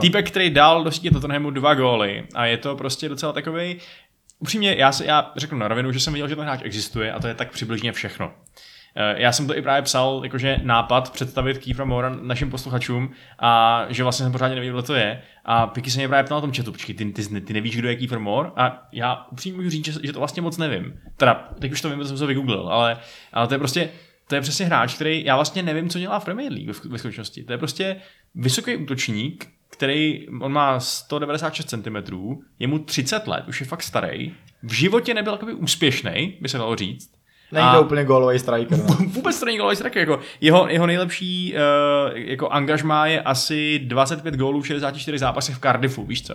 týpek, 0.00 0.30
který 0.30 0.50
dal 0.50 0.84
do 0.84 0.90
sítě 0.92 1.10
Tottenhamu 1.10 1.50
dva 1.50 1.74
góly 1.74 2.24
a 2.34 2.46
je 2.46 2.56
to 2.56 2.76
prostě 2.76 3.08
docela 3.08 3.32
takový. 3.32 3.76
Upřímně, 4.38 4.74
já, 4.74 4.92
se, 4.92 5.06
já 5.06 5.32
řeknu 5.36 5.58
na 5.58 5.68
rovinu, 5.68 5.92
že 5.92 6.00
jsem 6.00 6.12
viděl, 6.12 6.28
že 6.28 6.36
ten 6.36 6.44
hráč 6.44 6.60
existuje 6.64 7.12
a 7.12 7.20
to 7.20 7.28
je 7.28 7.34
tak 7.34 7.50
přibližně 7.50 7.92
všechno. 7.92 8.32
Eh, 8.96 9.22
Já 9.22 9.32
jsem 9.32 9.46
to 9.46 9.56
i 9.56 9.62
právě 9.62 9.82
psal, 9.82 10.20
jakože 10.24 10.60
nápad 10.62 11.12
představit 11.12 11.58
Kiefra 11.58 11.84
Mora 11.84 12.16
našim 12.22 12.50
posluchačům 12.50 13.10
a 13.38 13.82
že 13.88 14.02
vlastně 14.02 14.24
jsem 14.24 14.32
pořádně 14.32 14.54
nevěděl, 14.54 14.74
kdo 14.74 14.86
to 14.86 14.94
je. 14.94 15.22
A 15.44 15.66
Piky 15.66 15.90
se 15.90 15.98
mě 15.98 16.08
právě 16.08 16.24
ptal 16.24 16.36
na 16.36 16.40
tom 16.40 16.52
chatu, 16.52 16.72
počkej, 16.72 16.94
ty, 16.94 17.04
ty, 17.12 17.40
ty, 17.40 17.52
nevíš, 17.52 17.76
kdo 17.76 17.88
je 17.88 17.96
Kiefer 17.96 18.18
Moore? 18.18 18.50
A 18.56 18.88
já 18.92 19.26
upřímně 19.30 19.56
můžu 19.56 19.70
říct, 19.70 19.84
že, 19.84 19.92
že, 20.02 20.12
to 20.12 20.18
vlastně 20.18 20.42
moc 20.42 20.58
nevím. 20.58 21.00
Teda, 21.16 21.48
teď 21.60 21.72
už 21.72 21.80
to 21.80 21.88
vím, 21.88 21.98
protože 21.98 22.08
jsem 22.08 22.18
to 22.18 22.26
vygooglil, 22.26 22.68
ale, 22.68 22.98
ale 23.32 23.46
to 23.46 23.54
je 23.54 23.58
prostě, 23.58 23.90
to 24.28 24.34
je 24.34 24.40
přesně 24.40 24.66
hráč, 24.66 24.94
který 24.94 25.24
já 25.24 25.34
vlastně 25.34 25.62
nevím, 25.62 25.88
co 25.88 25.98
dělá 25.98 26.20
v 26.20 26.24
Premier 26.24 26.52
League 26.52 26.68
ve 26.68 26.98
skutečnosti. 26.98 27.44
To 27.44 27.52
je 27.52 27.58
prostě 27.58 27.96
vysoký 28.34 28.76
útočník, 28.76 29.48
který, 29.76 30.26
on 30.40 30.52
má 30.52 30.80
196 30.80 31.70
cm, 31.70 31.96
je 32.58 32.66
mu 32.66 32.78
30 32.78 33.26
let, 33.26 33.44
už 33.48 33.60
je 33.60 33.66
fakt 33.66 33.82
starý, 33.82 34.34
v 34.62 34.72
životě 34.72 35.14
nebyl 35.14 35.32
takový 35.32 35.52
úspěšný, 35.52 36.36
by 36.40 36.48
se 36.48 36.58
dalo 36.58 36.76
říct. 36.76 37.16
Není 37.52 37.66
to 37.74 37.82
úplně 37.82 38.04
golový 38.04 38.38
striker. 38.38 38.78
No. 38.78 38.84
Vůbec 39.06 39.40
to 39.40 39.46
není 39.46 39.58
golový 39.58 39.76
striker. 39.76 40.00
Jako 40.00 40.20
jeho, 40.40 40.68
jeho 40.68 40.86
nejlepší 40.86 41.54
uh, 41.54 42.18
jako 42.18 42.48
angažmá 42.48 43.06
je 43.06 43.20
asi 43.20 43.78
25 43.78 44.34
gólů 44.34 44.60
v 44.60 44.66
64 44.66 45.18
zápasech 45.18 45.54
v 45.54 45.60
Cardiffu, 45.60 46.04
víš 46.04 46.26
co. 46.26 46.34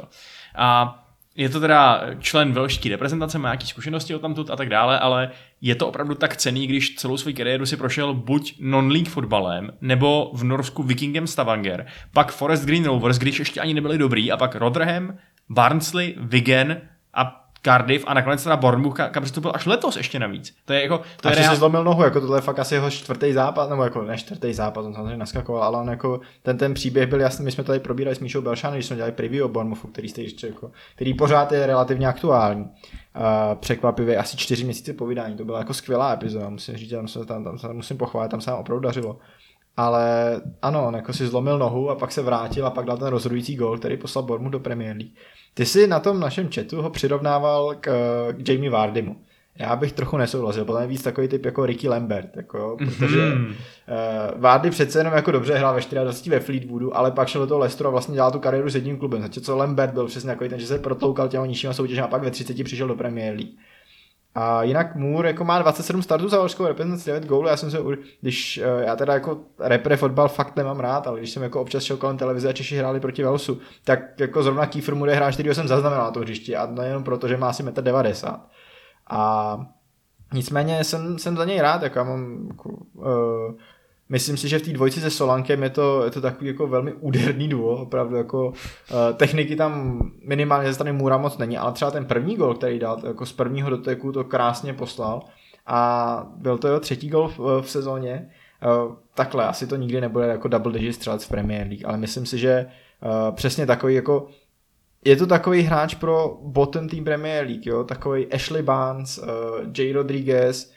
A 0.55 0.97
je 1.35 1.49
to 1.49 1.59
teda 1.59 2.01
člen 2.19 2.53
velšské 2.53 2.89
reprezentace, 2.89 3.37
má 3.37 3.49
nějaké 3.49 3.65
zkušenosti 3.65 4.15
o 4.15 4.19
tamtud 4.19 4.49
a 4.49 4.55
tak 4.55 4.69
dále, 4.69 4.99
ale 4.99 5.31
je 5.61 5.75
to 5.75 5.87
opravdu 5.87 6.15
tak 6.15 6.37
cený, 6.37 6.67
když 6.67 6.95
celou 6.95 7.17
svou 7.17 7.33
kariéru 7.33 7.65
si 7.65 7.77
prošel 7.77 8.13
buď 8.13 8.55
non-league 8.59 9.09
fotbalem, 9.09 9.71
nebo 9.81 10.31
v 10.33 10.43
Norsku 10.43 10.83
Vikingem 10.83 11.27
Stavanger, 11.27 11.85
pak 12.13 12.31
Forest 12.31 12.65
Green 12.65 12.85
Rovers, 12.85 13.17
když 13.17 13.39
ještě 13.39 13.61
ani 13.61 13.73
nebyli 13.73 13.97
dobrý, 13.97 14.31
a 14.31 14.37
pak 14.37 14.55
Rotherham, 14.55 15.17
Barnsley, 15.49 16.15
Wigan 16.17 16.77
a 17.13 17.40
Cardiff 17.63 18.03
a 18.07 18.13
nakonec 18.13 18.43
teda 18.43 18.57
Bournemouth, 18.57 18.95
ka- 18.95 19.09
kam 19.09 19.23
přestoupil 19.23 19.51
až 19.55 19.65
letos 19.65 19.95
ještě 19.95 20.19
navíc. 20.19 20.55
To 20.65 20.73
je 20.73 20.81
jako, 20.81 21.01
to 21.21 21.27
A 21.27 21.31
je 21.31 21.37
reál... 21.37 21.53
si 21.53 21.59
zlomil 21.59 21.83
nohu, 21.83 22.03
jako 22.03 22.21
tohle 22.21 22.37
je 22.37 22.41
fakt 22.41 22.59
asi 22.59 22.75
jeho 22.75 22.89
čtvrtý 22.89 23.33
zápas, 23.33 23.69
nebo 23.69 23.83
jako 23.83 24.01
ne 24.01 24.17
čtvrtý 24.17 24.53
zápas, 24.53 24.85
on 24.85 24.93
samozřejmě 24.93 25.17
naskakoval, 25.17 25.63
ale 25.63 25.77
on 25.77 25.87
jako 25.87 26.19
ten, 26.43 26.57
ten 26.57 26.73
příběh 26.73 27.09
byl 27.09 27.21
jasný, 27.21 27.45
my 27.45 27.51
jsme 27.51 27.63
tady 27.63 27.79
probírali 27.79 28.15
s 28.15 28.19
Míšou 28.19 28.41
Belšány, 28.41 28.77
když 28.77 28.85
jsme 28.85 28.95
dělali 28.95 29.11
preview 29.11 29.45
o 29.45 29.49
Bournemouthu, 29.49 29.87
který 29.87 30.09
jste 30.09 30.21
ještě 30.21 30.47
jako, 30.47 30.71
který 30.95 31.13
pořád 31.13 31.51
je 31.51 31.67
relativně 31.67 32.07
aktuální. 32.07 32.61
Uh, 32.63 33.55
překvapivě 33.59 34.17
asi 34.17 34.37
čtyři 34.37 34.63
měsíce 34.63 34.93
po 34.93 35.05
vydání, 35.05 35.35
to 35.35 35.45
byla 35.45 35.59
jako 35.59 35.73
skvělá 35.73 36.13
epizoda, 36.13 36.49
musím 36.49 36.77
říct, 36.77 36.89
tam 36.89 37.07
se, 37.07 37.25
tam, 37.25 37.43
tam 37.43 37.59
se 37.59 37.73
musím 37.73 37.97
pochválit, 37.97 38.29
tam 38.29 38.41
se 38.41 38.51
nám 38.51 38.59
opravdu 38.59 38.81
dařilo. 38.81 39.19
Ale 39.77 40.35
ano, 40.61 40.87
on 40.87 40.95
jako 40.95 41.13
si 41.13 41.27
zlomil 41.27 41.59
nohu 41.59 41.89
a 41.89 41.95
pak 41.95 42.11
se 42.11 42.21
vrátil 42.21 42.67
a 42.67 42.69
pak 42.69 42.85
dal 42.85 42.97
ten 42.97 43.07
rozhodující 43.07 43.55
gol, 43.55 43.77
který 43.77 43.97
poslal 43.97 44.23
Bournemouth 44.23 44.51
do 44.51 44.59
Premier 44.59 44.97
League. 44.97 45.11
Ty 45.53 45.65
si 45.65 45.87
na 45.87 45.99
tom 45.99 46.19
našem 46.19 46.49
chatu 46.55 46.81
ho 46.81 46.89
přirovnával 46.89 47.75
k, 47.79 47.89
k 48.37 48.49
Jamie 48.49 48.71
Vardymu. 48.71 49.15
Já 49.59 49.75
bych 49.75 49.91
trochu 49.93 50.17
nesouhlasil, 50.17 50.65
protože 50.65 50.81
je 50.83 50.87
víc 50.87 51.03
takový 51.03 51.27
typ 51.27 51.45
jako 51.45 51.65
Ricky 51.65 51.89
Lambert, 51.89 52.35
jako, 52.35 52.57
jo, 52.57 52.77
protože 52.77 53.17
Mhm. 53.35 53.45
uh, 53.45 53.53
Vardy 54.41 54.69
přece 54.69 54.99
jenom 54.99 55.13
jako 55.13 55.31
dobře 55.31 55.57
hrál 55.57 55.73
ve 55.75 55.81
24 56.03 56.29
ve 56.29 56.39
Fleetwoodu, 56.39 56.97
ale 56.97 57.11
pak 57.11 57.27
šel 57.27 57.41
do 57.41 57.47
toho 57.47 57.59
Leicesteru 57.59 57.87
a 57.87 57.91
vlastně 57.91 58.15
dělal 58.15 58.31
tu 58.31 58.39
kariéru 58.39 58.69
s 58.69 58.75
jedním 58.75 58.97
klubem, 58.97 59.21
zatímco 59.21 59.57
Lambert 59.57 59.93
byl 59.93 60.07
přesně 60.07 60.27
takový 60.27 60.49
ten, 60.49 60.59
že 60.59 60.67
se 60.67 60.79
protloukal 60.79 61.27
těma 61.27 61.45
nižšíma 61.45 61.73
soutěžem 61.73 62.03
a 62.03 62.07
pak 62.07 62.23
ve 62.23 62.31
30 62.31 62.63
přišel 62.63 62.87
do 62.87 62.95
Premier 62.95 63.35
League. 63.35 63.51
A 64.35 64.63
jinak 64.63 64.95
Moore 64.95 65.29
jako 65.29 65.43
má 65.43 65.59
27 65.59 66.01
startů 66.01 66.29
za 66.29 66.37
velškou 66.37 66.65
reprezentaci 66.67 67.05
9 67.05 67.25
gólů, 67.25 67.47
já 67.47 67.57
jsem 67.57 67.71
se, 67.71 67.77
když 68.21 68.57
eh, 68.57 68.85
já 68.85 68.95
teda 68.95 69.13
jako 69.13 69.39
repre 69.59 69.97
fotbal 69.97 70.29
fakt 70.29 70.55
nemám 70.55 70.79
rád, 70.79 71.07
ale 71.07 71.19
když 71.19 71.31
jsem 71.31 71.43
jako 71.43 71.61
občas 71.61 71.83
šel 71.83 71.97
kolem 71.97 72.17
televize 72.17 72.49
a 72.49 72.53
Češi 72.53 72.77
hráli 72.77 72.99
proti 72.99 73.23
Velsu, 73.23 73.59
tak 73.83 74.19
jako 74.19 74.43
zrovna 74.43 74.65
Kiefer 74.65 74.95
Moore 74.95 75.15
hráč, 75.15 75.33
který 75.33 75.55
jsem 75.55 75.67
zaznamenal 75.67 76.05
na 76.05 76.11
to 76.11 76.19
hřišti 76.19 76.55
a 76.55 76.65
nejenom 76.65 77.03
proto, 77.03 77.27
že 77.27 77.37
má 77.37 77.49
asi 77.49 77.63
1,90 77.63 78.33
m. 78.33 78.39
A 79.09 79.59
nicméně 80.33 80.83
jsem, 80.83 81.19
jsem 81.19 81.37
za 81.37 81.45
něj 81.45 81.61
rád, 81.61 81.83
jako 81.83 81.99
já 81.99 82.05
mám 82.05 82.47
jako, 82.51 82.69
uh, 82.93 83.55
Myslím 84.11 84.37
si, 84.37 84.49
že 84.49 84.59
v 84.59 84.61
té 84.61 84.73
dvojici 84.73 85.01
se 85.01 85.09
Solankem 85.09 85.63
je 85.63 85.69
to, 85.69 86.05
je 86.05 86.11
to 86.11 86.21
takový 86.21 86.47
jako 86.47 86.67
velmi 86.67 86.93
úderný 86.93 87.47
duo, 87.47 87.75
opravdu 87.75 88.15
jako 88.15 88.47
uh, 88.47 88.53
techniky 89.15 89.55
tam 89.55 90.01
minimálně 90.27 90.67
ze 90.67 90.73
strany 90.73 90.91
Můra 90.91 91.17
moc 91.17 91.37
není, 91.37 91.57
ale 91.57 91.71
třeba 91.71 91.91
ten 91.91 92.05
první 92.05 92.35
gol, 92.35 92.55
který 92.55 92.79
dal, 92.79 93.01
jako 93.07 93.25
z 93.25 93.33
prvního 93.33 93.69
doteku 93.69 94.11
to 94.11 94.23
krásně 94.23 94.73
poslal 94.73 95.21
a 95.67 96.31
byl 96.35 96.57
to 96.57 96.67
jeho 96.67 96.79
třetí 96.79 97.09
gol 97.09 97.27
v, 97.27 97.61
v 97.61 97.69
sezóně. 97.69 98.29
Uh, 98.85 98.95
takhle, 99.15 99.47
asi 99.47 99.67
to 99.67 99.75
nikdy 99.75 100.01
nebude 100.01 100.27
jako 100.27 100.47
double 100.47 100.73
digit 100.73 100.95
střelec 100.95 101.25
v 101.25 101.29
Premier 101.29 101.67
League, 101.67 101.85
ale 101.85 101.97
myslím 101.97 102.25
si, 102.25 102.37
že 102.37 102.65
uh, 103.03 103.35
přesně 103.35 103.65
takový 103.65 103.95
jako 103.95 104.27
je 105.05 105.15
to 105.15 105.27
takový 105.27 105.61
hráč 105.61 105.95
pro 105.95 106.37
bottom 106.43 106.89
team 106.89 107.03
Premier 107.03 107.45
League, 107.45 107.65
jo? 107.65 107.83
takový 107.83 108.33
Ashley 108.33 108.61
Barnes, 108.61 109.17
uh, 109.17 109.25
Jay 109.77 109.91
Rodriguez, 109.91 110.73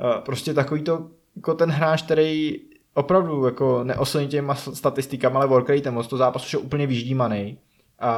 uh, 0.00 0.24
prostě 0.24 0.54
takový 0.54 0.82
to, 0.82 1.06
jako 1.38 1.54
ten 1.54 1.70
hráč, 1.70 2.02
který 2.02 2.56
opravdu 2.94 3.44
jako 3.44 3.84
neoslní 3.84 4.28
těma 4.28 4.54
statistikama, 4.54 5.40
ale 5.40 5.48
work 5.48 5.66
ten 5.82 5.94
moc 5.94 6.06
to 6.06 6.16
zápas 6.16 6.44
už 6.44 6.52
je 6.52 6.58
úplně 6.58 6.86
vyždímaný 6.86 7.58
a, 7.98 8.12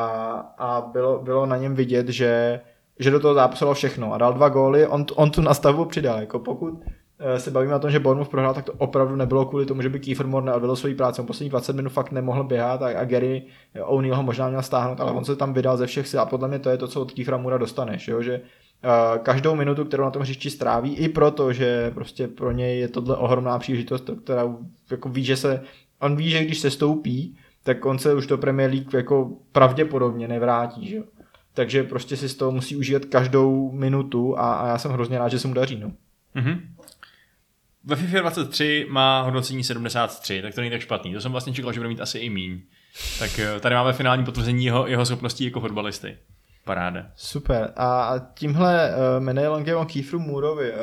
a 0.58 0.80
bylo, 0.80 1.18
bylo 1.18 1.46
na 1.46 1.56
něm 1.56 1.74
vidět, 1.74 2.08
že, 2.08 2.60
že 2.98 3.10
do 3.10 3.20
toho 3.20 3.34
zápasu 3.34 3.72
všechno 3.72 4.12
a 4.12 4.18
dal 4.18 4.32
dva 4.32 4.48
góly, 4.48 4.86
on, 4.86 5.06
on 5.14 5.30
tu 5.30 5.42
nastavbu 5.42 5.84
přidal, 5.84 6.20
jako 6.20 6.38
pokud 6.38 6.80
eh, 7.18 7.40
se 7.40 7.50
bavíme 7.50 7.74
o 7.74 7.78
tom, 7.78 7.90
že 7.90 8.00
Bournemouth 8.00 8.30
prohrál, 8.30 8.54
tak 8.54 8.64
to 8.64 8.72
opravdu 8.72 9.16
nebylo 9.16 9.46
kvůli 9.46 9.66
tomu, 9.66 9.82
že 9.82 9.88
by 9.88 10.00
Kiefer 10.00 10.26
Moore 10.26 10.46
neodvedl 10.46 10.76
svoji 10.76 10.94
práci. 10.94 11.20
On 11.20 11.26
poslední 11.26 11.50
20 11.50 11.76
minut 11.76 11.90
fakt 11.90 12.12
nemohl 12.12 12.44
běhat 12.44 12.82
a, 12.82 13.00
a 13.00 13.04
Gary 13.04 13.42
O'Neill 13.82 14.16
ho 14.16 14.22
možná 14.22 14.48
měl 14.48 14.62
stáhnout, 14.62 15.00
ale 15.00 15.12
on 15.12 15.24
se 15.24 15.36
tam 15.36 15.52
vydal 15.52 15.76
ze 15.76 15.86
všech 15.86 16.08
sil 16.10 16.20
a 16.20 16.26
podle 16.26 16.48
mě 16.48 16.58
to 16.58 16.70
je 16.70 16.76
to, 16.78 16.88
co 16.88 17.00
od 17.00 17.12
Kiefera 17.12 17.36
Moora 17.36 17.58
dostaneš, 17.58 18.08
jo? 18.08 18.22
že 18.22 18.40
každou 19.22 19.54
minutu, 19.54 19.84
kterou 19.84 20.04
na 20.04 20.10
tom 20.10 20.22
hřišti 20.22 20.50
stráví, 20.50 20.96
i 20.96 21.08
proto, 21.08 21.52
že 21.52 21.90
prostě 21.90 22.28
pro 22.28 22.52
něj 22.52 22.78
je 22.78 22.88
tohle 22.88 23.16
ohromná 23.16 23.58
příležitost, 23.58 24.10
která 24.24 24.54
jako 24.90 25.08
ví, 25.08 25.24
že 25.24 25.36
se, 25.36 25.62
on 26.00 26.16
ví, 26.16 26.30
že 26.30 26.44
když 26.44 26.58
se 26.58 26.70
stoupí, 26.70 27.36
tak 27.62 27.84
on 27.84 27.98
se 27.98 28.14
už 28.14 28.26
do 28.26 28.38
Premier 28.38 28.70
League 28.70 28.94
jako 28.94 29.36
pravděpodobně 29.52 30.28
nevrátí, 30.28 30.88
že. 30.88 31.02
Takže 31.54 31.82
prostě 31.82 32.16
si 32.16 32.28
z 32.28 32.34
toho 32.34 32.52
musí 32.52 32.76
užívat 32.76 33.04
každou 33.04 33.72
minutu 33.72 34.38
a, 34.38 34.54
a 34.54 34.68
já 34.68 34.78
jsem 34.78 34.90
hrozně 34.90 35.18
rád, 35.18 35.28
že 35.28 35.38
se 35.38 35.48
mu 35.48 35.54
daří. 35.54 35.76
No. 35.76 35.92
Mhm. 36.34 36.60
Ve 37.84 37.96
FIFA 37.96 38.20
23 38.20 38.86
má 38.90 39.22
hodnocení 39.22 39.64
73, 39.64 40.42
tak 40.42 40.54
to 40.54 40.60
není 40.60 40.70
tak 40.70 40.80
špatný. 40.80 41.14
To 41.14 41.20
jsem 41.20 41.32
vlastně 41.32 41.52
čekal, 41.52 41.72
že 41.72 41.80
bude 41.80 41.88
mít 41.88 42.00
asi 42.00 42.18
i 42.18 42.30
míň. 42.30 42.60
Tak 43.18 43.38
eh, 43.38 43.60
tady 43.60 43.74
máme 43.74 43.92
finální 43.92 44.24
potvrzení 44.24 44.64
jeho, 44.64 44.86
jeho 44.86 45.06
schopností 45.06 45.44
jako 45.44 45.60
fotbalisty. 45.60 46.16
Paráda. 46.70 47.06
Super. 47.16 47.72
A 47.76 48.14
tímhle 48.34 48.90
uh, 48.90 49.24
medailonkem 49.24 49.78
o 49.78 49.84
Kieferu 49.84 50.18
Mooreovi 50.18 50.72
uh, 50.72 50.76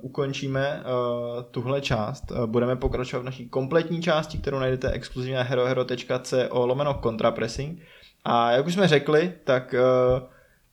ukončíme 0.00 0.82
uh, 0.84 1.42
tuhle 1.50 1.80
část. 1.80 2.30
Uh, 2.30 2.46
budeme 2.46 2.76
pokračovat 2.76 3.22
v 3.22 3.24
naší 3.24 3.48
kompletní 3.48 4.02
části, 4.02 4.38
kterou 4.38 4.58
najdete 4.58 4.90
exkluzivně 4.90 5.36
na 5.36 5.42
herohero.co 5.42 6.66
lomeno 6.66 7.00
contrapressing. 7.02 7.80
A 8.24 8.52
jak 8.52 8.66
už 8.66 8.74
jsme 8.74 8.88
řekli, 8.88 9.32
tak 9.44 9.74
uh, 9.74 10.28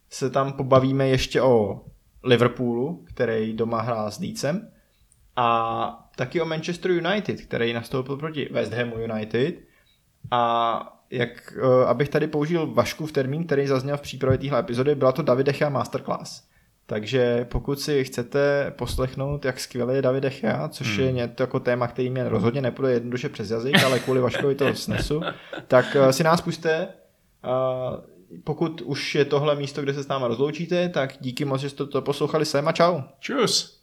se 0.09 0.29
tam 0.29 0.53
pobavíme 0.53 1.07
ještě 1.07 1.41
o 1.41 1.81
Liverpoolu, 2.23 3.05
který 3.13 3.53
doma 3.53 3.81
hrál 3.81 4.11
s 4.11 4.19
Leedsem 4.19 4.71
a 5.35 6.09
taky 6.15 6.41
o 6.41 6.45
Manchester 6.45 6.91
United, 6.91 7.41
který 7.41 7.73
nastoupil 7.73 8.17
proti 8.17 8.49
West 8.51 8.73
Hamu 8.73 8.95
United 8.95 9.55
a 10.31 10.96
jak, 11.11 11.53
uh, 11.63 11.89
abych 11.89 12.09
tady 12.09 12.27
použil 12.27 12.67
Vaškův 12.67 13.11
termín, 13.11 13.45
který 13.45 13.67
zazněl 13.67 13.97
v 13.97 14.01
přípravě 14.01 14.37
téhle 14.37 14.59
epizody, 14.59 14.95
byla 14.95 15.11
to 15.11 15.21
David 15.21 15.47
Echea 15.47 15.69
Masterclass. 15.69 16.43
Takže 16.85 17.45
pokud 17.51 17.79
si 17.79 18.03
chcete 18.03 18.73
poslechnout, 18.77 19.45
jak 19.45 19.59
skvělý 19.59 19.95
je 19.95 20.01
David 20.01 20.25
Echea, 20.25 20.67
což 20.67 20.97
hmm. 20.97 21.05
je 21.05 21.11
něco 21.11 21.43
jako 21.43 21.59
téma, 21.59 21.87
který 21.87 22.09
mě 22.09 22.29
rozhodně 22.29 22.61
nepůjde 22.61 22.91
jednoduše 22.93 23.29
přes 23.29 23.49
jazyk, 23.49 23.83
ale 23.83 23.99
kvůli 23.99 24.19
Vaškovi 24.19 24.55
to 24.55 24.75
snesu, 24.75 25.21
tak 25.67 25.85
uh, 25.99 26.09
si 26.09 26.23
nás 26.23 26.41
puste. 26.41 26.87
Pokud 28.43 28.81
už 28.81 29.15
je 29.15 29.25
tohle 29.25 29.55
místo, 29.55 29.81
kde 29.81 29.93
se 29.93 30.03
s 30.03 30.07
náma 30.07 30.27
rozloučíte, 30.27 30.89
tak 30.89 31.13
díky 31.19 31.45
moc, 31.45 31.61
že 31.61 31.69
jste 31.69 31.85
to 31.85 32.01
poslouchali 32.01 32.45
sem 32.45 32.67
a 32.67 32.71
čau. 32.71 33.01
Čus! 33.19 33.76